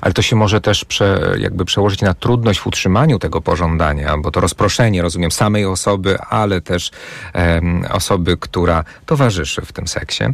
Ale 0.00 0.12
to 0.14 0.22
się 0.22 0.36
może 0.36 0.60
też 0.60 0.84
prze, 0.84 1.34
jakby 1.38 1.64
przełożyć 1.64 2.00
na 2.02 2.14
trudność 2.14 2.60
w 2.60 2.66
utrzymaniu 2.66 3.18
tego 3.18 3.40
pożądania, 3.40 4.18
bo 4.18 4.30
to 4.30 4.40
rozproszenie, 4.40 5.02
rozumiem, 5.02 5.30
samej 5.30 5.64
osoby, 5.66 6.18
ale 6.18 6.60
też 6.60 6.90
em, 7.32 7.84
osoby, 7.90 8.36
która 8.36 8.84
towarzyszy 9.06 9.62
w 9.62 9.72
tym 9.72 9.88
seksie. 9.88 10.24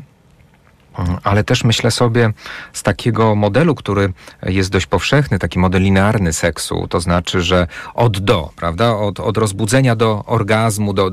Mm, 0.98 1.18
Ale 1.24 1.44
też 1.44 1.64
myślę 1.64 1.90
sobie 1.90 2.32
z 2.72 2.82
takiego 2.82 3.34
modelu, 3.34 3.74
który 3.74 4.12
jest 4.42 4.70
dość 4.70 4.86
powszechny, 4.86 5.38
taki 5.38 5.58
model 5.58 5.82
linearny 5.82 6.32
seksu, 6.32 6.86
to 6.88 7.00
znaczy, 7.00 7.42
że 7.42 7.66
od 7.94 8.18
do, 8.18 8.50
prawda? 8.56 8.96
Od, 8.96 9.20
od 9.20 9.36
rozbudzenia 9.36 9.96
do 9.96 10.24
orgazmu, 10.26 10.92
do, 10.92 11.10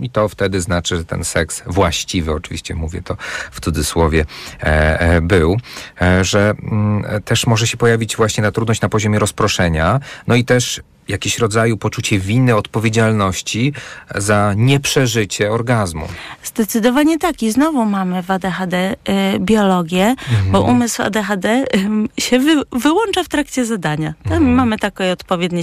i 0.00 0.10
to 0.10 0.28
wtedy 0.28 0.60
znaczy, 0.60 0.96
że 0.96 1.04
ten 1.04 1.24
seks 1.24 1.62
właściwy, 1.66 2.32
oczywiście 2.32 2.74
mówię 2.74 3.02
to 3.02 3.16
w 3.50 3.60
cudzysłowie, 3.60 4.24
e, 4.62 5.00
e, 5.00 5.20
był, 5.20 5.56
e, 6.00 6.24
że 6.24 6.54
mm, 6.62 7.22
też 7.22 7.46
może 7.46 7.66
się 7.66 7.76
pojawić 7.76 8.16
właśnie 8.16 8.44
ta 8.44 8.52
trudność 8.52 8.80
na 8.80 8.88
poziomie 8.88 9.18
rozproszenia, 9.18 10.00
no 10.26 10.34
i 10.34 10.44
też 10.44 10.82
jakiś 11.08 11.38
rodzaju 11.38 11.76
poczucie 11.76 12.18
winy, 12.18 12.56
odpowiedzialności 12.56 13.72
za 14.14 14.54
nieprzeżycie 14.56 15.50
orgazmu. 15.52 16.08
Zdecydowanie 16.42 17.18
tak. 17.18 17.42
I 17.42 17.50
znowu 17.50 17.84
mamy 17.84 18.22
w 18.22 18.30
ADHD 18.30 18.96
y, 19.34 19.38
biologię, 19.40 20.14
bo 20.50 20.60
umysł 20.62 21.02
ADHD 21.02 21.64
ym, 21.74 22.08
się 22.18 22.38
wy, 22.38 22.62
wyłącza 22.72 23.24
w 23.24 23.28
trakcie 23.28 23.64
zadania. 23.64 24.14
Tam 24.28 24.44
mamy 24.44 24.78
takie 24.78 25.12
odpowiednie 25.12 25.62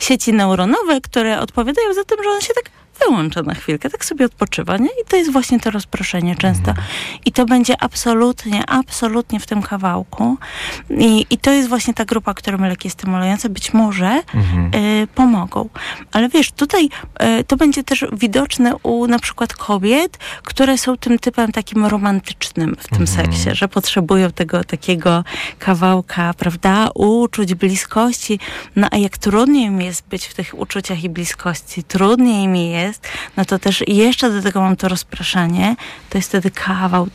sieci 0.00 0.32
neuronowe, 0.32 1.00
które 1.00 1.40
odpowiadają 1.40 1.94
za 1.94 2.04
tym, 2.04 2.18
że 2.24 2.30
on 2.30 2.40
się 2.40 2.54
tak 2.54 2.81
wyłącza 3.06 3.42
na 3.42 3.54
chwilkę, 3.54 3.90
tak 3.90 4.04
sobie 4.04 4.26
odpoczywa, 4.26 4.76
nie? 4.76 4.86
I 4.86 5.04
to 5.08 5.16
jest 5.16 5.32
właśnie 5.32 5.60
to 5.60 5.70
rozproszenie 5.70 6.36
często. 6.36 6.74
I 7.24 7.32
to 7.32 7.46
będzie 7.46 7.82
absolutnie, 7.82 8.66
absolutnie 8.66 9.40
w 9.40 9.46
tym 9.46 9.62
kawałku. 9.62 10.36
I, 10.90 11.26
i 11.30 11.38
to 11.38 11.50
jest 11.50 11.68
właśnie 11.68 11.94
ta 11.94 12.04
grupa, 12.04 12.34
którą 12.34 12.60
leki 12.60 12.90
stymulujące 12.90 13.48
być 13.48 13.74
może 13.74 14.22
y, 15.02 15.06
pomogą. 15.14 15.68
Ale 16.12 16.28
wiesz, 16.28 16.52
tutaj 16.52 16.88
y, 17.40 17.44
to 17.44 17.56
będzie 17.56 17.84
też 17.84 18.04
widoczne 18.12 18.76
u 18.82 19.06
na 19.06 19.18
przykład 19.18 19.54
kobiet, 19.54 20.18
które 20.42 20.78
są 20.78 20.96
tym 20.96 21.18
typem 21.18 21.52
takim 21.52 21.86
romantycznym 21.86 22.76
w 22.78 22.96
tym 22.96 23.06
seksie, 23.06 23.48
że 23.52 23.68
potrzebują 23.68 24.30
tego 24.30 24.64
takiego 24.64 25.24
kawałka, 25.58 26.34
prawda, 26.34 26.90
uczuć, 26.94 27.54
bliskości. 27.54 28.38
No 28.76 28.88
a 28.90 28.96
jak 28.96 29.18
trudniej 29.18 29.70
mi 29.70 29.84
jest 29.84 30.08
być 30.08 30.26
w 30.26 30.34
tych 30.34 30.58
uczuciach 30.58 31.04
i 31.04 31.08
bliskości, 31.08 31.84
trudniej 31.84 32.48
mi 32.48 32.70
jest, 32.70 32.91
no 33.36 33.44
to 33.44 33.58
też 33.58 33.84
jeszcze 33.88 34.30
do 34.30 34.42
tego 34.42 34.60
mam 34.60 34.76
to 34.76 34.88
rozpraszanie, 34.88 35.76
to 36.10 36.18
jest 36.18 36.28
wtedy 36.28 36.50
kawał 36.50 37.08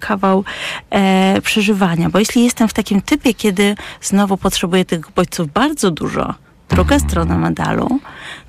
kawał 0.00 0.44
e, 0.90 1.40
przeżywania. 1.40 2.10
Bo 2.10 2.18
jeśli 2.18 2.44
jestem 2.44 2.68
w 2.68 2.72
takim 2.72 3.02
typie, 3.02 3.34
kiedy 3.34 3.74
znowu 4.00 4.36
potrzebuję 4.36 4.84
tych 4.84 5.10
bodźców 5.10 5.52
bardzo 5.52 5.90
dużo, 5.90 6.34
druga 6.68 6.98
strona 6.98 7.38
medalu, 7.38 8.00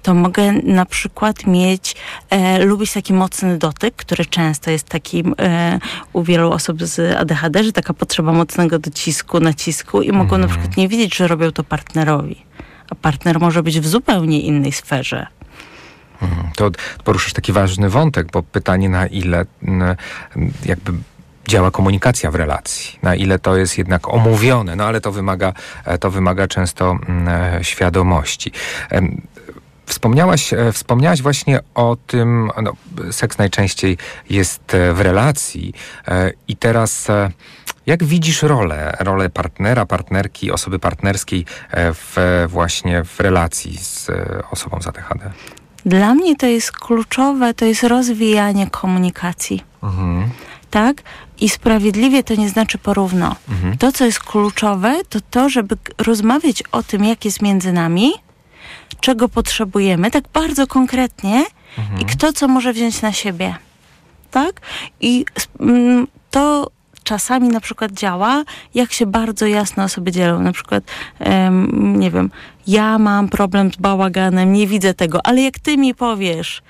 to 0.02 0.14
mogę 0.14 0.52
na 0.52 0.86
przykład 0.86 1.48
mieć, 1.48 1.96
e, 2.30 2.66
lubić 2.66 2.94
taki 2.94 3.14
mocny 3.14 3.58
dotyk, 3.58 3.96
który 3.96 4.26
często 4.26 4.72
jest 4.72 4.90
takim 4.90 5.36
e, 5.40 5.80
u 6.14 6.24
wielu 6.24 6.52
osób 6.52 6.84
z 6.84 7.18
ADHD, 7.18 7.64
że 7.64 7.72
taka 7.72 7.94
potrzeba 7.94 8.34
mocnego 8.34 8.80
docisku, 8.80 9.40
nacisku 9.40 10.02
i 10.02 10.12
mogą 10.12 10.38
na 10.38 10.48
przykład 10.48 10.78
nie 10.78 10.88
wiedzieć, 10.88 11.16
że 11.16 11.28
robią 11.28 11.52
to 11.52 11.64
partnerowi. 11.64 12.46
A 12.90 12.96
partner 12.96 13.40
może 13.40 13.64
być 13.64 13.80
w 13.80 13.88
zupełnie 13.88 14.42
innej 14.42 14.72
sferze. 14.72 15.28
To 16.56 16.72
poruszasz 17.04 17.34
taki 17.34 17.52
ważny 17.52 17.90
wątek, 17.90 18.32
bo 18.32 18.44
pytanie 18.44 18.90
na 18.90 19.08
ile 19.08 19.46
jakby 20.66 20.94
działa 21.48 21.72
komunikacja 21.72 22.32
w 22.32 22.36
relacji, 22.36 23.00
na 23.02 23.16
ile 23.16 23.40
to 23.40 23.58
jest 23.58 23.78
jednak 23.78 24.10
omówione, 24.10 24.76
no 24.76 24.86
ale 24.86 25.02
to 25.02 25.12
wymaga, 25.12 25.54
e, 25.86 25.98
to 25.98 26.12
wymaga 26.12 26.48
często 26.48 26.98
e, 27.28 27.60
świadomości. 27.64 28.52
Wspomniałaś, 29.86 30.54
e, 30.54 30.72
wspomniałaś 30.72 31.22
właśnie 31.22 31.60
o 31.76 31.98
tym, 32.08 32.52
no, 32.62 32.74
seks 33.12 33.38
najczęściej 33.38 33.98
jest 34.30 34.64
w 34.94 35.02
relacji 35.02 35.74
i 36.48 36.56
teraz 36.56 37.08
jak 37.86 38.04
widzisz 38.04 38.44
rolę, 38.44 38.98
rolę 39.00 39.30
partnera, 39.30 39.86
partnerki, 39.86 40.52
osoby 40.52 40.80
partnerskiej 40.80 41.46
w, 41.74 42.46
właśnie 42.48 43.04
w 43.04 43.20
relacji 43.20 43.78
z 43.78 44.12
osobą 44.52 44.82
z 44.82 44.88
ADHD? 44.88 45.32
Dla 45.86 46.16
mnie 46.16 46.36
to 46.36 46.46
jest 46.46 46.72
kluczowe, 46.72 47.54
to 47.54 47.66
jest 47.66 47.84
rozwijanie 47.84 48.70
komunikacji. 48.70 49.64
Mhm. 49.84 50.30
tak? 50.72 51.02
I 51.40 51.50
sprawiedliwie 51.50 52.24
to 52.24 52.36
nie 52.36 52.50
znaczy 52.50 52.78
porówno. 52.78 53.36
To, 53.80 53.92
co 53.92 54.06
jest 54.06 54.20
kluczowe, 54.20 55.02
to 55.10 55.20
to, 55.32 55.50
żeby 55.50 55.78
rozmawiać 55.98 56.64
o 56.72 56.84
tym, 56.84 57.04
jak 57.04 57.26
jest 57.26 57.42
między 57.42 57.72
nami, 57.74 58.12
czego 59.00 59.30
potrzebujemy, 59.30 60.12
tak 60.12 60.24
bardzo 60.34 60.68
konkretnie 60.68 61.46
i 62.00 62.06
kto 62.06 62.34
co 62.34 62.48
może 62.48 62.74
wziąć 62.74 63.02
na 63.02 63.14
siebie. 63.14 63.56
Tak? 64.32 64.62
I 65.02 65.26
mm, 65.60 66.08
to 66.32 66.72
czasami 67.04 67.48
na 67.48 67.60
przykład 67.60 67.92
działa, 67.92 68.44
jak 68.76 68.94
się 68.94 69.06
bardzo 69.06 69.46
jasno 69.46 69.84
osoby 69.84 70.12
dzielą. 70.12 70.40
Na 70.40 70.52
przykład, 70.52 70.84
em, 71.20 72.00
nie 72.00 72.12
wiem, 72.12 72.32
ja 72.68 73.00
mam 73.00 73.30
problem 73.30 73.74
z 73.74 73.76
bałaganem, 73.76 74.54
nie 74.54 74.68
widzę 74.68 74.94
tego, 74.94 75.20
ale 75.24 75.42
jak 75.42 75.60
ty 75.60 75.78
mi 75.78 75.96
powiesz, 75.96 76.62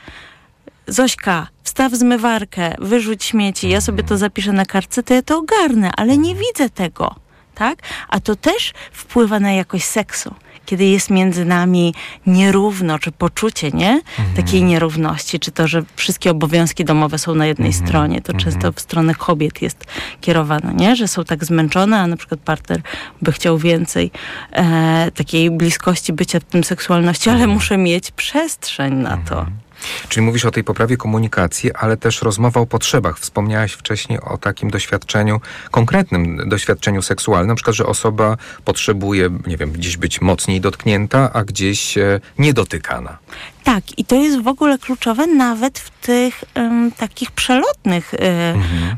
Zośka, 0.87 1.47
wstaw 1.63 1.93
zmywarkę, 1.93 2.75
wyrzuć 2.79 3.23
śmieci, 3.23 3.69
ja 3.69 3.81
sobie 3.81 4.03
to 4.03 4.17
zapiszę 4.17 4.51
na 4.51 4.65
kartce, 4.65 5.03
to 5.03 5.13
ja 5.13 5.21
to 5.21 5.37
ogarnę, 5.37 5.91
ale 5.97 6.17
nie 6.17 6.35
widzę 6.35 6.69
tego, 6.69 7.15
tak? 7.55 7.79
A 8.09 8.19
to 8.19 8.35
też 8.35 8.73
wpływa 8.91 9.39
na 9.39 9.51
jakość 9.51 9.85
seksu. 9.85 10.33
Kiedy 10.65 10.85
jest 10.85 11.09
między 11.09 11.45
nami 11.45 11.93
nierówno, 12.27 12.99
czy 12.99 13.11
poczucie, 13.11 13.71
nie? 13.71 14.01
Takiej 14.35 14.63
nierówności, 14.63 15.39
czy 15.39 15.51
to, 15.51 15.67
że 15.67 15.83
wszystkie 15.95 16.31
obowiązki 16.31 16.85
domowe 16.85 17.19
są 17.19 17.35
na 17.35 17.45
jednej 17.45 17.73
stronie, 17.73 18.21
to 18.21 18.33
często 18.33 18.71
w 18.71 18.79
stronę 18.79 19.15
kobiet 19.15 19.61
jest 19.61 19.85
kierowane, 20.21 20.73
nie? 20.73 20.95
Że 20.95 21.07
są 21.07 21.23
tak 21.23 21.45
zmęczone, 21.45 21.99
a 21.99 22.07
na 22.07 22.17
przykład 22.17 22.39
partner 22.39 22.81
by 23.21 23.31
chciał 23.31 23.57
więcej 23.57 24.11
e, 24.51 25.11
takiej 25.11 25.51
bliskości, 25.51 26.13
bycia 26.13 26.39
w 26.39 26.43
tym 26.43 26.63
seksualności, 26.63 27.29
ale 27.29 27.47
muszę 27.47 27.77
mieć 27.77 28.11
przestrzeń 28.11 28.93
na 28.93 29.17
to. 29.17 29.45
Czyli 30.09 30.25
mówisz 30.25 30.45
o 30.45 30.51
tej 30.51 30.63
poprawie 30.63 30.97
komunikacji, 30.97 31.73
ale 31.73 31.97
też 31.97 32.21
rozmowa 32.21 32.61
o 32.61 32.65
potrzebach. 32.65 33.19
Wspomniałaś 33.19 33.71
wcześniej 33.71 34.19
o 34.19 34.37
takim 34.37 34.69
doświadczeniu, 34.69 35.41
konkretnym 35.71 36.49
doświadczeniu 36.49 37.01
seksualnym, 37.01 37.47
na 37.47 37.55
przykład, 37.55 37.75
że 37.75 37.85
osoba 37.85 38.37
potrzebuje, 38.65 39.29
nie 39.47 39.57
wiem, 39.57 39.71
gdzieś 39.71 39.97
być 39.97 40.21
mocniej 40.21 40.61
dotknięta, 40.61 41.33
a 41.33 41.43
gdzieś 41.43 41.97
e, 41.97 42.19
niedotykana. 42.39 43.17
Tak, 43.63 43.83
i 43.97 44.05
to 44.05 44.15
jest 44.15 44.41
w 44.41 44.47
ogóle 44.47 44.77
kluczowe 44.77 45.27
nawet 45.27 45.79
w 45.79 45.89
tych 45.89 46.43
takich 46.97 47.31
przelotnych 47.31 48.13
e, 48.13 48.17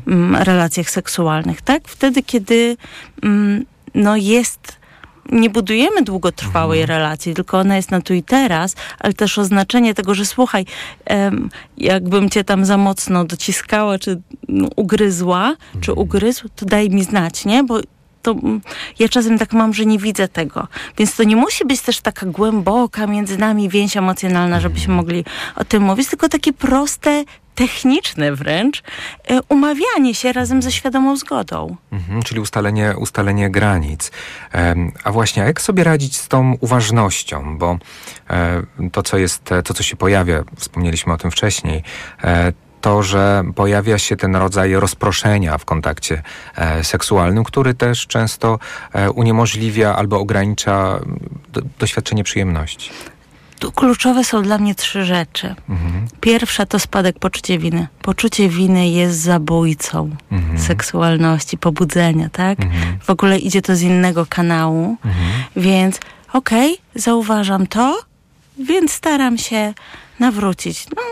m, 0.06 0.36
relacjach 0.36 0.90
seksualnych, 0.90 1.62
tak? 1.62 1.88
Wtedy, 1.88 2.22
kiedy 2.22 2.76
no 3.94 4.16
jest 4.16 4.76
nie 5.32 5.50
budujemy 5.50 6.02
długotrwałej 6.02 6.86
relacji, 6.86 7.34
tylko 7.34 7.58
ona 7.58 7.76
jest 7.76 7.90
na 7.90 8.00
tu 8.00 8.14
i 8.14 8.22
teraz, 8.22 8.74
ale 8.98 9.12
też 9.12 9.38
oznaczenie 9.38 9.94
tego, 9.94 10.14
że 10.14 10.26
słuchaj, 10.26 10.66
em, 11.04 11.50
jakbym 11.78 12.30
cię 12.30 12.44
tam 12.44 12.64
za 12.64 12.76
mocno 12.76 13.24
dociskała, 13.24 13.98
czy 13.98 14.20
no, 14.48 14.68
ugryzła, 14.76 15.56
czy 15.80 15.92
ugryzł, 15.92 16.48
to 16.56 16.66
daj 16.66 16.90
mi 16.90 17.04
znać, 17.04 17.44
nie? 17.44 17.64
Bo 17.64 17.80
to 18.22 18.30
mm, 18.32 18.60
ja 18.98 19.08
czasem 19.08 19.38
tak 19.38 19.52
mam, 19.52 19.74
że 19.74 19.86
nie 19.86 19.98
widzę 19.98 20.28
tego. 20.28 20.68
Więc 20.98 21.16
to 21.16 21.24
nie 21.24 21.36
musi 21.36 21.64
być 21.64 21.80
też 21.80 22.00
taka 22.00 22.26
głęboka 22.26 23.06
między 23.06 23.38
nami 23.38 23.68
więź 23.68 23.96
emocjonalna, 23.96 24.60
żebyśmy 24.60 24.94
mogli 24.94 25.24
o 25.56 25.64
tym 25.64 25.82
mówić, 25.82 26.08
tylko 26.08 26.28
takie 26.28 26.52
proste 26.52 27.24
techniczne 27.56 28.32
wręcz, 28.32 28.82
e, 29.28 29.40
umawianie 29.48 30.14
się 30.14 30.32
razem 30.32 30.62
ze 30.62 30.72
świadomą 30.72 31.16
zgodą. 31.16 31.76
Mhm, 31.92 32.22
czyli 32.22 32.40
ustalenie, 32.40 32.94
ustalenie 32.98 33.50
granic. 33.50 34.10
a 35.04 35.12
właśnie, 35.12 35.42
jak 35.42 35.60
sobie 35.60 35.84
radzić 35.84 36.16
z 36.16 36.28
tą 36.28 36.56
uważnością? 36.60 37.58
Bo 37.58 37.78
e, 38.30 38.62
to, 38.92 39.02
co 39.02 39.18
jest, 39.18 39.44
to, 39.64 39.74
co 39.74 39.82
się 39.82 39.96
pojawia, 39.96 40.44
wspomnieliśmy 40.56 41.12
o 41.12 41.16
tym 41.16 41.30
wcześniej, 41.30 41.82
e, 42.24 42.52
to, 42.86 43.02
że 43.02 43.44
pojawia 43.54 43.98
się 43.98 44.16
ten 44.16 44.36
rodzaj 44.36 44.74
rozproszenia 44.74 45.58
w 45.58 45.64
kontakcie 45.64 46.22
e, 46.56 46.84
seksualnym, 46.84 47.44
który 47.44 47.74
też 47.74 48.06
często 48.06 48.58
e, 48.92 49.10
uniemożliwia 49.10 49.96
albo 49.96 50.20
ogranicza 50.20 51.00
do, 51.52 51.60
doświadczenie 51.78 52.24
przyjemności. 52.24 52.90
Tu 53.58 53.72
kluczowe 53.72 54.24
są 54.24 54.42
dla 54.42 54.58
mnie 54.58 54.74
trzy 54.74 55.04
rzeczy. 55.04 55.54
Mhm. 55.68 56.06
Pierwsza 56.20 56.66
to 56.66 56.78
spadek 56.78 57.18
poczucia 57.18 57.58
winy. 57.58 57.86
Poczucie 58.02 58.48
winy 58.48 58.88
jest 58.88 59.18
zabójcą 59.18 60.10
mhm. 60.32 60.58
seksualności, 60.58 61.58
pobudzenia, 61.58 62.28
tak? 62.28 62.60
Mhm. 62.60 62.98
W 63.00 63.10
ogóle 63.10 63.38
idzie 63.38 63.62
to 63.62 63.76
z 63.76 63.82
innego 63.82 64.26
kanału, 64.26 64.96
mhm. 65.04 65.44
więc 65.56 66.00
okej, 66.32 66.72
okay, 66.72 67.02
zauważam 67.02 67.66
to, 67.66 67.98
więc 68.58 68.92
staram 68.92 69.38
się 69.38 69.74
nawrócić. 70.18 70.86
No, 70.96 71.02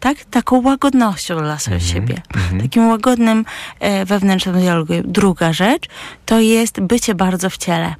tak? 0.00 0.24
Taką 0.24 0.62
łagodnością 0.62 1.36
dla 1.38 1.58
mm 1.66 1.80
siebie. 1.80 2.14
-hmm. 2.14 2.62
Takim 2.62 2.88
łagodnym 2.88 3.44
e, 3.80 4.04
wewnętrznym 4.04 4.60
dialogu. 4.60 4.92
Druga 5.04 5.52
rzecz 5.52 5.88
to 6.26 6.40
jest 6.40 6.80
bycie 6.80 7.14
bardzo 7.14 7.50
w 7.50 7.56
ciele. 7.56 7.94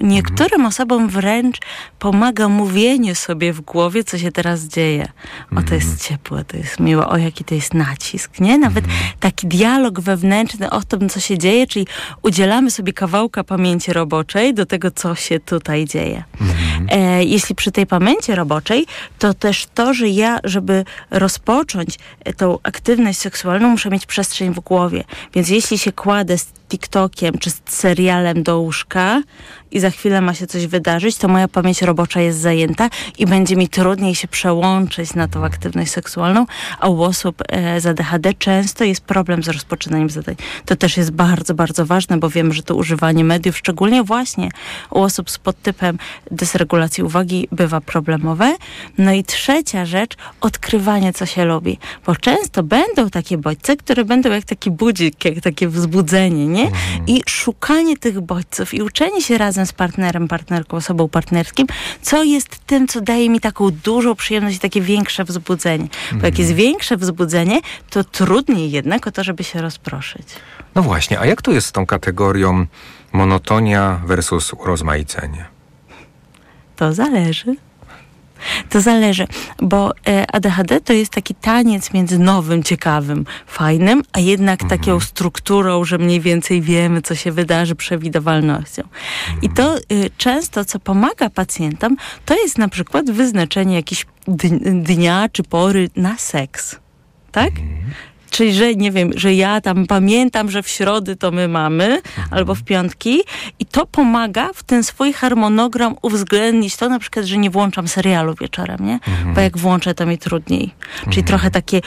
Niektórym 0.00 0.66
osobom 0.66 1.08
wręcz 1.08 1.58
pomaga 1.98 2.48
mówienie 2.48 3.14
sobie 3.14 3.52
w 3.52 3.60
głowie, 3.60 4.04
co 4.04 4.18
się 4.18 4.32
teraz 4.32 4.64
dzieje. 4.64 5.08
O, 5.56 5.62
to 5.62 5.74
jest 5.74 5.86
mhm. 5.86 5.98
ciepłe, 5.98 6.44
to 6.44 6.56
jest 6.56 6.80
miłe, 6.80 7.06
o, 7.06 7.16
jaki 7.16 7.44
to 7.44 7.54
jest 7.54 7.74
nacisk, 7.74 8.40
nie? 8.40 8.58
Nawet 8.58 8.84
mhm. 8.84 9.02
taki 9.20 9.46
dialog 9.46 10.00
wewnętrzny 10.00 10.70
o 10.70 10.82
tym, 10.82 11.08
co 11.08 11.20
się 11.20 11.38
dzieje, 11.38 11.66
czyli 11.66 11.86
udzielamy 12.22 12.70
sobie 12.70 12.92
kawałka 12.92 13.44
pamięci 13.44 13.92
roboczej 13.92 14.54
do 14.54 14.66
tego, 14.66 14.90
co 14.90 15.14
się 15.14 15.40
tutaj 15.40 15.84
dzieje. 15.84 16.24
Mhm. 16.40 16.86
E, 16.90 17.24
jeśli 17.24 17.54
przy 17.54 17.72
tej 17.72 17.86
pamięci 17.86 18.34
roboczej, 18.34 18.86
to 19.18 19.34
też 19.34 19.66
to, 19.74 19.94
że 19.94 20.08
ja, 20.08 20.38
żeby 20.44 20.84
rozpocząć 21.10 21.98
tą 22.36 22.58
aktywność 22.62 23.18
seksualną, 23.18 23.68
muszę 23.68 23.90
mieć 23.90 24.06
przestrzeń 24.06 24.54
w 24.54 24.60
głowie. 24.60 25.04
Więc 25.34 25.48
jeśli 25.48 25.78
się 25.78 25.92
kładę 25.92 26.38
z 26.38 26.59
TikTokiem 26.70 27.38
czy 27.38 27.50
z 27.50 27.60
serialem 27.66 28.42
do 28.42 28.58
łóżka 28.58 29.22
i 29.70 29.80
za 29.80 29.90
chwilę 29.90 30.20
ma 30.20 30.34
się 30.34 30.46
coś 30.46 30.66
wydarzyć, 30.66 31.16
to 31.16 31.28
moja 31.28 31.48
pamięć 31.48 31.82
robocza 31.82 32.20
jest 32.20 32.38
zajęta 32.38 32.90
i 33.18 33.26
będzie 33.26 33.56
mi 33.56 33.68
trudniej 33.68 34.14
się 34.14 34.28
przełączyć 34.28 35.14
na 35.14 35.28
tą 35.28 35.44
aktywność 35.44 35.90
seksualną, 35.92 36.46
a 36.80 36.88
u 36.88 37.02
osób 37.02 37.42
e, 37.48 37.80
z 37.80 37.86
ADHD 37.86 38.34
często 38.34 38.84
jest 38.84 39.00
problem 39.00 39.42
z 39.42 39.48
rozpoczynaniem 39.48 40.10
zadań. 40.10 40.34
To 40.64 40.76
też 40.76 40.96
jest 40.96 41.10
bardzo, 41.10 41.54
bardzo 41.54 41.86
ważne, 41.86 42.18
bo 42.18 42.30
wiemy, 42.30 42.52
że 42.52 42.62
to 42.62 42.74
używanie 42.74 43.24
mediów, 43.24 43.56
szczególnie 43.56 44.02
właśnie 44.02 44.48
u 44.90 44.98
osób 44.98 45.30
z 45.30 45.38
podtypem 45.38 45.98
dysregulacji 46.30 47.04
uwagi 47.04 47.48
bywa 47.52 47.80
problemowe. 47.80 48.56
No 48.98 49.12
i 49.12 49.24
trzecia 49.24 49.86
rzecz, 49.86 50.16
odkrywanie, 50.40 51.12
co 51.12 51.26
się 51.26 51.44
lubi, 51.44 51.78
bo 52.06 52.16
często 52.16 52.62
będą 52.62 53.10
takie 53.10 53.38
bodźce, 53.38 53.76
które 53.76 54.04
będą 54.04 54.30
jak 54.30 54.44
taki 54.44 54.70
budzik, 54.70 55.24
jak 55.24 55.40
takie 55.40 55.68
wzbudzenie, 55.68 56.46
nie? 56.46 56.59
Mhm. 56.62 57.06
I 57.06 57.22
szukanie 57.28 57.96
tych 57.96 58.20
bodźców 58.20 58.74
i 58.74 58.82
uczenie 58.82 59.22
się 59.22 59.38
razem 59.38 59.66
z 59.66 59.72
partnerem, 59.72 60.28
partnerką, 60.28 60.76
osobą 60.76 61.08
partnerskim, 61.08 61.66
co 62.02 62.22
jest 62.22 62.58
tym, 62.66 62.88
co 62.88 63.00
daje 63.00 63.30
mi 63.30 63.40
taką 63.40 63.70
dużą 63.70 64.14
przyjemność 64.14 64.56
i 64.56 64.60
takie 64.60 64.80
większe 64.80 65.24
wzbudzenie. 65.24 65.88
Bo 66.12 66.26
jak 66.26 66.38
jest 66.38 66.50
mhm. 66.50 66.56
większe 66.56 66.96
wzbudzenie, 66.96 67.60
to 67.90 68.04
trudniej 68.04 68.70
jednak 68.70 69.06
o 69.06 69.10
to, 69.10 69.24
żeby 69.24 69.44
się 69.44 69.62
rozproszyć. 69.62 70.26
No 70.74 70.82
właśnie, 70.82 71.20
a 71.20 71.26
jak 71.26 71.42
to 71.42 71.52
jest 71.52 71.66
z 71.66 71.72
tą 71.72 71.86
kategorią 71.86 72.66
monotonia 73.12 74.00
versus 74.06 74.52
urozmaicenie? 74.52 75.44
To 76.76 76.92
zależy. 76.92 77.56
To 78.70 78.80
zależy, 78.80 79.26
bo 79.62 79.92
e, 80.08 80.26
ADHD 80.32 80.80
to 80.80 80.92
jest 80.92 81.12
taki 81.12 81.34
taniec 81.34 81.92
między 81.92 82.18
nowym, 82.18 82.62
ciekawym, 82.62 83.24
fajnym, 83.46 84.02
a 84.12 84.20
jednak 84.20 84.62
mhm. 84.62 84.80
taką 84.80 85.00
strukturą, 85.00 85.84
że 85.84 85.98
mniej 85.98 86.20
więcej 86.20 86.60
wiemy, 86.62 87.02
co 87.02 87.14
się 87.14 87.32
wydarzy, 87.32 87.74
przewidywalnością. 87.74 88.82
I 89.42 89.48
to 89.50 89.78
y, 89.78 90.10
często, 90.16 90.64
co 90.64 90.78
pomaga 90.78 91.30
pacjentom, 91.30 91.96
to 92.24 92.34
jest 92.34 92.58
na 92.58 92.68
przykład 92.68 93.10
wyznaczenie 93.10 93.74
jakiejś 93.74 94.06
dnia 94.72 95.28
czy 95.32 95.42
pory 95.42 95.90
na 95.96 96.18
seks. 96.18 96.76
Tak? 97.32 97.50
Czyli, 98.30 98.54
że 98.54 98.74
nie 98.74 98.90
wiem, 98.90 99.10
że 99.16 99.34
ja 99.34 99.60
tam 99.60 99.86
pamiętam, 99.86 100.50
że 100.50 100.62
w 100.62 100.68
środy 100.68 101.16
to 101.16 101.30
my 101.30 101.48
mamy, 101.48 101.84
mhm. 101.84 102.28
albo 102.30 102.54
w 102.54 102.62
piątki 102.62 103.20
i 103.58 103.66
to 103.66 103.86
pomaga 103.86 104.50
w 104.54 104.62
ten 104.62 104.84
swój 104.84 105.12
harmonogram 105.12 105.96
uwzględnić 106.02 106.76
to 106.76 106.88
na 106.88 106.98
przykład, 106.98 107.26
że 107.26 107.38
nie 107.38 107.50
włączam 107.50 107.88
serialu 107.88 108.34
wieczorem, 108.40 108.78
nie? 108.80 108.94
Mhm. 108.94 109.34
Bo 109.34 109.40
jak 109.40 109.58
włączę, 109.58 109.94
to 109.94 110.06
mi 110.06 110.18
trudniej. 110.18 110.74
Czyli 110.98 111.08
mhm. 111.08 111.26
trochę 111.26 111.50
takie 111.50 111.80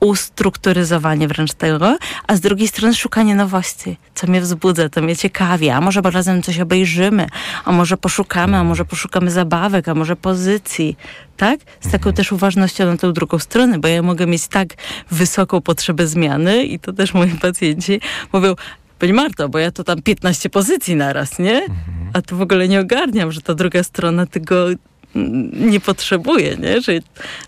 ustrukturyzowanie 0.00 1.28
wręcz 1.28 1.52
tego, 1.52 1.98
a 2.26 2.36
z 2.36 2.40
drugiej 2.40 2.68
strony 2.68 2.94
szukanie 2.94 3.34
nowości, 3.34 3.96
co 4.14 4.26
mnie 4.26 4.40
wzbudza, 4.40 4.88
to 4.88 5.02
mnie 5.02 5.16
ciekawi, 5.16 5.70
a 5.70 5.80
może 5.80 6.00
razem 6.00 6.42
coś 6.42 6.60
obejrzymy, 6.60 7.26
a 7.64 7.72
może 7.72 7.96
poszukamy, 7.96 8.56
a 8.56 8.64
może 8.64 8.84
poszukamy 8.84 9.30
zabawek, 9.30 9.88
a 9.88 9.94
może 9.94 10.16
pozycji, 10.16 10.96
tak? 11.36 11.60
Z 11.80 11.84
taką 11.84 11.96
mhm. 11.96 12.16
też 12.16 12.32
uważnością 12.32 12.86
na 12.86 12.96
tę 12.96 13.12
drugą 13.12 13.38
stronę, 13.38 13.78
bo 13.78 13.88
ja 13.88 14.02
mogę 14.02 14.26
mieć 14.26 14.48
tak 14.48 14.68
wysoką 15.10 15.60
potrzebę 15.60 16.06
zmiany 16.06 16.64
i 16.64 16.78
to 16.78 16.92
też 16.92 17.14
moi 17.14 17.28
pacjenci 17.28 18.00
mówią, 18.32 18.54
Pani 18.98 19.12
Marto, 19.12 19.48
bo 19.48 19.58
ja 19.58 19.70
to 19.70 19.84
tam 19.84 20.02
15 20.02 20.50
pozycji 20.50 20.96
naraz, 20.96 21.38
nie? 21.38 21.56
Mhm. 21.56 22.10
A 22.12 22.22
tu 22.22 22.36
w 22.36 22.42
ogóle 22.42 22.68
nie 22.68 22.80
ogarniam, 22.80 23.32
że 23.32 23.40
ta 23.40 23.54
druga 23.54 23.82
strona 23.82 24.26
tego 24.26 24.66
nie 25.52 25.80
potrzebuje, 25.80 26.56
nie? 26.56 26.80
Że, 26.80 26.92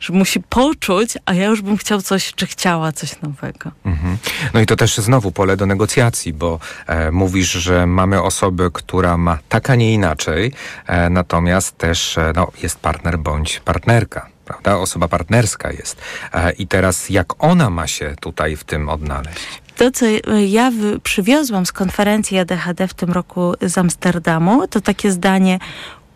że 0.01 0.13
musi 0.13 0.41
poczuć, 0.41 1.15
a 1.27 1.35
ja 1.35 1.47
już 1.47 1.63
bym 1.63 1.77
chciał 1.77 2.03
coś, 2.03 2.35
czy 2.35 2.47
chciała 2.47 2.93
coś 2.93 3.23
nowego. 3.23 3.71
Mhm. 3.85 4.17
No 4.55 4.61
i 4.61 4.67
to 4.67 4.77
też 4.77 4.97
znowu 4.97 5.33
pole 5.33 5.57
do 5.57 5.67
negocjacji, 5.67 6.33
bo 6.33 6.59
e, 6.87 7.11
mówisz, 7.11 7.51
że 7.51 7.87
mamy 7.87 8.23
osobę, 8.23 8.71
która 8.73 9.17
ma 9.17 9.39
tak, 9.49 9.71
a 9.71 9.75
nie 9.75 9.95
inaczej, 9.95 10.53
e, 10.87 11.11
natomiast 11.11 11.79
też 11.79 12.19
e, 12.19 12.33
no, 12.37 12.53
jest 12.63 12.79
partner 12.79 13.19
bądź 13.19 13.61
partnerka. 13.61 14.33
Prawda? 14.45 14.77
Osoba 14.77 15.09
partnerska 15.09 15.73
jest. 15.73 16.01
E, 16.35 16.53
I 16.53 16.67
teraz 16.67 17.11
jak 17.11 17.45
ona 17.45 17.71
ma 17.71 17.87
się 17.87 18.15
tutaj 18.21 18.57
w 18.57 18.65
tym 18.65 18.89
odnaleźć? 18.89 19.63
To, 19.77 19.91
co 19.91 20.07
ja 20.47 20.73
przywiozłam 21.03 21.67
z 21.67 21.73
konferencji 21.73 22.39
ADHD 22.39 22.89
w 22.89 22.95
tym 22.95 23.13
roku 23.13 23.55
z 23.63 23.79
Amsterdamu, 23.79 24.69
to 24.69 24.81
takie 24.81 25.13
zdanie 25.13 25.59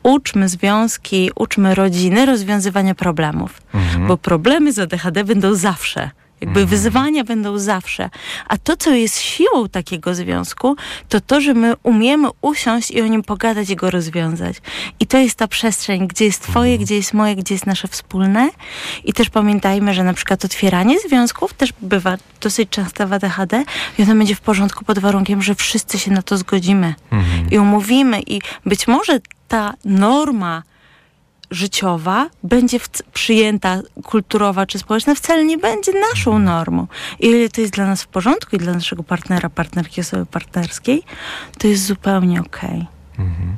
uczmy 0.07 0.49
związki, 0.49 1.31
uczmy 1.35 1.75
rodziny 1.75 2.27
rozwiązywania 2.27 2.95
problemów. 2.95 3.63
Mhm. 3.75 4.07
Bo 4.07 4.17
problemy 4.17 4.73
z 4.73 4.79
ADHD 4.79 5.25
będą 5.25 5.55
zawsze. 5.55 6.11
Jakby 6.47 6.61
mhm. 6.61 6.67
wyzwania 6.67 7.25
będą 7.25 7.59
zawsze. 7.59 8.11
A 8.49 8.59
to, 8.59 8.77
co 8.77 8.91
jest 8.91 9.21
siłą 9.21 9.69
takiego 9.69 10.15
związku, 10.15 10.77
to 11.09 11.21
to, 11.21 11.41
że 11.41 11.55
my 11.55 11.75
umiemy 11.83 12.29
usiąść 12.41 12.91
i 12.91 13.03
o 13.03 13.07
nim 13.07 13.23
pogadać 13.23 13.71
i 13.71 13.77
go 13.77 13.91
rozwiązać. 13.91 14.57
I 15.01 15.07
to 15.07 15.19
jest 15.19 15.39
ta 15.39 15.49
przestrzeń, 15.49 16.09
gdzie 16.09 16.25
jest 16.25 16.43
twoje, 16.43 16.73
mhm. 16.73 16.85
gdzie 16.85 16.97
jest 16.97 17.15
moje, 17.15 17.37
gdzie 17.37 17.55
jest 17.55 17.67
nasze 17.67 17.89
wspólne. 17.89 18.51
I 19.05 19.13
też 19.13 19.31
pamiętajmy, 19.31 19.95
że 19.95 20.05
na 20.05 20.15
przykład 20.15 20.45
otwieranie 20.45 21.01
związków 21.01 21.55
też 21.55 21.73
bywa 21.83 22.17
dosyć 22.41 22.69
często 22.71 23.09
w 23.09 23.13
ADHD 23.13 23.65
i 23.99 24.03
ono 24.03 24.15
będzie 24.15 24.35
w 24.35 24.41
porządku 24.41 24.85
pod 24.85 24.99
warunkiem, 24.99 25.43
że 25.43 25.55
wszyscy 25.55 25.99
się 25.99 26.11
na 26.11 26.23
to 26.23 26.39
zgodzimy 26.39 26.95
mhm. 27.13 27.51
i 27.51 27.59
umówimy. 27.59 28.21
I 28.27 28.41
być 28.67 28.89
może 28.89 29.21
ta 29.49 29.75
norma 29.85 30.63
życiowa 31.51 32.31
będzie 32.43 32.79
przyjęta, 33.13 33.81
kulturowa 34.05 34.67
czy 34.67 34.79
społeczna, 34.79 35.15
wcale 35.15 35.45
nie 35.45 35.59
będzie 35.59 35.93
naszą 35.93 36.37
mhm. 36.37 36.45
normą. 36.45 36.87
I 37.21 37.27
ile 37.27 37.49
to 37.49 37.61
jest 37.61 37.73
dla 37.73 37.87
nas 37.87 38.03
w 38.03 38.07
porządku 38.07 38.57
i 38.57 38.59
dla 38.59 38.73
naszego 38.73 39.03
partnera, 39.03 39.51
partnerki, 39.51 40.01
osoby 40.01 40.27
partnerskiej, 40.27 41.03
to 41.59 41.69
jest 41.69 41.87
zupełnie 41.87 42.41
okej. 42.41 42.71
Okay. 42.71 42.96
Mhm. 43.19 43.57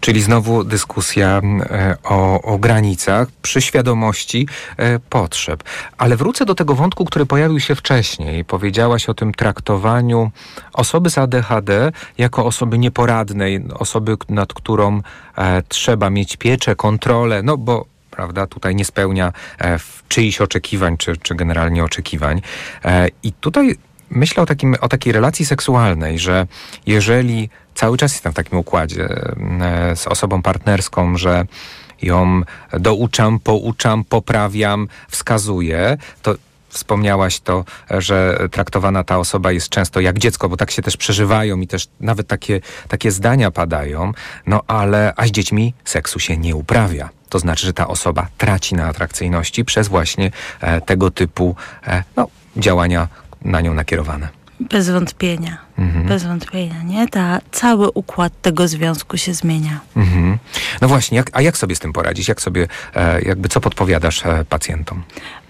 Czyli 0.00 0.22
znowu 0.22 0.64
dyskusja 0.64 1.40
e, 1.70 1.96
o, 2.04 2.42
o, 2.42 2.58
granicach 2.58 3.28
przy 3.42 3.62
świadomości 3.62 4.48
e, 4.76 4.98
potrzeb. 4.98 5.64
Ale 5.98 6.16
wrócę 6.16 6.44
do 6.44 6.54
tego 6.54 6.74
wątku, 6.74 7.04
który 7.04 7.26
pojawił 7.26 7.60
się 7.60 7.74
wcześniej. 7.74 8.44
Powiedziałaś 8.44 9.08
o 9.08 9.14
tym 9.14 9.34
traktowaniu 9.34 10.30
osoby 10.72 11.10
z 11.10 11.18
ADHD 11.18 11.92
jako 12.18 12.44
osoby 12.44 12.78
nieporadnej, 12.78 13.64
osoby, 13.74 14.16
nad 14.28 14.52
którą 14.52 15.00
e, 15.38 15.62
trzeba 15.62 16.10
mieć 16.10 16.36
pieczę, 16.36 16.76
kontrolę, 16.76 17.42
no 17.42 17.56
bo 17.56 17.86
prawda, 18.10 18.46
tutaj 18.46 18.74
nie 18.74 18.84
spełnia 18.84 19.32
czyichś 20.08 20.40
oczekiwań, 20.40 20.96
czy, 20.96 21.16
czy 21.16 21.34
generalnie 21.34 21.84
oczekiwań. 21.84 22.42
I 23.22 23.32
tutaj 23.32 23.76
myślę 24.10 24.42
o, 24.42 24.46
takim, 24.46 24.76
o 24.80 24.88
takiej 24.88 25.12
relacji 25.12 25.46
seksualnej, 25.46 26.18
że 26.18 26.46
jeżeli 26.86 27.50
cały 27.76 27.96
czas 27.96 28.12
jestem 28.12 28.32
w 28.32 28.34
takim 28.34 28.58
układzie 28.58 29.08
e, 29.60 29.96
z 29.96 30.06
osobą 30.06 30.42
partnerską, 30.42 31.16
że 31.16 31.46
ją 32.02 32.42
douczam, 32.72 33.38
pouczam, 33.38 34.04
poprawiam, 34.04 34.88
wskazuję, 35.08 35.96
to 36.22 36.34
wspomniałaś 36.68 37.40
to, 37.40 37.64
że 37.90 38.38
traktowana 38.50 39.04
ta 39.04 39.18
osoba 39.18 39.52
jest 39.52 39.68
często 39.68 40.00
jak 40.00 40.18
dziecko, 40.18 40.48
bo 40.48 40.56
tak 40.56 40.70
się 40.70 40.82
też 40.82 40.96
przeżywają 40.96 41.60
i 41.60 41.66
też 41.66 41.88
nawet 42.00 42.26
takie, 42.26 42.60
takie 42.88 43.10
zdania 43.10 43.50
padają, 43.50 44.12
no 44.46 44.60
ale 44.66 45.12
a 45.16 45.26
z 45.26 45.30
dziećmi 45.30 45.74
seksu 45.84 46.18
się 46.18 46.36
nie 46.36 46.56
uprawia. 46.56 47.10
To 47.28 47.38
znaczy, 47.38 47.66
że 47.66 47.72
ta 47.72 47.88
osoba 47.88 48.26
traci 48.38 48.74
na 48.74 48.86
atrakcyjności 48.86 49.64
przez 49.64 49.88
właśnie 49.88 50.30
e, 50.60 50.80
tego 50.80 51.10
typu 51.10 51.56
e, 51.86 52.02
no, 52.16 52.28
działania 52.56 53.08
na 53.42 53.60
nią 53.60 53.74
nakierowane. 53.74 54.35
Bez 54.60 54.90
wątpienia. 54.90 55.58
Mhm. 55.78 56.06
Bez 56.06 56.24
wątpienia, 56.24 56.82
nie? 56.82 57.08
Ta, 57.08 57.38
cały 57.52 57.90
układ 57.90 58.32
tego 58.42 58.68
związku 58.68 59.16
się 59.16 59.34
zmienia. 59.34 59.80
Mhm. 59.96 60.38
No 60.80 60.88
właśnie, 60.88 61.16
jak, 61.16 61.30
a 61.32 61.42
jak 61.42 61.58
sobie 61.58 61.76
z 61.76 61.78
tym 61.78 61.92
poradzić? 61.92 62.28
Jak 62.28 62.40
sobie, 62.40 62.68
e, 62.94 63.22
jakby 63.22 63.48
co 63.48 63.60
podpowiadasz 63.60 64.26
e, 64.26 64.44
pacjentom? 64.48 65.02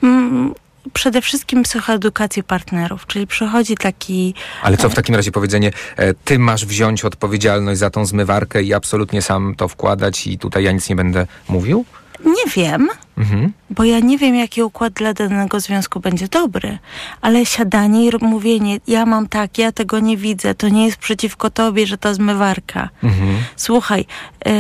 Mm, 0.03 0.55
przede 0.93 1.23
wszystkim 1.23 1.63
psychoedukację 1.63 2.43
partnerów, 2.43 3.07
czyli 3.07 3.27
przychodzi 3.27 3.77
taki... 3.77 4.35
Ale 4.63 4.77
co 4.77 4.89
w 4.89 4.95
takim 4.95 5.15
razie 5.15 5.33
powiedzenie, 5.33 5.71
e, 5.97 6.15
ty 6.15 6.39
masz 6.39 6.67
wziąć 6.67 7.05
odpowiedzialność 7.05 7.81
za 7.81 7.91
tą 7.91 8.07
zmywarkę 8.07 8.63
i 8.63 8.75
absolutnie 8.75 9.23
sam 9.23 9.55
to 9.57 9.69
wkładać 9.69 10.27
i 10.27 10.39
tutaj 10.39 10.65
ja 10.65 10.73
nic 10.73 10.89
nie 10.89 10.97
będę 10.97 11.27
mówił? 11.49 11.85
Nie 12.25 12.53
wiem, 12.57 12.89
mhm. 13.19 13.53
bo 13.71 13.85
ja 13.85 14.01
nie 14.01 14.19
wiem, 14.19 14.35
jaki 14.35 14.62
układ 14.62 14.93
dla 14.93 15.14
danego 15.14 15.61
związku 15.61 16.01
będzie 16.01 16.29
dobry, 16.29 16.79
ale 17.21 17.47
siadanie 17.47 18.07
i 18.07 18.11
mówienie, 18.21 18.79
ja 18.87 19.07
mam 19.07 19.29
tak, 19.29 19.59
ja 19.59 19.73
tego 19.73 20.01
nie 20.01 20.17
widzę, 20.17 20.55
to 20.55 20.69
nie 20.69 20.87
jest 20.87 20.97
przeciwko 20.97 21.51
tobie, 21.51 21.87
że 21.87 21.99
to 21.99 22.14
zmywarka. 22.14 22.89
Mhm. 23.03 23.37
Słuchaj, 23.57 24.05
y, 24.49 24.51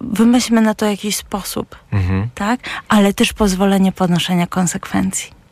wymyślmy 0.00 0.60
na 0.60 0.74
to 0.74 0.86
jakiś 0.86 1.16
sposób, 1.16 1.76
mhm. 1.92 2.28
tak? 2.34 2.60
Ale 2.88 3.14
też 3.14 3.32
pozwolenie 3.32 3.92
ponoszenia 3.92 4.46
konsekwencji. 4.46 5.42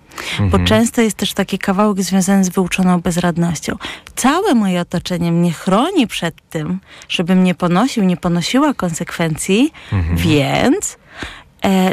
Bo 0.50 0.58
często 0.58 1.00
jest 1.02 1.16
też 1.16 1.32
taki 1.34 1.58
kawałek 1.58 2.02
związany 2.02 2.44
z 2.44 2.48
wyuczoną 2.48 3.00
bezradnością. 3.00 3.76
Całe 4.16 4.54
moje 4.54 4.80
otoczenie 4.80 5.32
mnie 5.32 5.52
chroni 5.52 6.06
przed 6.06 6.34
tym, 6.50 6.80
żebym 7.08 7.44
nie 7.44 7.54
ponosił, 7.54 8.04
nie 8.04 8.16
ponosiła 8.16 8.74
konsekwencji, 8.74 9.72
więc 10.14 10.94
e, 10.94 10.99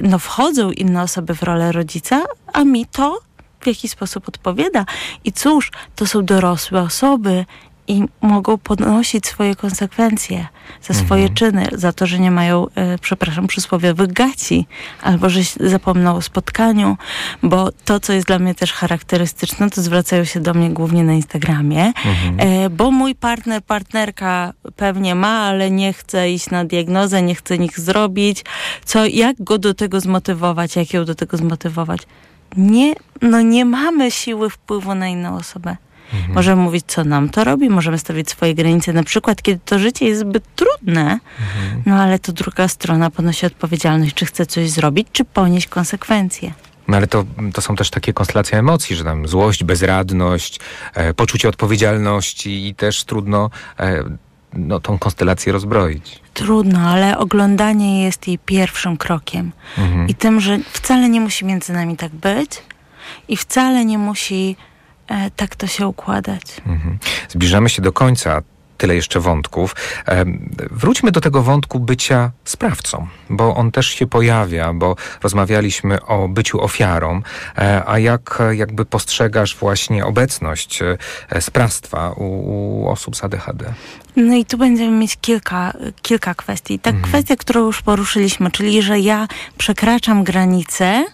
no 0.04 0.20
wchodzą 0.20 0.72
inne 0.72 1.02
osoby 1.02 1.36
w 1.36 1.44
rolę 1.44 1.72
rodzica, 1.72 2.24
a 2.54 2.64
mi 2.64 2.86
to 2.86 3.20
w 3.60 3.68
jakiś 3.68 3.92
sposób 3.92 4.28
odpowiada. 4.28 4.86
I 5.24 5.32
cóż, 5.32 5.72
to 5.96 6.06
są 6.06 6.26
dorosłe 6.26 6.82
osoby 6.82 7.46
i 7.88 8.04
mogą 8.22 8.58
ponosić 8.58 9.28
swoje 9.28 9.56
konsekwencje 9.56 10.48
za 10.82 10.94
swoje 10.94 11.22
mhm. 11.22 11.36
czyny, 11.36 11.68
za 11.72 11.94
to, 11.94 12.06
że 12.06 12.20
nie 12.20 12.32
mają, 12.32 12.68
e, 12.76 12.98
przepraszam, 12.98 13.48
przysłowiowych 13.48 14.14
gaci, 14.14 14.68
albo 15.02 15.30
że 15.30 15.40
zapomną 15.60 16.16
o 16.16 16.22
spotkaniu, 16.22 16.98
bo 17.44 17.70
to, 17.86 18.00
co 18.00 18.14
jest 18.14 18.28
dla 18.28 18.40
mnie 18.40 18.56
też 18.56 18.74
charakterystyczne, 18.74 19.70
to 19.70 19.82
zwracają 19.82 20.24
się 20.24 20.40
do 20.40 20.54
mnie 20.54 20.70
głównie 20.70 21.04
na 21.04 21.14
Instagramie, 21.14 21.86
mhm. 21.86 22.36
e, 22.40 22.70
bo 22.70 22.92
mój 22.92 23.16
partner, 23.16 23.64
partnerka 23.64 24.54
pewnie 24.76 25.16
ma, 25.16 25.40
ale 25.42 25.72
nie 25.72 25.94
chce 25.94 26.32
iść 26.32 26.50
na 26.50 26.66
diagnozę, 26.66 27.22
nie 27.22 27.36
chce 27.36 27.58
nic 27.58 27.78
zrobić, 27.78 28.46
co, 28.86 29.06
jak 29.06 29.44
go 29.44 29.58
do 29.58 29.74
tego 29.74 30.00
zmotywować, 30.00 30.76
jak 30.76 30.94
ją 30.94 31.06
do 31.06 31.16
tego 31.16 31.38
zmotywować? 31.38 32.02
Nie, 32.58 32.94
no 33.22 33.42
nie 33.42 33.66
mamy 33.66 34.12
siły 34.12 34.50
wpływu 34.50 34.96
na 34.96 35.08
inną 35.08 35.36
osobę. 35.36 35.76
Mhm. 36.14 36.34
Możemy 36.34 36.62
mówić, 36.62 36.86
co 36.88 37.04
nam 37.04 37.30
to 37.30 37.44
robi, 37.44 37.70
możemy 37.70 37.98
stawiać 37.98 38.30
swoje 38.30 38.56
granice, 38.56 38.94
na 38.94 39.04
przykład, 39.04 39.42
kiedy 39.42 39.60
to 39.66 39.80
życie 39.80 40.06
jest 40.06 40.22
zbyt 40.22 40.44
trudne, 40.56 41.02
mhm. 41.02 41.84
no 41.86 41.96
ale 41.96 42.20
to 42.20 42.32
druga 42.32 42.68
strona 42.68 43.12
ponosi 43.12 43.46
odpowiedzialność, 43.46 44.16
czy 44.16 44.26
chce 44.26 44.46
coś 44.46 44.70
zrobić, 44.70 45.08
czy 45.12 45.26
ponieść 45.26 45.68
konsekwencje. 45.68 46.54
No 46.88 46.98
ale 46.98 47.08
to, 47.08 47.26
to 47.54 47.62
są 47.62 47.76
też 47.76 47.90
takie 47.90 48.14
konstelacje 48.14 48.60
emocji, 48.60 48.96
że 48.96 49.04
tam 49.04 49.28
złość, 49.28 49.64
bezradność, 49.64 50.60
e, 50.94 51.14
poczucie 51.14 51.50
odpowiedzialności 51.50 52.68
i 52.68 52.76
też 52.76 53.04
trudno 53.04 53.50
e, 53.80 54.04
no, 54.54 54.80
tą 54.80 55.00
konstelację 55.00 55.54
rozbroić. 55.54 56.20
Trudno, 56.34 56.80
ale 56.80 57.18
oglądanie 57.18 58.04
jest 58.04 58.28
jej 58.28 58.40
pierwszym 58.40 58.98
krokiem. 58.98 59.52
Mhm. 59.78 60.08
I 60.08 60.16
tym, 60.16 60.42
że 60.42 60.60
wcale 60.72 61.10
nie 61.10 61.22
musi 61.22 61.46
między 61.46 61.74
nami 61.74 61.98
tak 61.98 62.12
być 62.12 62.52
i 63.28 63.38
wcale 63.38 63.86
nie 63.86 63.98
musi 63.98 64.56
tak 65.36 65.56
to 65.56 65.68
się 65.68 65.88
układać. 65.88 66.42
Mhm. 66.68 66.98
Zbliżamy 67.30 67.70
się 67.70 67.82
do 67.82 67.94
końca 67.94 68.42
tyle 68.78 68.96
jeszcze 68.96 69.20
wątków. 69.20 69.76
E, 70.08 70.26
wróćmy 70.72 71.12
do 71.12 71.22
tego 71.22 71.44
wątku 71.44 71.80
bycia 71.80 72.32
sprawcą, 72.46 73.08
bo 73.30 73.56
on 73.56 73.72
też 73.72 73.88
się 73.88 74.08
pojawia, 74.08 74.74
bo 74.74 74.96
rozmawialiśmy 75.24 76.06
o 76.06 76.28
byciu 76.28 76.62
ofiarą, 76.62 77.22
e, 77.58 77.84
a 77.86 78.00
jak 78.00 78.44
jakby 78.52 78.86
postrzegasz 78.86 79.56
właśnie 79.56 80.06
obecność 80.06 80.82
e, 80.82 81.42
sprawstwa 81.42 82.12
u, 82.12 82.24
u 82.24 82.88
osób 82.90 83.16
z 83.16 83.24
ADHD? 83.24 83.74
No 84.16 84.36
i 84.36 84.46
tu 84.46 84.58
będziemy 84.58 84.98
mieć 84.98 85.18
kilka, 85.22 85.74
kilka 86.02 86.36
kwestii. 86.36 86.80
Ta 86.80 86.90
mhm. 86.90 87.10
kwestia, 87.10 87.36
którą 87.36 87.66
już 87.66 87.82
poruszyliśmy, 87.82 88.52
czyli 88.52 88.82
że 88.82 89.00
ja 89.00 89.28
przekraczam 89.58 90.24
granice, 90.24 91.06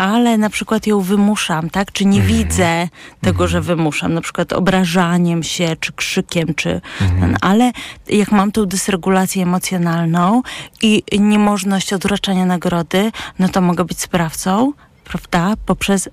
ale 0.00 0.38
na 0.38 0.50
przykład 0.50 0.86
ją 0.86 1.00
wymuszam, 1.00 1.70
tak? 1.70 1.92
Czy 1.92 2.04
nie 2.04 2.20
mm. 2.20 2.28
widzę 2.28 2.88
tego, 3.20 3.48
że 3.48 3.58
mhm. 3.58 3.76
wymuszam, 3.76 4.14
na 4.14 4.20
przykład 4.20 4.52
obrażaniem 4.52 5.42
się, 5.42 5.76
czy 5.80 5.92
krzykiem, 5.92 6.54
czy 6.54 6.80
mm. 7.00 7.20
ten, 7.20 7.36
ale 7.40 7.72
jak 8.08 8.32
mam 8.32 8.52
tą 8.52 8.66
dysregulację 8.66 9.42
emocjonalną 9.42 10.42
i 10.82 11.02
niemożność 11.18 11.92
odroczenia 11.92 12.46
nagrody, 12.46 13.12
no 13.38 13.48
to 13.48 13.60
mogę 13.60 13.84
być 13.84 14.00
sprawcą, 14.00 14.72
prawda? 15.04 15.54
Poprzez 15.66 16.06
y, 16.06 16.10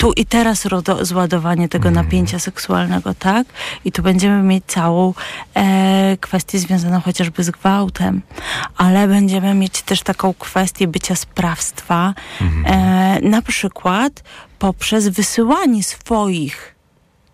tu 0.00 0.12
i 0.12 0.26
teraz 0.26 0.66
zładowanie 1.00 1.68
tego 1.68 1.88
mm. 1.88 2.04
napięcia 2.04 2.38
seksualnego, 2.38 3.14
tak? 3.14 3.46
I 3.84 3.92
tu 3.92 4.02
będziemy 4.02 4.42
mieć 4.42 4.64
całą 4.66 5.14
e, 5.54 6.16
kwestię 6.20 6.58
związaną 6.58 7.00
chociażby 7.00 7.44
z 7.44 7.50
gwałtem, 7.50 8.22
ale 8.76 9.08
będziemy 9.08 9.54
mieć 9.54 9.82
też 9.82 10.02
taką 10.02 10.34
kwestię 10.34 10.88
bycia 10.88 11.16
sprawstwa, 11.16 12.14
mm. 12.40 12.64
e, 12.66 13.20
na 13.20 13.42
przykład 13.42 14.22
poprzez 14.58 15.08
wysyłanie 15.08 15.82
swoich 15.82 16.74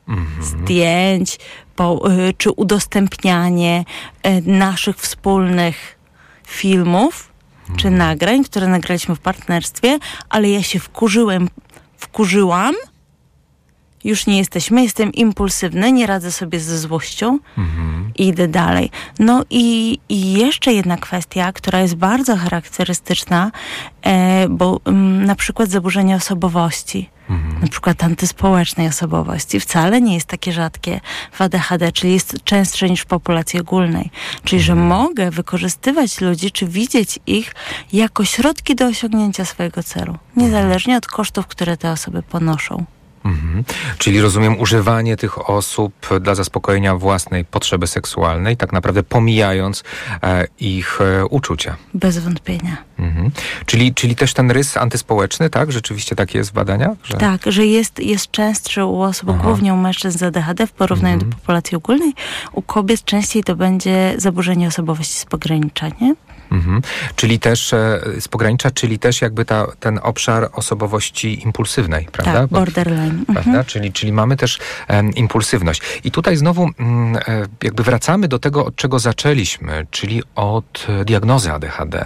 mm. 0.08 0.26
zdjęć, 0.42 1.38
po, 1.76 2.10
y, 2.10 2.34
czy 2.38 2.50
udostępnianie 2.50 3.84
y, 4.26 4.42
naszych 4.46 4.96
wspólnych 4.96 5.98
filmów, 6.46 7.32
czy 7.66 7.88
mhm. 7.88 7.96
nagrań, 7.96 8.44
które 8.44 8.66
nagraliśmy 8.66 9.14
w 9.14 9.20
partnerstwie, 9.20 9.98
ale 10.28 10.50
ja 10.50 10.62
się 10.62 10.78
wkurzyłem 10.80 11.48
wkurzyłam, 11.96 12.74
już 14.06 14.26
nie 14.26 14.38
jesteśmy, 14.38 14.82
jestem 14.82 15.12
impulsywny, 15.12 15.92
nie 15.92 16.06
radzę 16.06 16.32
sobie 16.32 16.60
ze 16.60 16.78
złością 16.78 17.38
mhm. 17.58 18.10
i 18.16 18.28
idę 18.28 18.48
dalej. 18.48 18.90
No 19.18 19.44
i, 19.50 19.98
i, 20.08 20.32
jeszcze 20.32 20.72
jedna 20.72 20.96
kwestia, 20.96 21.52
która 21.52 21.80
jest 21.80 21.94
bardzo 21.94 22.36
charakterystyczna, 22.36 23.50
e, 24.02 24.48
bo 24.48 24.80
m, 24.84 24.94
mm, 24.94 25.24
na 25.24 25.34
przykład 25.34 25.70
zaburzenie 25.70 26.16
osobowości. 26.16 27.10
Mhm. 27.30 27.62
Na 27.62 27.68
przykład 27.68 28.04
antyspołecznej 28.04 28.88
osobowości 28.88 29.60
wcale 29.60 30.00
nie 30.00 30.14
jest 30.14 30.26
takie 30.26 30.52
rzadkie 30.52 31.00
w 31.32 31.40
ADHD, 31.40 31.92
czyli 31.92 32.12
jest 32.12 32.44
częstsze 32.44 32.90
niż 32.90 33.00
w 33.00 33.06
populacji 33.06 33.60
ogólnej. 33.60 34.10
Czyli, 34.44 34.62
że 34.62 34.72
mhm. 34.72 34.88
mogę 34.88 35.30
wykorzystywać 35.30 36.20
ludzi, 36.20 36.50
czy 36.50 36.66
widzieć 36.66 37.18
ich 37.26 37.54
jako 37.92 38.24
środki 38.24 38.74
do 38.74 38.86
osiągnięcia 38.86 39.44
swojego 39.44 39.82
celu, 39.82 40.18
niezależnie 40.36 40.96
od 40.96 41.06
kosztów, 41.06 41.46
które 41.46 41.76
te 41.76 41.92
osoby 41.92 42.22
ponoszą. 42.22 42.84
Mhm. 43.26 43.64
Czyli 43.98 44.20
rozumiem 44.20 44.60
używanie 44.60 45.16
tych 45.16 45.50
osób 45.50 45.92
dla 46.20 46.34
zaspokojenia 46.34 46.96
własnej 46.96 47.44
potrzeby 47.44 47.86
seksualnej, 47.86 48.56
tak 48.56 48.72
naprawdę 48.72 49.02
pomijając 49.02 49.84
e, 50.22 50.46
ich 50.60 51.00
e, 51.00 51.26
uczucia. 51.26 51.76
Bez 51.94 52.18
wątpienia. 52.18 52.76
Mhm. 52.98 53.30
Czyli, 53.66 53.94
czyli 53.94 54.16
też 54.16 54.34
ten 54.34 54.50
rys 54.50 54.76
antyspołeczny, 54.76 55.50
tak? 55.50 55.72
Rzeczywiście 55.72 56.16
tak 56.16 56.34
jest 56.34 56.50
w 56.50 56.52
badaniach? 56.52 56.98
Że... 57.04 57.16
Tak, 57.16 57.40
że 57.46 57.66
jest, 57.66 57.98
jest 57.98 58.30
częstszy 58.30 58.84
u 58.84 59.00
osób, 59.00 59.30
Aha. 59.30 59.40
głównie 59.42 59.74
u 59.74 59.76
mężczyzn 59.76 60.18
z 60.18 60.22
ADHD 60.22 60.66
w 60.66 60.72
porównaniu 60.72 61.14
mhm. 61.14 61.30
do 61.30 61.36
populacji 61.36 61.76
ogólnej. 61.76 62.12
U 62.52 62.62
kobiet 62.62 63.04
częściej 63.04 63.44
to 63.44 63.56
będzie 63.56 64.14
zaburzenie 64.18 64.68
osobowości 64.68 65.18
z 65.18 65.24
pogranicza, 65.24 65.88
nie? 66.00 66.14
Mhm. 66.52 66.82
Czyli 67.16 67.38
też 67.38 67.72
e, 67.72 68.00
z 68.20 68.28
pogranicza, 68.28 68.70
czyli 68.70 68.98
też 68.98 69.22
jakby 69.22 69.44
ta, 69.44 69.66
ten 69.80 70.00
obszar 70.02 70.48
osobowości 70.52 71.42
impulsywnej, 71.42 72.08
prawda? 72.12 72.32
Tak, 72.32 72.50
borderline. 72.50 73.15
Prawda? 73.24 73.50
Mhm. 73.50 73.64
Czyli, 73.64 73.92
czyli 73.92 74.12
mamy 74.12 74.36
też 74.36 74.58
impulsywność. 75.16 75.82
I 76.04 76.10
tutaj 76.10 76.36
znowu 76.36 76.64
e, 76.64 77.46
jakby 77.62 77.82
wracamy 77.82 78.28
do 78.28 78.38
tego, 78.38 78.66
od 78.66 78.76
czego 78.76 78.98
zaczęliśmy, 78.98 79.86
czyli 79.90 80.22
od 80.34 80.86
diagnozy 81.04 81.52
ADHD. 81.52 82.04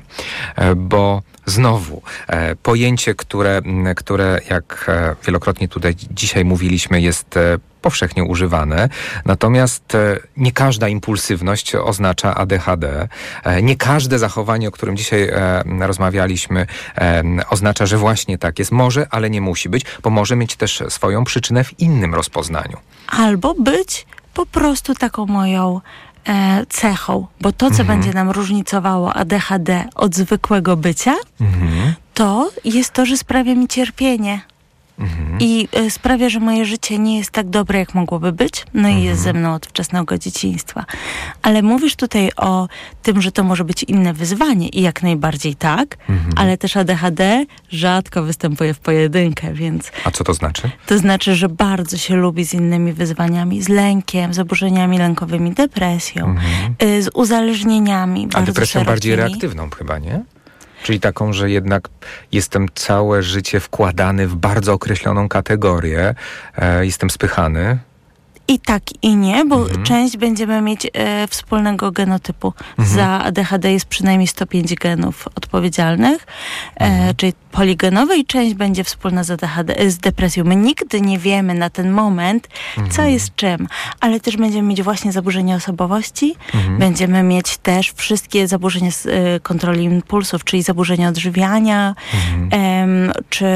E, 0.56 0.74
bo 0.74 1.22
znowu 1.50 2.02
e, 2.28 2.56
pojęcie, 2.56 3.14
które, 3.14 3.62
które 3.96 4.40
jak 4.50 4.86
e, 4.88 5.16
wielokrotnie 5.26 5.68
tutaj 5.68 5.94
dzisiaj 6.10 6.44
mówiliśmy, 6.44 7.00
jest 7.00 7.36
e, 7.36 7.58
powszechnie 7.82 8.24
używane. 8.24 8.88
Natomiast 9.24 9.96
nie 10.36 10.52
każda 10.52 10.88
impulsywność 10.88 11.74
oznacza 11.74 12.34
ADHD. 12.34 13.08
Nie 13.62 13.76
każde 13.76 14.18
zachowanie, 14.18 14.68
o 14.68 14.70
którym 14.70 14.96
dzisiaj 14.96 15.30
rozmawialiśmy, 15.80 16.66
oznacza, 17.50 17.86
że 17.86 17.96
właśnie 17.96 18.38
tak 18.38 18.58
jest. 18.58 18.72
Może, 18.72 19.06
ale 19.10 19.30
nie 19.30 19.40
musi 19.40 19.68
być, 19.68 19.84
bo 20.02 20.10
może 20.10 20.36
mieć 20.36 20.56
też 20.56 20.82
swoją 20.88 21.24
przyczynę 21.24 21.64
w 21.64 21.80
innym 21.80 22.14
rozpoznaniu. 22.14 22.76
Albo 23.08 23.54
być 23.54 24.06
po 24.34 24.46
prostu 24.46 24.94
taką 24.94 25.26
moją 25.26 25.80
cechą, 26.68 27.26
bo 27.40 27.52
to, 27.52 27.70
co 27.70 27.80
mhm. 27.80 27.86
będzie 27.86 28.14
nam 28.14 28.30
różnicowało 28.30 29.14
ADHD 29.14 29.84
od 29.94 30.14
zwykłego 30.14 30.76
bycia, 30.76 31.14
mhm. 31.40 31.94
to 32.14 32.50
jest 32.64 32.92
to, 32.92 33.06
że 33.06 33.16
sprawia 33.16 33.54
mi 33.54 33.68
cierpienie. 33.68 34.40
Mhm. 35.00 35.38
I 35.40 35.68
y, 35.78 35.90
sprawia, 35.90 36.28
że 36.28 36.40
moje 36.40 36.64
życie 36.64 36.98
nie 36.98 37.18
jest 37.18 37.30
tak 37.30 37.48
dobre, 37.48 37.78
jak 37.78 37.94
mogłoby 37.94 38.32
być. 38.32 38.64
No 38.74 38.88
i 38.88 39.02
jest 39.02 39.22
ze 39.22 39.32
mną 39.32 39.54
od 39.54 39.66
wczesnego 39.66 40.18
dzieciństwa. 40.18 40.84
Ale 41.42 41.62
mówisz 41.62 41.96
tutaj 41.96 42.30
o 42.36 42.68
tym, 43.02 43.22
że 43.22 43.32
to 43.32 43.44
może 43.44 43.64
być 43.64 43.82
inne 43.82 44.12
wyzwanie 44.12 44.68
i 44.68 44.82
jak 44.82 45.02
najbardziej 45.02 45.54
tak, 45.54 45.96
ale 46.36 46.58
też 46.58 46.76
ADHD 46.76 47.46
rzadko 47.70 48.22
występuje 48.22 48.74
w 48.74 48.78
pojedynkę, 48.78 49.54
więc... 49.54 49.92
A 50.04 50.10
co 50.10 50.24
to 50.24 50.34
znaczy? 50.34 50.70
To 50.86 50.98
znaczy, 50.98 51.34
że 51.34 51.48
bardzo 51.48 51.96
się 51.96 52.16
lubi 52.16 52.44
z 52.44 52.54
innymi 52.54 52.92
wyzwaniami, 52.92 53.62
z 53.62 53.68
lękiem, 53.68 54.34
zaburzeniami 54.34 54.98
lękowymi, 54.98 55.52
depresją, 55.52 56.34
y, 56.82 57.02
z 57.02 57.10
uzależnieniami. 57.14 58.28
A 58.34 58.42
depresją 58.42 58.84
bardziej 58.84 59.16
reaktywną 59.16 59.70
chyba, 59.70 59.98
nie? 59.98 60.24
Czyli 60.82 61.00
taką, 61.00 61.32
że 61.32 61.50
jednak 61.50 61.88
jestem 62.32 62.66
całe 62.74 63.22
życie 63.22 63.60
wkładany 63.60 64.28
w 64.28 64.34
bardzo 64.34 64.72
określoną 64.72 65.28
kategorię, 65.28 66.14
e, 66.56 66.86
jestem 66.86 67.10
spychany, 67.10 67.78
i 68.50 68.58
tak, 68.58 68.82
i 69.02 69.16
nie, 69.16 69.44
bo 69.44 69.56
mhm. 69.56 69.82
część 69.82 70.16
będziemy 70.16 70.60
mieć 70.60 70.86
e, 70.92 71.26
wspólnego 71.28 71.92
genotypu. 71.92 72.52
Mhm. 72.78 72.96
Za 72.96 73.06
ADHD 73.06 73.72
jest 73.72 73.86
przynajmniej 73.86 74.26
105 74.26 74.74
genów 74.74 75.28
odpowiedzialnych, 75.34 76.26
e, 76.76 76.84
mhm. 76.84 77.14
czyli 77.16 77.32
poligenowe 77.52 78.16
i 78.16 78.24
część 78.24 78.54
będzie 78.54 78.84
wspólna 78.84 79.24
z 79.24 79.30
ADHD, 79.30 79.90
z 79.90 79.98
depresją. 79.98 80.44
My 80.44 80.56
nigdy 80.56 81.00
nie 81.00 81.18
wiemy 81.18 81.54
na 81.54 81.70
ten 81.70 81.90
moment, 81.90 82.48
co 82.74 82.80
mhm. 82.80 83.10
jest 83.10 83.36
czym, 83.36 83.68
ale 84.00 84.20
też 84.20 84.36
będziemy 84.36 84.68
mieć 84.68 84.82
właśnie 84.82 85.12
zaburzenia 85.12 85.56
osobowości, 85.56 86.34
mhm. 86.54 86.78
będziemy 86.78 87.22
mieć 87.22 87.56
też 87.58 87.92
wszystkie 87.92 88.48
zaburzenia 88.48 88.90
z, 88.90 89.06
e, 89.06 89.10
kontroli 89.42 89.84
impulsów, 89.84 90.44
czyli 90.44 90.62
zaburzenia 90.62 91.08
odżywiania, 91.08 91.94
mhm. 92.14 93.12
czy 93.30 93.50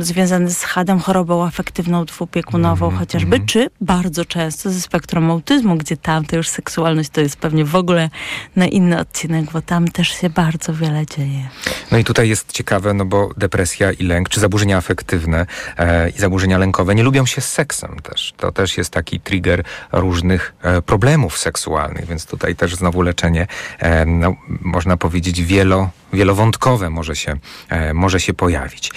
związane 0.00 0.50
z 0.50 0.62
hadem, 0.62 0.98
chorobą 1.00 1.44
afektywną 1.44 2.04
dwubiegunową, 2.04 2.90
chociażby, 2.90 3.36
mm. 3.36 3.46
czy 3.46 3.70
bardzo 3.80 4.24
często 4.24 4.70
ze 4.70 4.80
spektrum 4.80 5.30
autyzmu, 5.30 5.76
gdzie 5.76 5.96
tam 5.96 6.24
to 6.24 6.36
już 6.36 6.48
seksualność 6.48 7.10
to 7.10 7.20
jest 7.20 7.36
pewnie 7.36 7.64
w 7.64 7.76
ogóle 7.76 8.10
na 8.56 8.66
inny 8.66 8.98
odcinek, 8.98 9.52
bo 9.52 9.62
tam 9.62 9.88
też 9.88 10.08
się 10.08 10.30
bardzo 10.30 10.74
wiele 10.74 11.06
dzieje. 11.06 11.48
No 11.92 11.98
i 12.02 12.04
tutaj 12.04 12.28
jest 12.28 12.52
ciekawe, 12.52 12.94
no 12.94 13.04
bo 13.04 13.30
depresja 13.36 13.92
i 13.92 14.04
lęk, 14.04 14.28
czy 14.28 14.40
zaburzenia 14.40 14.76
afektywne 14.76 15.46
e, 15.78 16.10
i 16.10 16.18
zaburzenia 16.18 16.58
lękowe 16.58 16.94
nie 16.94 17.02
lubią 17.02 17.26
się 17.26 17.40
z 17.40 17.48
seksem 17.48 17.96
też. 18.02 18.34
To 18.36 18.52
też 18.52 18.78
jest 18.78 18.90
taki 18.90 19.20
trigger 19.20 19.64
różnych 19.92 20.54
e, 20.62 20.82
problemów 20.82 21.38
seksualnych, 21.38 22.06
więc 22.06 22.26
tutaj 22.26 22.56
też 22.56 22.76
znowu 22.76 23.02
leczenie, 23.02 23.46
e, 23.78 24.06
no, 24.06 24.36
można 24.48 24.96
powiedzieć, 24.96 25.42
wielo, 25.42 25.90
wielowątkowe 26.12 26.90
może 26.90 27.16
się, 27.16 27.36
e, 27.68 27.94
może 27.94 28.20
się 28.20 28.34
pojawić. 28.34 28.90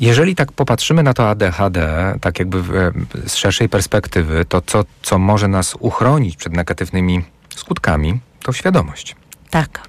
Jeżeli 0.00 0.34
tak 0.34 0.52
popatrzymy 0.52 1.02
na 1.02 1.14
to 1.14 1.28
ADHD, 1.28 2.14
tak 2.20 2.38
jakby 2.38 2.58
e, 2.58 2.92
z 3.28 3.34
szerszej 3.34 3.68
perspektywy, 3.68 4.44
to 4.44 4.62
co, 4.62 4.84
co 5.02 5.18
może 5.18 5.48
nas 5.48 5.76
uchronić 5.78 6.36
przed 6.36 6.52
negatywnymi 6.52 7.24
skutkami, 7.56 8.20
to 8.42 8.52
świadomość. 8.52 9.16
Tak. 9.50 9.80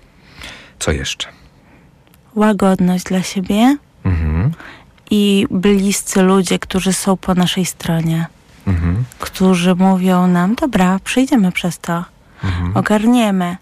Co 0.80 0.92
jeszcze? 0.92 1.41
Łagodność 2.36 3.04
dla 3.04 3.24
siebie 3.24 3.78
mhm. 4.06 4.52
i 5.12 5.48
bliscy 5.52 6.22
ludzie, 6.22 6.60
którzy 6.60 6.94
są 6.94 7.18
po 7.18 7.36
naszej 7.36 7.66
stronie, 7.66 8.26
mhm. 8.68 9.04
którzy 9.20 9.76
mówią 9.76 10.28
nam, 10.28 10.56
dobra, 10.56 11.00
przejdziemy 11.04 11.52
przez 11.52 11.80
to, 11.80 12.04
mhm. 12.44 12.78
ogarniemy. 12.78 13.58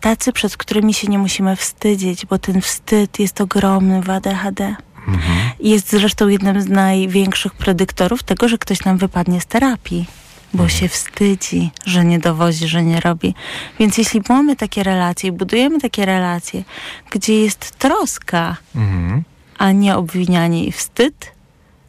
Tacy, 0.00 0.32
przed 0.32 0.56
którymi 0.56 0.94
się 0.94 1.08
nie 1.08 1.18
musimy 1.18 1.56
wstydzić, 1.56 2.26
bo 2.26 2.38
ten 2.38 2.60
wstyd 2.60 3.18
jest 3.18 3.40
ogromny 3.40 4.02
w 4.02 4.10
ADHD. 4.10 4.76
Mhm. 5.08 5.50
Jest 5.60 5.90
zresztą 5.90 6.28
jednym 6.28 6.60
z 6.60 6.68
największych 6.68 7.54
predyktorów 7.54 8.22
tego, 8.22 8.48
że 8.48 8.58
ktoś 8.58 8.84
nam 8.84 8.98
wypadnie 8.98 9.40
z 9.40 9.46
terapii 9.46 10.06
bo 10.54 10.68
się 10.68 10.88
wstydzi, 10.88 11.70
że 11.86 12.04
nie 12.04 12.18
dowozi, 12.18 12.68
że 12.68 12.82
nie 12.82 13.00
robi. 13.00 13.34
Więc 13.78 13.98
jeśli 13.98 14.22
mamy 14.28 14.56
takie 14.56 14.82
relacje, 14.82 15.32
budujemy 15.32 15.80
takie 15.80 16.06
relacje, 16.06 16.64
gdzie 17.10 17.42
jest 17.42 17.78
troska, 17.78 18.56
mhm. 18.76 19.22
a 19.58 19.72
nie 19.72 19.96
obwinianie 19.96 20.64
i 20.64 20.72
wstyd, 20.72 21.32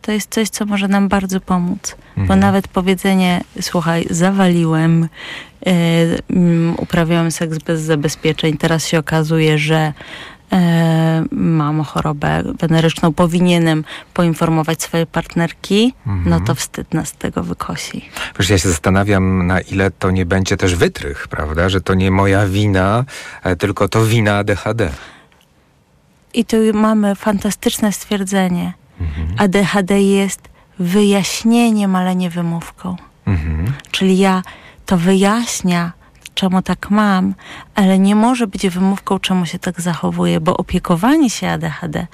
to 0.01 0.12
jest 0.12 0.34
coś, 0.34 0.49
co 0.49 0.66
może 0.66 0.88
nam 0.88 1.07
bardzo 1.07 1.39
pomóc. 1.39 1.95
Mhm. 2.10 2.28
Bo 2.28 2.36
nawet 2.36 2.68
powiedzenie, 2.68 3.41
słuchaj, 3.62 4.07
zawaliłem, 4.10 5.10
yy, 5.66 6.74
uprawiałem 6.78 7.32
seks 7.32 7.57
bez 7.57 7.82
zabezpieczeń, 7.82 8.57
teraz 8.57 8.88
się 8.88 8.99
okazuje, 8.99 9.57
że 9.57 9.93
mam 11.32 11.84
chorobę 11.84 12.43
weneryczną, 12.60 13.14
powinienem 13.14 13.84
poinformować 14.14 14.82
swoje 14.82 15.06
partnerki, 15.06 15.93
mhm. 16.08 16.30
no 16.30 16.39
to 16.39 16.56
wstyd 16.56 16.93
nas 16.93 17.08
z 17.08 17.12
tego 17.12 17.43
wykosi. 17.43 18.10
Wiesz, 18.39 18.50
ja 18.50 18.58
się 18.58 18.70
zastanawiam, 18.70 19.47
na 19.47 19.62
ile 19.62 19.91
to 19.91 20.12
nie 20.12 20.26
będzie 20.26 20.58
też 20.58 20.76
wytrych, 20.76 21.28
prawda? 21.28 21.70
Że 21.70 21.82
to 21.82 21.93
nie 21.93 22.12
moja 22.12 22.47
wina, 22.47 23.06
e, 23.43 23.56
tylko 23.56 23.88
to 23.88 24.06
wina 24.06 24.38
ADHD. 24.38 24.89
I 26.34 26.45
tu 26.45 26.58
mamy 26.74 27.16
fantastyczne 27.16 27.91
stwierdzenie. 27.91 28.74
Mhm. 29.02 29.28
ADHD 29.38 30.02
jest 30.02 30.41
wyjaśnieniem, 30.80 31.95
ale 31.95 32.16
nie 32.16 32.30
wymówką. 32.30 32.95
Mhm. 33.26 33.74
Czyli 33.91 34.18
ja 34.18 34.41
to 34.86 34.97
wyjaśnia 34.97 35.91
czemu 36.39 36.62
tak 36.62 36.89
mam, 36.89 37.34
ale 37.80 37.99
nie 37.99 38.15
może 38.15 38.47
być 38.47 38.69
wymówką, 38.69 39.19
czemu 39.19 39.45
się 39.45 39.59
tak 39.59 39.82
zachowuję, 39.82 40.39
bo 40.39 40.57
opiekowanie 40.57 41.30
się 41.30 41.49
ADHD, 41.49 42.07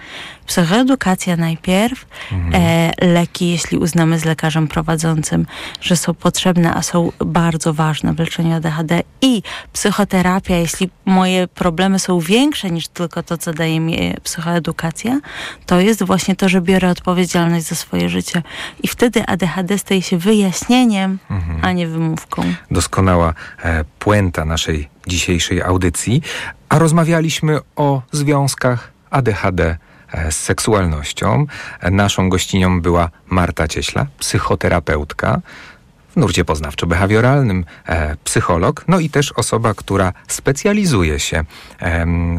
psychoedukacja 0.48 1.38
najpierw, 1.38 2.06
mhm. 2.32 2.64
e, 2.64 3.08
leki, 3.08 3.50
jeśli 3.50 3.78
uznamy 3.78 4.20
z 4.20 4.26
lekarzem 4.26 4.68
prowadzącym, 4.68 5.46
że 5.82 5.96
są 5.96 6.14
potrzebne, 6.14 6.74
a 6.74 6.82
są 6.82 7.12
bardzo 7.20 7.74
ważne 7.74 8.14
w 8.14 8.20
leczeniu 8.20 8.56
ADHD 8.56 9.02
i 9.22 9.42
psychoterapia, 9.74 10.56
jeśli 10.56 10.90
moje 11.06 11.48
problemy 11.48 12.00
są 12.00 12.20
większe 12.20 12.72
niż 12.72 12.88
tylko 12.88 13.24
to, 13.24 13.38
co 13.38 13.54
daje 13.54 13.80
mi 13.80 14.14
psychoedukacja, 14.24 15.20
to 15.66 15.80
jest 15.80 16.04
właśnie 16.04 16.36
to, 16.36 16.50
że 16.50 16.62
biorę 16.62 16.90
odpowiedzialność 16.90 17.66
za 17.66 17.76
swoje 17.76 18.10
życie. 18.10 18.42
I 18.84 18.88
wtedy 18.88 19.26
ADHD 19.26 19.78
staje 19.78 20.02
się 20.02 20.18
wyjaśnieniem, 20.18 21.20
mhm. 21.30 21.60
a 21.62 21.72
nie 21.72 21.88
wymówką. 21.88 22.44
Doskonała 22.72 23.34
e, 23.64 23.84
puenta 24.00 24.46
naszej 24.46 24.95
dzisiejszej 25.08 25.62
audycji, 25.62 26.22
a 26.70 26.80
rozmawialiśmy 26.80 27.60
o 27.76 28.02
związkach 28.12 28.92
ADHD 29.10 29.78
e, 30.12 30.32
z 30.32 30.38
seksualnością. 30.38 31.46
Naszą 31.92 32.30
gościnią 32.30 32.82
była 32.82 33.10
Marta 33.30 33.68
Cieśla, 33.68 34.06
psychoterapeutka 34.20 35.42
w 36.10 36.18
nurcie 36.18 36.44
poznawczo-behawioralnym, 36.46 37.64
e, 37.88 38.16
psycholog, 38.24 38.84
no 38.88 39.00
i 39.00 39.10
też 39.10 39.32
osoba, 39.32 39.74
która 39.74 40.14
specjalizuje 40.28 41.20
się 41.20 41.44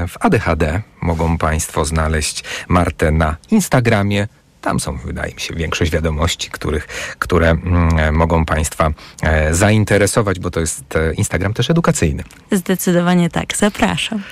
w 0.08 0.14
ADHD. 0.20 0.82
Mogą 1.00 1.38
Państwo 1.38 1.84
znaleźć 1.84 2.44
Martę 2.68 3.10
na 3.10 3.36
Instagramie, 3.50 4.28
tam 4.66 4.80
są, 4.80 4.96
wydaje 4.96 5.34
mi 5.34 5.40
się, 5.40 5.54
większość 5.54 5.90
wiadomości, 5.90 6.50
których, 6.50 6.86
które 7.18 7.50
mm, 7.50 8.16
mogą 8.16 8.44
Państwa 8.44 8.90
e, 9.22 9.54
zainteresować, 9.54 10.38
bo 10.38 10.50
to 10.50 10.60
jest 10.60 10.96
e, 10.96 11.14
Instagram 11.14 11.54
też 11.54 11.70
edukacyjny. 11.70 12.24
Zdecydowanie 12.52 13.30
tak, 13.30 13.56
zapraszam. 13.56 14.22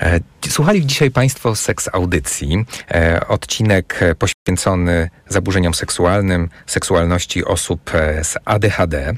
E, 0.00 0.20
słuchali 0.48 0.86
dzisiaj 0.86 1.10
Państwo 1.10 1.56
seks 1.56 1.88
audycji. 1.92 2.64
Odcinek 3.28 4.00
poświęcony 4.18 5.10
zaburzeniom 5.28 5.74
seksualnym, 5.74 6.48
seksualności 6.66 7.44
osób 7.44 7.90
z 8.22 8.34
ADHD. 8.44 9.14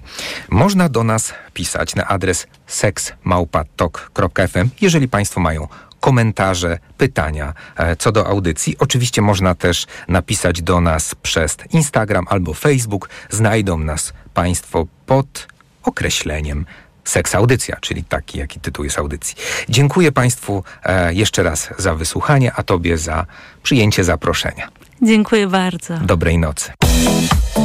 Można 0.49 0.89
do 0.89 1.05
nas 1.05 1.35
pisać 1.55 1.95
na 1.95 2.09
adres 2.09 2.47
seksmałpatok.fm, 2.67 4.69
jeżeli 4.81 5.09
Państwo 5.09 5.41
mają 5.41 5.69
komentarze, 6.01 6.79
pytania 6.99 7.55
e, 7.77 7.97
co 7.97 8.13
do 8.13 8.27
audycji. 8.27 8.77
Oczywiście 8.79 9.23
można 9.23 9.55
też 9.55 9.87
napisać 10.09 10.63
do 10.63 10.81
nas 10.81 11.15
przez 11.15 11.57
Instagram 11.73 12.27
albo 12.29 12.55
Facebook. 12.55 13.09
Znajdą 13.31 13.79
nas 13.79 14.13
Państwo 14.35 14.87
pod 15.07 15.49
określeniem 15.83 16.67
Seks 17.05 17.35
Audycja, 17.35 17.77
czyli 17.81 18.05
taki, 18.05 18.39
jaki 18.39 18.61
tytuł 18.61 18.85
jest 18.85 18.99
audycji. 18.99 19.37
Dziękuję 19.69 20.13
Państwu 20.13 20.65
e, 20.85 21.15
jeszcze 21.15 21.43
raz 21.43 21.69
za 21.79 21.95
wysłuchanie, 21.95 22.53
a 22.57 22.63
Tobie 22.63 22.99
za 22.99 23.27
przyjęcie 23.63 24.05
zaproszenia. 24.05 24.69
Dziękuję 25.03 25.47
bardzo. 25.47 25.99
Dobrej 25.99 26.39
nocy. 26.39 26.73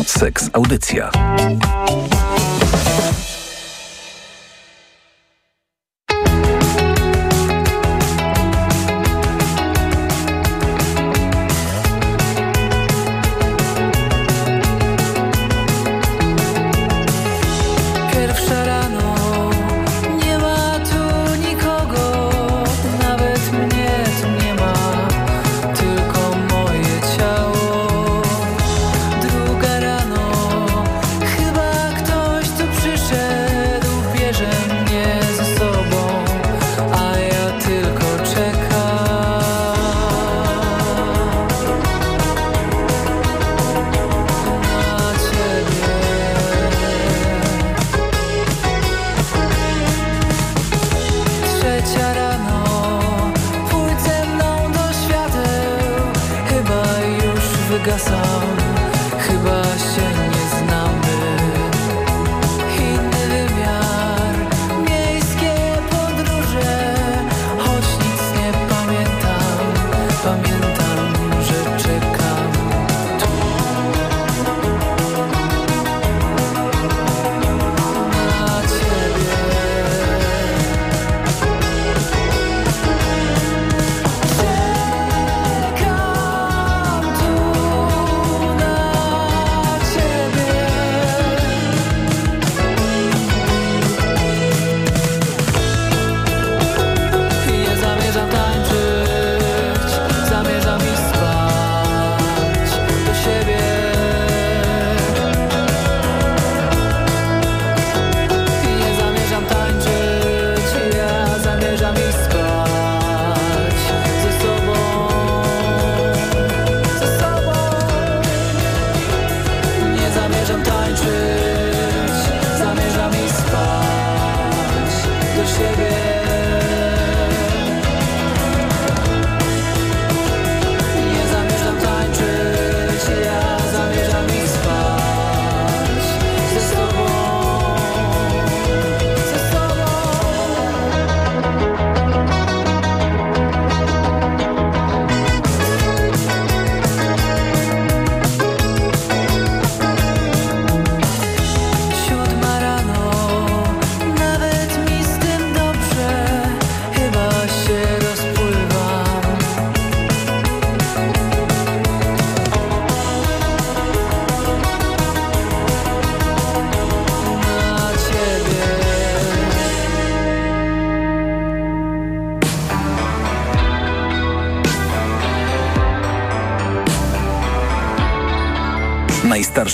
Seks 0.05 0.49
Audycja. 0.53 1.11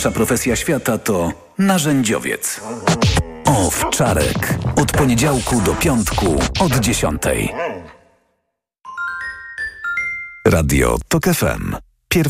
Najstarsza 0.02 0.18
profesja 0.18 0.56
świata 0.56 0.98
to 0.98 1.32
narzędziowiec. 1.58 2.62
Owczarek. 3.46 4.58
Od 4.76 4.92
poniedziałku 4.92 5.62
do 5.62 5.74
piątku 5.74 6.40
od 6.60 6.80
dziesiątej. 6.80 7.54
Radio 10.46 10.98
TOK 11.08 11.24
FM. 11.24 11.91